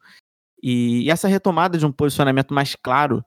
E, 0.62 1.04
e 1.04 1.10
essa 1.10 1.28
retomada 1.28 1.78
de 1.78 1.86
um 1.86 1.92
posicionamento 1.92 2.52
mais 2.52 2.74
claro 2.74 3.24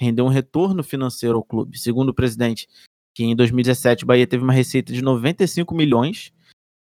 rendeu 0.00 0.24
um 0.24 0.28
retorno 0.28 0.82
financeiro 0.82 1.36
ao 1.36 1.44
clube. 1.44 1.78
Segundo 1.78 2.10
o 2.10 2.14
presidente, 2.14 2.68
que 3.14 3.24
em 3.24 3.34
2017 3.34 4.04
o 4.04 4.06
Bahia 4.06 4.26
teve 4.26 4.44
uma 4.44 4.52
receita 4.52 4.92
de 4.92 5.02
95 5.02 5.74
milhões 5.74 6.32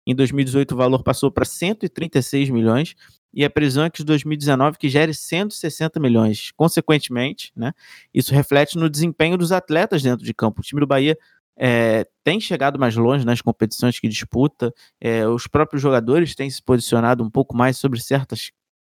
em 0.07 0.15
2018, 0.15 0.71
o 0.71 0.77
valor 0.77 1.03
passou 1.03 1.29
para 1.29 1.43
136 1.43 2.49
milhões 2.49 2.95
e 3.33 3.43
a 3.43 3.49
previsão 3.49 3.83
é 3.83 3.89
que 3.89 3.97
de 3.97 4.05
2019 4.05 4.77
que 4.77 4.87
gere 4.87 5.13
160 5.13 5.99
milhões. 5.99 6.51
Consequentemente, 6.55 7.51
né, 7.53 7.73
isso 8.13 8.33
reflete 8.33 8.77
no 8.77 8.89
desempenho 8.89 9.37
dos 9.37 9.51
atletas 9.51 10.01
dentro 10.01 10.25
de 10.25 10.33
campo. 10.33 10.61
O 10.61 10.63
time 10.63 10.79
do 10.79 10.87
Bahia 10.87 11.17
é, 11.57 12.07
tem 12.23 12.39
chegado 12.39 12.79
mais 12.79 12.95
longe 12.95 13.25
nas 13.25 13.41
competições 13.41 13.99
que 13.99 14.07
disputa, 14.07 14.73
é, 15.01 15.27
os 15.27 15.45
próprios 15.45 15.81
jogadores 15.81 16.35
têm 16.35 16.49
se 16.49 16.63
posicionado 16.63 17.21
um 17.21 17.29
pouco 17.29 17.53
mais 17.57 17.75
sobre 17.75 17.99
certas, 17.99 18.51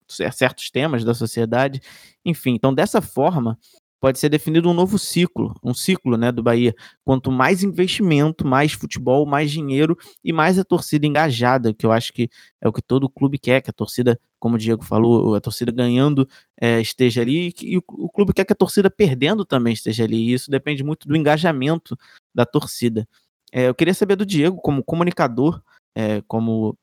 certos 0.09 0.70
temas 0.70 1.05
da 1.05 1.12
sociedade. 1.12 1.83
Enfim, 2.25 2.55
então 2.55 2.72
dessa 2.72 3.03
forma, 3.03 3.59
pode 4.03 4.19
ser 4.19 4.29
definido 4.29 4.69
um 4.69 4.75
novo 4.75 4.99
ciclo, 4.99 5.55
um 5.62 5.73
ciclo 5.73 6.17
né, 6.17 6.33
do 6.33 6.43
Bahia. 6.43 6.75
Quanto 7.05 7.31
mais 7.31 7.62
investimento, 7.62 8.45
mais 8.45 8.73
futebol, 8.73 9.25
mais 9.25 9.49
dinheiro 9.49 9.97
e 10.25 10.33
mais 10.33 10.59
a 10.59 10.65
torcida 10.65 11.07
engajada, 11.07 11.73
que 11.73 11.87
eu 11.87 11.93
acho 11.93 12.12
que 12.12 12.29
é 12.61 12.69
o 12.69 12.73
que 12.73 12.83
todo 12.83 13.09
clube 13.09 13.38
quer, 13.38 13.62
que 13.62 13.71
a 13.71 13.73
torcida, 13.73 14.19
como 14.41 14.57
o 14.57 14.59
Diego 14.59 14.85
falou, 14.85 15.37
a 15.37 15.41
torcida 15.41 15.71
ganhando 15.71 16.29
é, 16.61 16.81
esteja 16.81 17.23
ali, 17.23 17.55
e 17.62 17.79
o, 17.79 17.83
o, 17.91 18.11
clube 18.11 18.33
quer 18.33 18.45
que 18.45 18.53
a 18.53 18.57
torcida 18.57 18.91
perdendo 18.91 19.45
também 19.45 19.73
esteja 19.73 20.03
ali, 20.03 20.17
e 20.17 20.33
isso 20.33 20.51
depende 20.51 20.83
muito 20.83 21.07
do 21.07 21.15
engajamento 21.15 21.97
da 22.35 22.45
torcida. 22.45 23.07
É, 23.53 23.69
eu 23.69 23.75
queria 23.75 23.95
saber 23.95 24.17
do 24.17 24.27
Diego, 24.27 24.57
como 24.57 24.83
comunicador, 24.83 25.62
é, 25.95 26.21
como 26.27 26.77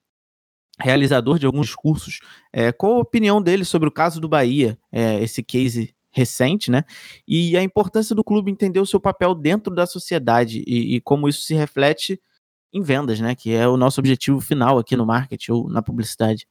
realizador 0.80 1.38
de 1.38 1.46
alguns 1.46 1.76
cursos, 1.76 2.22
é, 2.54 2.72
qual 2.72 2.94
a 2.94 3.00
opinião 3.00 3.42
dele 3.42 3.66
sobre 3.66 3.90
o 3.90 3.92
caso 3.92 4.22
do 4.22 4.30
Bahia, 4.30 4.80
é, 4.90 5.22
esse 5.22 5.44
case 5.44 5.94
recente, 6.20 6.70
né? 6.70 6.84
E 7.28 7.58
a 7.58 7.64
importância 7.64 8.14
do 8.14 8.24
clube 8.24 8.52
entender 8.52 8.80
o 8.80 8.86
seu 8.86 9.00
papel 9.00 9.34
dentro 9.34 9.74
da 9.74 9.86
sociedade 9.86 10.64
e, 10.68 10.96
e, 10.96 11.02
como 11.02 11.28
isso 11.30 11.42
se 11.42 11.56
reflete 11.56 12.22
em 12.74 12.82
vendas, 12.82 13.20
né? 13.20 13.34
Que 13.36 13.54
é 13.54 13.68
o 13.68 13.78
nosso 13.78 14.00
objetivo 14.00 14.42
final 14.42 14.78
aqui 14.78 14.96
no 14.96 15.06
marketing 15.06 15.52
ou 15.52 15.70
na 15.70 15.82
publicidade. 15.82 16.48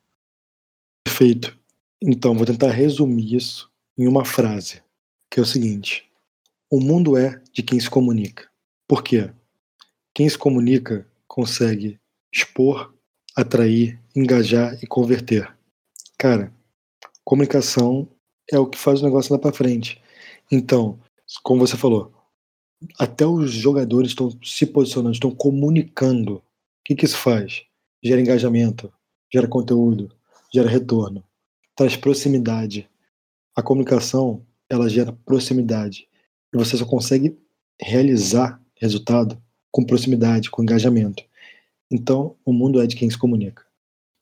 Perfeito. 1.05 1.57
Então, 2.03 2.35
vou 2.35 2.47
tentar 2.47 2.71
resumir 2.71 3.35
isso 3.35 3.71
em 3.97 4.07
uma 4.07 4.25
frase, 4.25 4.83
que 5.31 5.39
é 5.39 5.43
o 5.43 5.47
seguinte: 5.47 6.11
o 6.71 6.81
mundo 6.81 7.17
é 7.17 7.41
de 7.53 7.63
quem 7.63 7.79
se 7.79 7.91
comunica. 7.91 8.49
Por 8.87 9.03
quê? 9.03 9.31
Quem 10.15 10.29
se 10.29 10.39
comunica 10.39 11.07
consegue 11.27 12.01
expor, 12.33 12.93
atrair, 13.37 14.01
engajar 14.17 14.77
e 14.83 14.87
converter. 14.87 15.55
Cara, 16.17 16.53
comunicação 17.25 18.09
é 18.51 18.59
o 18.59 18.67
que 18.67 18.79
faz 18.79 19.01
o 19.01 19.05
negócio 19.05 19.33
lá 19.33 19.39
para 19.39 19.53
frente. 19.53 20.01
Então, 20.51 20.99
como 21.43 21.67
você 21.67 21.77
falou, 21.77 22.13
até 22.99 23.27
os 23.27 23.51
jogadores 23.51 24.11
estão 24.11 24.31
se 24.43 24.67
posicionando, 24.67 25.15
estão 25.15 25.31
comunicando. 25.31 26.37
O 26.37 26.43
que, 26.85 26.95
que 26.95 27.05
isso 27.05 27.19
faz? 27.19 27.65
Gera 28.03 28.21
engajamento, 28.21 28.93
gera 29.33 29.49
conteúdo, 29.49 30.11
gera 30.53 30.69
retorno, 30.69 31.23
traz 31.77 31.97
proximidade. 31.97 32.89
A 33.55 33.63
comunicação, 33.63 34.47
ela 34.71 34.89
gera 34.89 35.13
proximidade. 35.25 36.09
E 36.53 36.57
você 36.57 36.77
só 36.77 36.87
consegue 36.87 37.37
realizar 37.81 38.63
resultado 38.77 39.41
com 39.71 39.85
proximidade, 39.85 40.51
com 40.51 40.63
engajamento. 40.63 41.25
Então, 41.91 42.37
o 42.45 42.53
mundo 42.53 42.81
é 42.81 42.87
de 42.87 42.97
quem 42.97 43.11
se 43.11 43.19
comunica. 43.19 43.68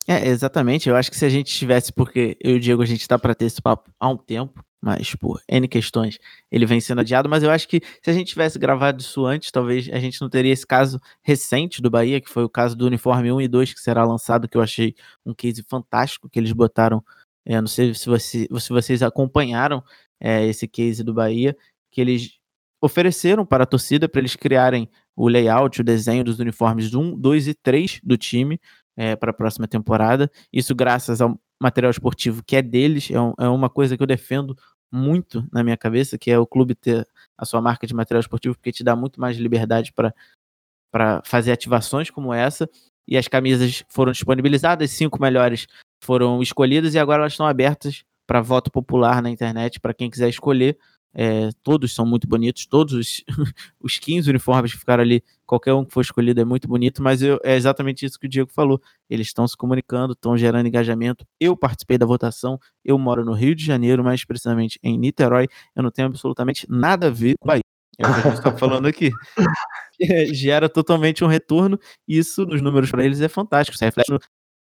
É, 0.09 0.25
exatamente. 0.27 0.87
Eu 0.87 0.95
acho 0.95 1.11
que 1.11 1.17
se 1.17 1.25
a 1.25 1.29
gente 1.29 1.53
tivesse, 1.53 1.91
porque 1.91 2.37
eu 2.41 2.53
e 2.53 2.55
o 2.55 2.59
Diego, 2.61 2.81
a 2.81 2.85
gente 2.85 3.05
tá 3.05 3.19
para 3.19 3.35
ter 3.35 3.45
esse 3.45 3.61
papo 3.61 3.91
há 3.99 4.07
um 4.07 4.15
tempo, 4.15 4.63
mas 4.81 5.13
por 5.15 5.41
N 5.49 5.67
questões 5.67 6.17
ele 6.49 6.65
vem 6.65 6.79
sendo 6.79 7.01
adiado, 7.01 7.27
mas 7.27 7.43
eu 7.43 7.51
acho 7.51 7.67
que 7.67 7.81
se 8.01 8.09
a 8.09 8.13
gente 8.13 8.27
tivesse 8.29 8.57
gravado 8.57 9.01
isso 9.01 9.25
antes, 9.25 9.51
talvez 9.51 9.89
a 9.91 9.99
gente 9.99 10.21
não 10.21 10.29
teria 10.29 10.53
esse 10.53 10.65
caso 10.65 10.97
recente 11.21 11.81
do 11.81 11.89
Bahia, 11.89 12.21
que 12.21 12.29
foi 12.29 12.43
o 12.45 12.49
caso 12.49 12.73
do 12.75 12.85
uniforme 12.85 13.31
1 13.33 13.41
e 13.41 13.47
2 13.49 13.73
que 13.73 13.81
será 13.81 14.05
lançado, 14.05 14.47
que 14.47 14.55
eu 14.55 14.61
achei 14.61 14.95
um 15.25 15.33
case 15.33 15.61
fantástico 15.67 16.29
que 16.29 16.39
eles 16.39 16.53
botaram. 16.53 17.03
É, 17.45 17.59
não 17.59 17.67
sei 17.67 17.93
se, 17.93 18.07
você, 18.07 18.47
se 18.59 18.69
vocês 18.69 19.03
acompanharam 19.03 19.83
é, 20.21 20.45
esse 20.45 20.67
case 20.69 21.03
do 21.03 21.13
Bahia, 21.13 21.55
que 21.91 21.99
eles 21.99 22.37
ofereceram 22.81 23.45
para 23.45 23.63
a 23.63 23.67
torcida 23.67 24.07
para 24.07 24.19
eles 24.21 24.35
criarem 24.35 24.89
o 25.15 25.27
layout, 25.27 25.81
o 25.81 25.83
desenho 25.83 26.23
dos 26.23 26.39
uniformes 26.39 26.93
1, 26.93 27.17
2 27.17 27.47
e 27.47 27.53
3 27.55 27.99
do 28.03 28.15
time, 28.17 28.59
é, 28.97 29.15
para 29.15 29.29
a 29.29 29.33
próxima 29.33 29.67
temporada. 29.67 30.29
Isso 30.51 30.75
graças 30.75 31.21
ao 31.21 31.39
material 31.61 31.91
esportivo 31.91 32.43
que 32.43 32.55
é 32.55 32.61
deles, 32.61 33.09
é, 33.11 33.21
um, 33.21 33.33
é, 33.39 33.47
uma 33.47 33.69
coisa 33.69 33.95
que 33.95 34.03
eu 34.03 34.07
defendo 34.07 34.57
muito 34.91 35.47
na 35.51 35.63
minha 35.63 35.77
cabeça, 35.77 36.17
que 36.17 36.31
é 36.31 36.39
o 36.39 36.47
clube 36.47 36.73
ter 36.73 37.07
a 37.37 37.45
sua 37.45 37.61
marca 37.61 37.85
de 37.85 37.93
material 37.93 38.21
esportivo, 38.21 38.55
porque 38.55 38.71
te 38.71 38.83
dá 38.83 38.95
muito 38.95 39.21
mais 39.21 39.37
liberdade 39.37 39.93
para 39.93 41.21
fazer 41.23 41.51
ativações 41.51 42.09
como 42.09 42.33
essa. 42.33 42.69
E 43.07 43.17
as 43.17 43.27
camisas 43.27 43.83
foram 43.89 44.11
disponibilizadas, 44.11 44.91
cinco 44.91 45.21
melhores 45.21 45.67
foram 46.03 46.41
escolhidas 46.41 46.93
e 46.93 46.99
agora 46.99 47.21
elas 47.21 47.33
estão 47.33 47.45
abertas 47.45 48.03
para 48.25 48.41
voto 48.41 48.69
popular 48.69 49.21
na 49.21 49.29
internet, 49.29 49.79
para 49.79 49.93
quem 49.93 50.09
quiser 50.09 50.27
escolher. 50.27 50.77
É, 51.13 51.49
todos 51.63 51.95
são 51.95 52.05
muito 52.05 52.27
bonitos, 52.27 52.65
todos 52.65 52.93
os, 52.93 53.23
os 53.81 53.97
15 53.97 54.29
uniformes 54.29 54.71
que 54.71 54.77
ficaram 54.77 55.01
ali, 55.01 55.23
qualquer 55.45 55.73
um 55.73 55.83
que 55.83 55.91
for 55.91 56.01
escolhido 56.01 56.39
é 56.39 56.45
muito 56.45 56.67
bonito, 56.67 57.01
mas 57.01 57.21
eu, 57.21 57.39
é 57.43 57.55
exatamente 57.55 58.05
isso 58.05 58.19
que 58.19 58.27
o 58.27 58.29
Diego 58.29 58.51
falou. 58.51 58.79
Eles 59.09 59.27
estão 59.27 59.47
se 59.47 59.57
comunicando, 59.57 60.13
estão 60.13 60.37
gerando 60.37 60.67
engajamento. 60.67 61.25
Eu 61.39 61.57
participei 61.57 61.97
da 61.97 62.05
votação, 62.05 62.59
eu 62.85 62.97
moro 62.99 63.25
no 63.25 63.33
Rio 63.33 63.55
de 63.55 63.65
Janeiro, 63.65 64.03
mais 64.03 64.23
precisamente 64.23 64.79
em 64.83 64.97
Niterói. 64.97 65.47
Eu 65.75 65.81
não 65.81 65.89
tenho 65.89 66.07
absolutamente 66.07 66.67
nada 66.69 67.07
a 67.07 67.09
ver 67.09 67.35
com 67.39 67.45
o 67.45 67.47
Bahia. 67.47 67.61
É 67.97 68.05
o 68.05 68.13
que 68.13 68.19
a 68.19 68.23
gente 68.23 68.37
está 68.37 68.55
falando 68.55 68.87
aqui. 68.87 69.09
É, 69.99 70.31
gera 70.31 70.69
totalmente 70.69 71.23
um 71.23 71.27
retorno, 71.27 71.79
e 72.07 72.19
isso 72.19 72.45
nos 72.45 72.61
números 72.61 72.91
para 72.91 73.03
eles 73.03 73.19
é 73.19 73.27
fantástico. 73.27 73.73
Isso 73.73 73.83
reflete 73.83 74.11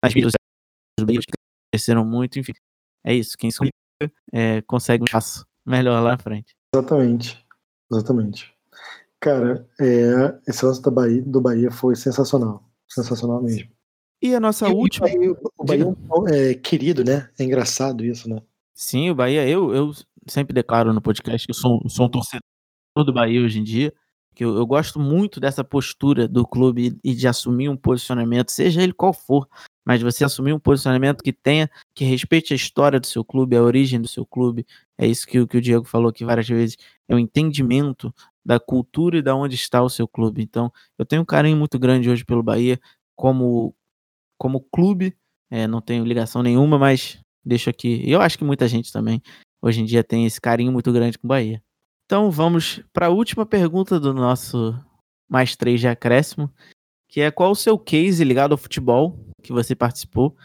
nas 0.02 0.14
mídias 0.14 0.32
Bahia 1.02 1.20
que 1.20 1.34
cresceram 1.74 2.06
muito, 2.06 2.40
enfim. 2.40 2.54
É 3.04 3.14
isso. 3.14 3.38
Quem 3.38 3.52
se 3.52 3.60
é, 4.32 4.62
consegue 4.62 5.04
um 5.04 5.06
espaço 5.06 5.46
melhor 5.66 6.02
lá 6.02 6.12
na 6.12 6.18
frente. 6.18 6.56
Exatamente. 6.74 7.46
Exatamente. 7.92 8.54
Cara, 9.20 9.68
é, 9.80 10.38
esse 10.48 10.66
lance 10.66 10.82
da 10.82 10.92
Bahia, 10.92 11.24
do 11.24 11.42
Bahia 11.42 11.72
foi 11.72 11.96
sensacional. 11.96 12.64
Sensacional 12.88 13.42
mesmo. 13.42 13.70
E 14.22 14.34
a 14.34 14.40
nossa 14.40 14.68
e 14.68 14.72
última. 14.72 15.08
O 15.08 15.10
Bahia, 15.10 15.32
o 15.58 15.64
Bahia 15.64 15.96
é, 16.30 16.52
é 16.52 16.54
querido, 16.54 17.04
né? 17.04 17.30
É 17.38 17.44
engraçado 17.44 18.04
isso, 18.04 18.30
né? 18.30 18.42
Sim, 18.74 19.10
o 19.10 19.16
Bahia, 19.16 19.48
eu, 19.48 19.74
eu 19.74 19.92
sempre 20.28 20.54
declaro 20.54 20.94
no 20.94 21.02
podcast 21.02 21.46
que 21.46 21.52
eu 21.52 21.56
sou, 21.56 21.82
sou 21.88 22.08
um 22.08 22.10
torcedor 22.10 22.42
do 22.98 23.14
Bahia 23.14 23.42
hoje 23.42 23.60
em 23.60 23.64
dia. 23.64 23.94
Que 24.34 24.44
eu, 24.44 24.56
eu 24.56 24.66
gosto 24.66 25.00
muito 25.00 25.40
dessa 25.40 25.64
postura 25.64 26.28
do 26.28 26.46
clube 26.46 27.00
e 27.04 27.14
de 27.14 27.28
assumir 27.28 27.70
um 27.70 27.78
posicionamento, 27.78 28.52
seja 28.52 28.84
ele 28.84 28.92
qual 28.92 29.14
for, 29.14 29.48
mas 29.86 30.02
você 30.02 30.26
assumir 30.26 30.52
um 30.52 30.60
posicionamento 30.60 31.24
que 31.24 31.32
tenha, 31.32 31.70
que 31.94 32.04
respeite 32.04 32.54
a 32.54 32.56
história 32.56 33.00
do 33.00 33.06
seu 33.06 33.24
clube, 33.24 33.56
a 33.56 33.62
origem 33.62 34.02
do 34.02 34.08
seu 34.08 34.26
clube. 34.26 34.66
É 34.98 35.06
isso 35.06 35.28
que, 35.28 35.46
que 35.46 35.58
o 35.58 35.62
Diego 35.62 35.86
falou 35.86 36.10
aqui 36.10 36.26
várias 36.26 36.48
vezes. 36.48 36.76
É 37.08 37.14
o 37.14 37.20
entendimento 37.20 38.14
da 38.44 38.60
cultura 38.60 39.18
e 39.18 39.22
da 39.22 39.36
onde 39.36 39.54
está 39.54 39.84
o 39.84 39.90
seu 39.90 40.08
clube. 40.08 40.42
Então, 40.42 40.72
eu 40.98 41.06
tenho 41.06 41.22
um 41.22 41.26
carinho 41.26 41.56
muito 41.56 41.78
grande 41.78 42.10
hoje 42.10 42.26
pelo 42.26 42.42
Bahia 42.42 42.80
como, 43.16 43.76
como 44.40 44.60
clube. 44.60 45.16
É, 45.52 45.68
não 45.68 45.82
tenho 45.82 46.04
ligação 46.04 46.42
nenhuma, 46.42 46.80
mas 46.80 47.20
deixo 47.44 47.70
aqui. 47.70 48.02
Eu 48.10 48.22
acho 48.22 48.38
que 48.40 48.44
muita 48.44 48.68
gente 48.68 48.92
também 48.92 49.22
hoje 49.62 49.82
em 49.82 49.86
dia 49.86 50.04
tem 50.04 50.26
esse 50.26 50.42
carinho 50.42 50.72
muito 50.72 50.92
grande 50.92 51.18
com 51.18 51.28
o 51.28 51.30
Bahia. 51.30 51.62
Então 52.06 52.32
vamos 52.32 52.82
para 52.92 53.08
a 53.08 53.10
última 53.10 53.46
pergunta 53.46 54.00
do 54.00 54.14
nosso 54.14 54.76
mais 55.28 55.56
três 55.56 55.80
de 55.80 55.88
acréscimo, 55.88 56.52
que 57.08 57.22
é 57.22 57.32
qual 57.32 57.52
o 57.52 57.56
seu 57.56 57.78
case 57.78 58.24
ligado 58.24 58.52
ao 58.52 58.58
futebol 58.58 59.20
que 59.46 59.54
você 59.54 59.76
participou 59.76 60.36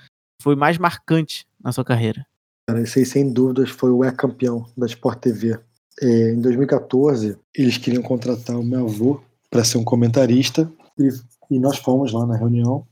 foi 0.41 0.55
mais 0.55 0.79
marcante 0.79 1.47
na 1.63 1.73
sua 1.73 1.85
carreira? 1.85 2.27
Cara, 2.67 2.83
esse 2.83 3.01
aí, 3.01 3.07
sem 3.07 3.33
dúvidas, 3.33 3.71
foi 3.71 3.91
o 3.91 4.05
E-campeão 4.05 4.65
da 4.77 4.87
Sport 4.87 5.19
TV. 5.19 5.59
É, 6.01 6.33
em 6.33 6.41
2014, 6.41 7.37
eles 7.55 7.77
queriam 7.77 8.03
contratar 8.03 8.59
o 8.59 8.65
meu 8.65 8.87
avô 8.87 9.21
para 9.51 9.65
ser 9.65 9.79
um 9.79 9.85
comentarista 9.85 10.71
e, 10.99 11.09
e, 11.51 11.59
nós 11.59 11.79
fomos 11.79 12.13
lá 12.13 12.25
na 12.25 12.37
reunião 12.37 12.87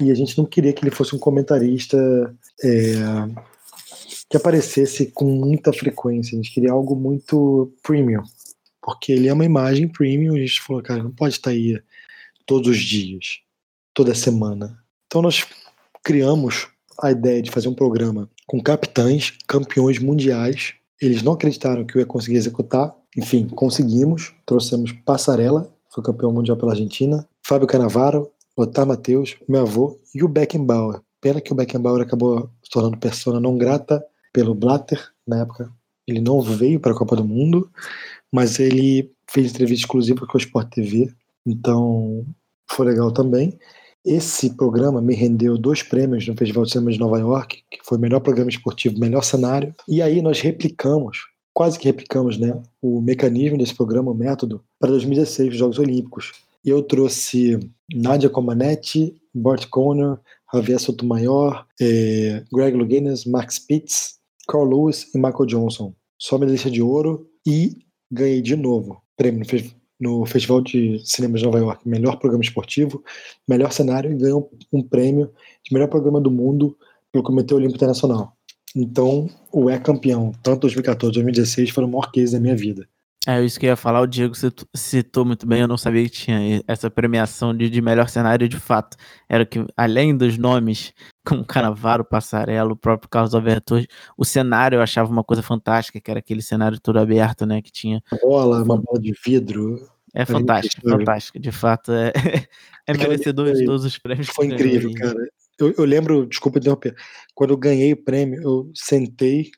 e 0.00 0.10
a 0.10 0.14
gente 0.14 0.36
não 0.36 0.44
queria 0.44 0.72
que 0.72 0.82
ele 0.82 0.94
fosse 0.94 1.14
um 1.14 1.18
comentarista 1.18 1.96
é, 2.62 2.94
que 4.28 4.36
aparecesse 4.36 5.06
com 5.12 5.24
muita 5.24 5.72
frequência. 5.72 6.34
A 6.34 6.42
gente 6.42 6.52
queria 6.52 6.72
algo 6.72 6.96
muito 6.96 7.72
premium, 7.82 8.22
porque 8.82 9.12
ele 9.12 9.28
é 9.28 9.32
uma 9.32 9.44
imagem 9.44 9.88
premium. 9.88 10.36
E 10.36 10.42
a 10.42 10.46
gente 10.46 10.60
falou, 10.60 10.82
cara, 10.82 11.02
não 11.02 11.12
pode 11.12 11.34
estar 11.34 11.50
aí 11.50 11.80
todos 12.44 12.68
os 12.68 12.78
dias, 12.78 13.40
toda 13.94 14.14
semana. 14.14 14.83
Então 15.14 15.22
nós 15.22 15.46
criamos 16.02 16.66
a 17.00 17.12
ideia 17.12 17.40
de 17.40 17.48
fazer 17.48 17.68
um 17.68 17.74
programa 17.74 18.28
com 18.48 18.60
capitães, 18.60 19.32
campeões 19.46 20.00
mundiais. 20.00 20.74
Eles 21.00 21.22
não 21.22 21.34
acreditaram 21.34 21.84
que 21.84 21.96
eu 21.96 22.00
ia 22.00 22.06
conseguir 22.06 22.34
executar. 22.36 22.92
Enfim, 23.16 23.46
conseguimos. 23.46 24.34
Trouxemos 24.44 24.90
Passarela, 24.90 25.72
foi 25.88 26.02
campeão 26.02 26.32
mundial 26.32 26.56
pela 26.56 26.72
Argentina, 26.72 27.24
Fábio 27.46 27.68
Canavaro, 27.68 28.28
Otar 28.56 28.84
Matheus, 28.84 29.36
meu 29.48 29.60
avô 29.60 30.00
e 30.12 30.24
o 30.24 30.26
Beckenbauer. 30.26 31.00
Pena 31.20 31.40
que 31.40 31.52
o 31.52 31.54
Beckenbauer 31.54 32.02
acabou 32.02 32.50
se 32.60 32.70
tornando 32.72 32.98
persona 32.98 33.38
não 33.38 33.56
grata 33.56 34.04
pelo 34.32 34.52
Blatter 34.52 35.00
na 35.24 35.42
época. 35.42 35.70
Ele 36.08 36.20
não 36.20 36.40
veio 36.40 36.80
para 36.80 36.90
a 36.90 36.96
Copa 36.96 37.14
do 37.14 37.24
Mundo, 37.24 37.70
mas 38.32 38.58
ele 38.58 39.12
fez 39.30 39.52
entrevista 39.52 39.84
exclusiva 39.84 40.26
com 40.26 40.36
o 40.36 40.40
Sport 40.40 40.70
TV, 40.70 41.14
então 41.46 42.26
foi 42.68 42.86
legal 42.86 43.12
também. 43.12 43.56
Esse 44.04 44.50
programa 44.50 45.00
me 45.00 45.14
rendeu 45.14 45.56
dois 45.56 45.82
prêmios 45.82 46.28
no 46.28 46.36
Festival 46.36 46.64
de 46.64 46.72
Cinema 46.72 46.92
de 46.92 46.98
Nova 46.98 47.18
York, 47.18 47.62
que 47.70 47.78
foi 47.82 47.96
melhor 47.96 48.20
programa 48.20 48.50
esportivo, 48.50 48.98
melhor 48.98 49.22
cenário. 49.22 49.74
E 49.88 50.02
aí 50.02 50.20
nós 50.20 50.40
replicamos, 50.40 51.20
quase 51.54 51.78
que 51.78 51.86
replicamos, 51.86 52.36
né, 52.36 52.60
o 52.82 53.00
mecanismo 53.00 53.56
desse 53.56 53.74
programa, 53.74 54.10
o 54.10 54.14
método, 54.14 54.62
para 54.78 54.90
2016, 54.90 55.52
os 55.52 55.56
Jogos 55.56 55.78
Olímpicos. 55.78 56.32
E 56.62 56.68
eu 56.68 56.82
trouxe 56.82 57.58
Nadia 57.94 58.28
Comaneci, 58.28 59.14
Bart 59.34 59.66
Conner, 59.70 60.18
Javier 60.52 60.78
Sotomayor, 60.78 61.64
eh, 61.80 62.44
Greg 62.52 62.76
Louganis, 62.76 63.24
Max 63.24 63.54
Spitz, 63.54 64.18
Carl 64.46 64.64
Lewis 64.64 65.10
e 65.14 65.18
Michael 65.18 65.46
Johnson. 65.46 65.94
Só 66.18 66.38
medalhista 66.38 66.70
de 66.70 66.82
ouro 66.82 67.26
e 67.46 67.78
ganhei 68.10 68.42
de 68.42 68.54
novo 68.54 69.02
prêmio 69.16 69.40
no 69.40 69.46
Festival 70.26 70.60
de 70.60 71.00
Cinema 71.04 71.38
de 71.38 71.44
Nova 71.44 71.58
York, 71.58 71.88
melhor 71.88 72.18
programa 72.18 72.42
esportivo, 72.42 73.02
melhor 73.48 73.72
cenário 73.72 74.12
e 74.12 74.16
ganhou 74.16 74.50
um 74.72 74.82
prêmio 74.82 75.30
de 75.62 75.72
melhor 75.72 75.88
programa 75.88 76.20
do 76.20 76.30
mundo 76.30 76.76
pelo 77.12 77.24
Comitê 77.24 77.54
Olímpico 77.54 77.76
Internacional. 77.76 78.36
Então, 78.74 79.30
o 79.52 79.70
é 79.70 79.78
campeão, 79.78 80.32
tanto 80.42 80.62
2014 80.62 81.12
e 81.12 81.22
2016 81.22 81.70
foram 81.70 81.88
o 81.88 81.90
maior 81.92 82.10
case 82.10 82.32
da 82.32 82.40
minha 82.40 82.56
vida. 82.56 82.88
É 83.26 83.42
isso 83.42 83.58
que 83.58 83.64
eu 83.64 83.70
ia 83.70 83.76
falar, 83.76 84.02
o 84.02 84.06
Diego 84.06 84.34
citou 84.74 85.24
muito 85.24 85.46
bem, 85.46 85.62
eu 85.62 85.68
não 85.68 85.78
sabia 85.78 86.04
que 86.04 86.10
tinha 86.10 86.62
essa 86.68 86.90
premiação 86.90 87.56
de, 87.56 87.70
de 87.70 87.80
melhor 87.80 88.06
cenário 88.06 88.46
de 88.46 88.60
fato. 88.60 88.98
Era 89.26 89.46
que, 89.46 89.64
além 89.74 90.14
dos 90.14 90.36
nomes, 90.36 90.92
como 91.24 91.44
Canavaro, 91.44 92.04
Passarelo, 92.04 92.72
o 92.72 92.76
próprio 92.76 93.08
Carlos 93.08 93.34
Alberto, 93.34 93.76
o 94.18 94.24
cenário 94.26 94.76
eu 94.76 94.82
achava 94.82 95.10
uma 95.10 95.24
coisa 95.24 95.42
fantástica, 95.42 95.98
que 96.00 96.10
era 96.10 96.20
aquele 96.20 96.42
cenário 96.42 96.78
todo 96.78 96.98
aberto, 96.98 97.46
né? 97.46 97.62
Que 97.62 97.72
tinha. 97.72 98.02
Bola, 98.22 98.62
uma 98.62 98.76
bola 98.76 99.00
de 99.00 99.14
vidro. 99.24 99.88
É 100.12 100.26
fantástico, 100.26 100.88
fantástico. 100.88 101.38
De 101.40 101.50
fato, 101.50 101.92
é, 101.92 102.12
é 102.86 102.92
merecedor 102.92 103.52
de 103.54 103.64
todos 103.64 103.86
os 103.86 103.96
prêmios. 103.96 104.28
Foi 104.28 104.46
incrível, 104.46 104.92
cara. 104.92 105.16
Eu, 105.58 105.72
eu, 105.78 105.84
lembro, 105.84 106.26
desculpa 106.26 106.58
interromper, 106.58 106.94
quando 107.34 107.50
eu 107.50 107.56
ganhei 107.56 107.92
o 107.92 108.04
prêmio, 108.04 108.42
eu 108.42 108.70
sentei, 108.74 109.50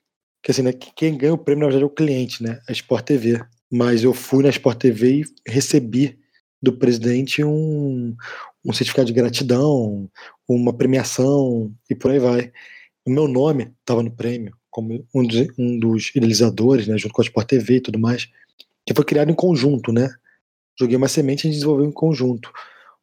que 0.43 0.51
assim, 0.51 0.63
né, 0.63 0.73
quem 0.73 1.17
ganha 1.17 1.35
o 1.35 1.39
prêmio, 1.39 1.63
na 1.63 1.67
verdade, 1.67 1.85
é 1.85 1.87
o 1.87 1.95
cliente, 1.95 2.43
né? 2.43 2.61
A 2.69 2.73
Sport 2.73 3.05
TV 3.05 3.41
mas 3.71 4.05
eu 4.05 4.15
fui 4.15 4.43
na 4.43 4.51
Sport 4.51 4.79
TV 4.79 5.23
e 5.23 5.51
recebi 5.51 6.19
do 6.63 6.73
presidente 6.73 7.45
um, 7.45 8.17
um 8.65 8.73
certificado 8.73 9.07
de 9.07 9.13
gratidão, 9.13 10.09
uma 10.49 10.73
premiação 10.73 11.73
e 11.91 11.95
por 11.95 12.11
aí 12.11 12.19
vai. 12.19 12.53
O 13.07 13.11
meu 13.11 13.29
nome 13.29 13.73
estava 13.81 14.03
no 14.03 14.11
prêmio, 14.11 14.57
como 14.71 15.07
um 15.15 15.27
dos, 15.27 15.47
um 15.59 15.79
dos 15.79 16.11
idealizadores, 16.15 16.87
né, 16.87 16.99
junto 16.99 17.13
com 17.13 17.23
a 17.23 17.25
Sport 17.25 17.47
TV 17.47 17.77
e 17.77 17.81
tudo 17.81 17.99
mais, 17.99 18.29
que 18.85 18.95
foi 18.95 19.05
criado 19.05 19.31
em 19.31 19.35
conjunto, 19.35 19.93
né? 19.93 20.09
Joguei 20.79 20.97
uma 20.97 21.09
semente 21.09 21.47
e 21.47 21.51
desenvolveu 21.51 21.87
em 21.87 21.93
conjunto. 21.93 22.53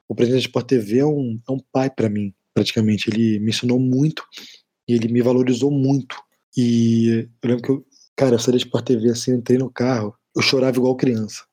O 0.08 0.16
presidente 0.16 0.44
da 0.44 0.48
Sport 0.48 0.68
TV 0.68 1.00
é 1.00 1.06
um, 1.06 1.40
é 1.48 1.52
um 1.52 1.60
pai 1.72 1.90
para 1.90 2.10
mim, 2.10 2.34
praticamente. 2.54 3.10
Ele 3.10 3.40
me 3.40 3.50
ensinou 3.50 3.80
muito 3.80 4.24
e 4.88 4.94
ele 4.94 5.08
me 5.08 5.22
valorizou 5.22 5.72
muito. 5.72 6.16
E 6.56 7.28
eu 7.42 7.50
lembro 7.50 7.64
que 7.64 7.72
eu, 7.72 7.86
cara, 8.16 8.36
eu 8.36 8.40
saí 8.40 8.52
da 8.52 8.58
Sport 8.58 8.86
TV 8.86 9.10
assim, 9.10 9.34
entrei 9.34 9.58
no 9.58 9.72
carro, 9.72 10.16
eu 10.36 10.42
chorava 10.42 10.78
igual 10.78 10.96
criança. 10.96 11.44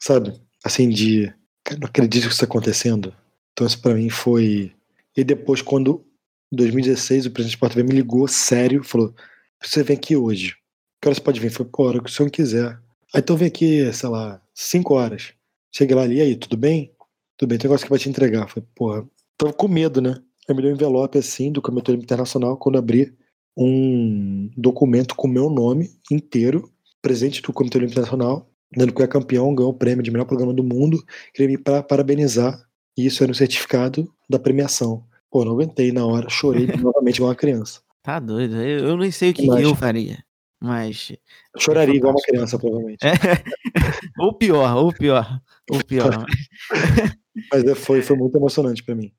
Sabe? 0.00 0.32
Assim, 0.64 0.88
de. 0.88 1.32
Cara, 1.64 1.80
não 1.80 1.88
acredito 1.88 2.22
que 2.22 2.28
isso 2.28 2.34
está 2.34 2.44
acontecendo. 2.44 3.14
Então, 3.52 3.66
isso 3.66 3.80
para 3.80 3.94
mim 3.94 4.08
foi. 4.08 4.72
E 5.16 5.22
depois, 5.22 5.62
quando, 5.62 6.04
em 6.52 6.56
2016, 6.56 7.26
o 7.26 7.30
presidente 7.30 7.60
TV 7.60 7.82
me 7.82 7.94
ligou 7.94 8.26
sério, 8.28 8.82
falou: 8.82 9.14
Você 9.62 9.82
vem 9.82 9.96
aqui 9.96 10.16
hoje. 10.16 10.56
Que 11.00 11.08
hora 11.08 11.14
você 11.14 11.20
pode 11.20 11.40
vir? 11.40 11.50
Foi, 11.50 11.66
pô, 11.66 11.84
hora 11.84 12.00
que 12.02 12.08
o 12.08 12.12
senhor 12.12 12.30
quiser. 12.30 12.78
Aí 13.14 13.20
então 13.20 13.36
vem 13.36 13.48
aqui, 13.48 13.92
sei 13.92 14.08
lá, 14.08 14.40
5 14.54 14.94
horas. 14.94 15.32
Cheguei 15.74 15.96
lá 15.96 16.02
ali, 16.02 16.20
aí, 16.20 16.36
tudo 16.36 16.56
bem? 16.56 16.92
Tudo 17.36 17.48
bem, 17.48 17.58
tem 17.58 17.68
um 17.68 17.70
negócio 17.70 17.86
que 17.86 17.90
vai 17.90 17.98
te 17.98 18.08
entregar. 18.08 18.48
Falei, 18.48 18.66
porra, 18.74 19.06
tava 19.36 19.52
com 19.52 19.68
medo, 19.68 20.00
né? 20.00 20.14
Aí 20.48 20.54
me 20.54 20.62
deu 20.62 20.70
um 20.70 20.74
envelope 20.74 21.18
assim 21.18 21.52
do 21.52 21.62
Comitê 21.62 21.92
Internacional 21.92 22.56
quando 22.56 22.78
abri 22.78 23.14
um 23.56 24.50
documento 24.56 25.14
com 25.14 25.28
meu 25.28 25.50
nome 25.50 25.90
inteiro 26.10 26.72
presidente 27.02 27.42
do 27.42 27.52
Comitê 27.52 27.76
Olímpico 27.76 28.00
Internacional, 28.00 28.48
dando 28.74 28.94
que 28.94 29.02
é 29.02 29.06
campeão, 29.06 29.54
ganhou 29.54 29.72
o 29.72 29.76
prêmio 29.76 30.02
de 30.02 30.10
melhor 30.10 30.24
programa 30.24 30.54
do 30.54 30.64
mundo, 30.64 31.02
queria 31.34 31.50
me 31.50 31.58
para 31.58 31.82
parabenizar, 31.82 32.58
e 32.96 33.06
isso 33.06 33.22
era 33.22 33.30
um 33.30 33.34
certificado 33.34 34.10
da 34.30 34.38
premiação. 34.38 35.04
Pô, 35.30 35.44
não 35.44 35.52
aguentei 35.52 35.92
na 35.92 36.06
hora, 36.06 36.28
chorei 36.30 36.66
novamente 36.80 37.16
igual 37.16 37.30
uma 37.30 37.36
criança. 37.36 37.80
Tá 38.02 38.18
doido, 38.18 38.56
eu, 38.56 38.88
eu 38.88 38.96
nem 38.96 39.10
sei 39.10 39.30
o 39.30 39.34
que, 39.34 39.42
que 39.42 39.62
eu 39.62 39.74
faria, 39.74 40.24
mas... 40.60 41.12
choraria 41.58 41.94
é 41.94 41.96
igual 41.96 42.12
uma 42.12 42.22
criança, 42.22 42.58
provavelmente. 42.58 43.04
É. 43.06 43.12
ou 44.18 44.32
pior, 44.32 44.76
ou 44.76 44.92
pior, 44.92 45.40
ou 45.70 45.84
pior. 45.84 46.26
mas 47.52 47.64
é, 47.64 47.74
foi, 47.74 48.02
foi 48.02 48.16
muito 48.16 48.36
emocionante 48.36 48.82
para 48.82 48.94
mim. 48.94 49.12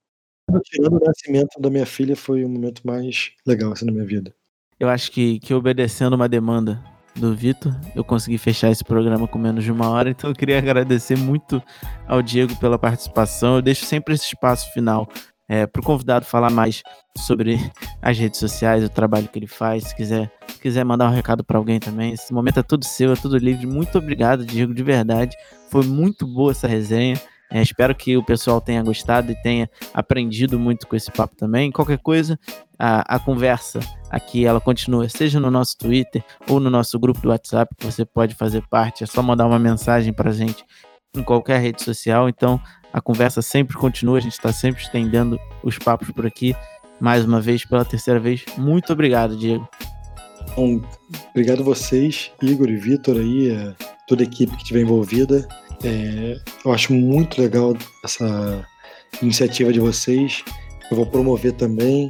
Tirando 0.65 0.97
o 0.97 1.05
nascimento 1.05 1.59
da 1.59 1.69
minha 1.69 1.85
filha, 1.85 2.15
foi 2.15 2.43
o 2.43 2.49
momento 2.49 2.85
mais 2.85 3.31
legal 3.45 3.71
assim, 3.71 3.85
na 3.85 3.93
minha 3.93 4.05
vida. 4.05 4.35
eu 4.77 4.89
acho 4.89 5.09
que, 5.09 5.39
que 5.39 5.53
obedecendo 5.53 6.15
uma 6.15 6.27
demanda 6.27 6.83
do 7.15 7.35
Vitor, 7.35 7.75
eu 7.95 8.03
consegui 8.03 8.37
fechar 8.37 8.71
esse 8.71 8.83
programa 8.83 9.27
com 9.27 9.37
menos 9.37 9.63
de 9.63 9.71
uma 9.71 9.89
hora, 9.89 10.09
então 10.09 10.29
eu 10.29 10.35
queria 10.35 10.57
agradecer 10.57 11.17
muito 11.17 11.61
ao 12.07 12.21
Diego 12.21 12.55
pela 12.55 12.77
participação. 12.77 13.55
Eu 13.55 13.61
deixo 13.61 13.85
sempre 13.85 14.13
esse 14.13 14.25
espaço 14.25 14.71
final 14.73 15.07
é, 15.47 15.67
para 15.67 15.79
o 15.79 15.83
convidado 15.83 16.25
falar 16.25 16.49
mais 16.49 16.81
sobre 17.17 17.59
as 18.01 18.17
redes 18.17 18.39
sociais, 18.39 18.83
o 18.83 18.89
trabalho 18.89 19.27
que 19.27 19.37
ele 19.37 19.47
faz. 19.47 19.85
Se 19.85 19.95
quiser, 19.95 20.31
se 20.47 20.59
quiser 20.59 20.83
mandar 20.83 21.09
um 21.09 21.13
recado 21.13 21.43
para 21.43 21.57
alguém 21.57 21.79
também, 21.79 22.13
esse 22.13 22.33
momento 22.33 22.59
é 22.59 22.63
tudo 22.63 22.85
seu, 22.85 23.13
é 23.13 23.15
tudo 23.15 23.37
livre. 23.37 23.67
Muito 23.67 23.97
obrigado, 23.97 24.45
Diego, 24.45 24.73
de 24.73 24.83
verdade. 24.83 25.35
Foi 25.69 25.85
muito 25.85 26.25
boa 26.25 26.51
essa 26.51 26.67
resenha. 26.67 27.19
É, 27.53 27.61
espero 27.61 27.93
que 27.93 28.17
o 28.17 28.23
pessoal 28.23 28.59
tenha 28.59 28.81
gostado 28.81 29.31
e 29.31 29.35
tenha 29.43 29.69
aprendido 29.93 30.57
muito 30.57 30.87
com 30.87 30.95
esse 30.95 31.11
papo 31.11 31.35
também. 31.35 31.71
Qualquer 31.71 31.99
coisa, 31.99 32.39
a, 32.79 33.15
a 33.15 33.19
conversa 33.19 33.79
aqui 34.09 34.43
ela 34.43 34.59
continua, 34.59 35.07
seja 35.07 35.39
no 35.39 35.51
nosso 35.51 35.77
Twitter 35.77 36.23
ou 36.49 36.59
no 36.59 36.71
nosso 36.71 36.97
grupo 36.97 37.21
do 37.21 37.29
WhatsApp, 37.29 37.75
que 37.77 37.85
você 37.85 38.03
pode 38.03 38.33
fazer 38.33 38.63
parte. 38.67 39.03
É 39.03 39.07
só 39.07 39.21
mandar 39.21 39.45
uma 39.45 39.59
mensagem 39.59 40.11
para 40.11 40.31
gente 40.31 40.65
em 41.15 41.21
qualquer 41.21 41.61
rede 41.61 41.83
social. 41.83 42.27
Então, 42.27 42.59
a 42.91 42.99
conversa 42.99 43.39
sempre 43.39 43.77
continua, 43.77 44.17
a 44.17 44.21
gente 44.21 44.33
está 44.33 44.51
sempre 44.51 44.81
estendendo 44.81 45.39
os 45.63 45.77
papos 45.77 46.09
por 46.09 46.25
aqui. 46.25 46.55
Mais 46.99 47.23
uma 47.23 47.39
vez, 47.39 47.63
pela 47.65 47.85
terceira 47.85 48.19
vez, 48.19 48.43
muito 48.57 48.91
obrigado, 48.91 49.37
Diego. 49.37 49.69
Bom, 50.55 50.81
obrigado 51.29 51.61
a 51.61 51.63
vocês, 51.63 52.31
Igor 52.41 52.69
e 52.69 52.77
Vitor 52.77 53.17
aí, 53.17 53.51
é, 53.51 53.75
toda 54.07 54.23
a 54.23 54.25
equipe 54.25 54.53
que 54.53 54.63
estiver 54.63 54.81
envolvida. 54.81 55.47
É, 55.83 56.39
eu 56.63 56.71
acho 56.71 56.93
muito 56.93 57.41
legal 57.41 57.75
essa 58.03 58.65
iniciativa 59.21 59.71
de 59.73 59.79
vocês. 59.79 60.43
Eu 60.89 60.97
vou 60.97 61.05
promover 61.05 61.53
também. 61.53 62.09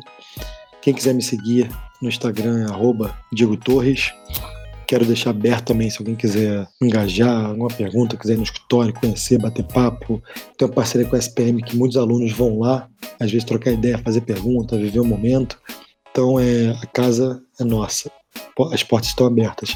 Quem 0.82 0.94
quiser 0.94 1.14
me 1.14 1.22
seguir 1.22 1.70
no 2.02 2.10
Instagram 2.10 2.68
é 2.68 3.36
Diego 3.36 3.58
Torres. 3.58 4.12
Quero 4.86 5.06
deixar 5.06 5.32
aberto 5.32 5.68
também 5.68 5.90
se 5.90 5.98
alguém 6.00 6.16
quiser 6.16 6.68
engajar, 6.82 7.46
alguma 7.46 7.70
pergunta, 7.70 8.18
quiser 8.18 8.34
ir 8.34 8.38
no 8.38 8.44
escritório, 8.44 8.94
conhecer, 8.94 9.40
bater 9.40 9.64
papo. 9.64 10.22
Tenho 10.58 10.70
uma 10.70 10.76
parceria 10.76 11.08
com 11.08 11.16
a 11.16 11.20
SPM 11.20 11.64
que 11.64 11.76
muitos 11.76 11.98
alunos 11.98 12.32
vão 12.34 12.60
lá, 12.60 12.88
às 13.20 13.32
vezes 13.32 13.46
trocar 13.46 13.72
ideia, 13.72 13.98
fazer 13.98 14.22
pergunta, 14.22 14.78
viver 14.78 15.00
o 15.00 15.06
momento. 15.06 15.58
Então 16.12 16.40
é, 16.40 16.70
a 16.82 16.86
casa 16.88 17.42
é 17.60 17.64
nossa, 17.64 18.12
as 18.72 18.84
portas 18.84 19.10
estão 19.10 19.26
abertas. 19.26 19.76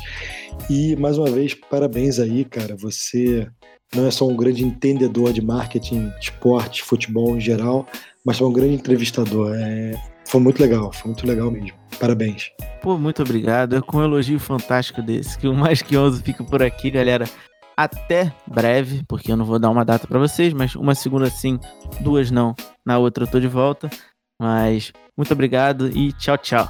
E 0.70 0.96
mais 0.98 1.18
uma 1.18 1.32
vez, 1.32 1.56
parabéns 1.56 2.20
aí, 2.20 2.46
cara. 2.46 2.76
Você 2.76 3.48
não 3.96 4.06
é 4.06 4.12
só 4.12 4.28
um 4.28 4.36
grande 4.36 4.64
entendedor 4.64 5.32
de 5.34 5.42
marketing, 5.42 6.12
esporte, 6.20 6.84
futebol 6.84 7.36
em 7.36 7.42
geral, 7.42 7.88
mas 8.26 8.40
é 8.42 8.44
um 8.44 8.52
grande 8.52 8.76
entrevistador. 8.76 9.54
É, 9.56 9.94
foi 10.26 10.42
muito 10.42 10.62
legal, 10.62 10.92
foi 10.92 11.12
muito 11.12 11.26
legal 11.26 11.50
mesmo. 11.50 11.78
Parabéns. 12.00 12.52
Pô, 12.82 12.98
muito 12.98 13.22
obrigado. 13.22 13.76
É 13.76 13.82
com 13.82 13.98
um 13.98 14.04
elogio 14.04 14.40
fantástico 14.40 15.02
desse, 15.02 15.38
que 15.38 15.48
o 15.48 15.54
Mais 15.54 15.82
Que 15.82 15.98
11 15.98 16.22
fica 16.22 16.44
por 16.44 16.62
aqui, 16.62 16.92
galera. 16.92 17.26
Até 17.76 18.34
breve, 18.48 19.04
porque 19.08 19.32
eu 19.32 19.38
não 19.38 19.46
vou 19.46 19.60
dar 19.60 19.70
uma 19.70 19.86
data 19.86 20.08
para 20.08 20.20
vocês, 20.20 20.52
mas 20.52 20.76
uma 20.76 20.96
segunda 20.96 21.30
sim, 21.30 21.60
duas 22.02 22.32
não. 22.32 22.56
Na 22.86 22.98
outra 22.98 23.24
eu 23.24 23.28
tô 23.28 23.40
de 23.40 23.48
volta. 23.48 23.90
Mas 24.40 24.92
muito 25.18 25.32
obrigado 25.32 25.88
e 25.96 26.12
tchau, 26.14 26.38
tchau. 26.38 26.68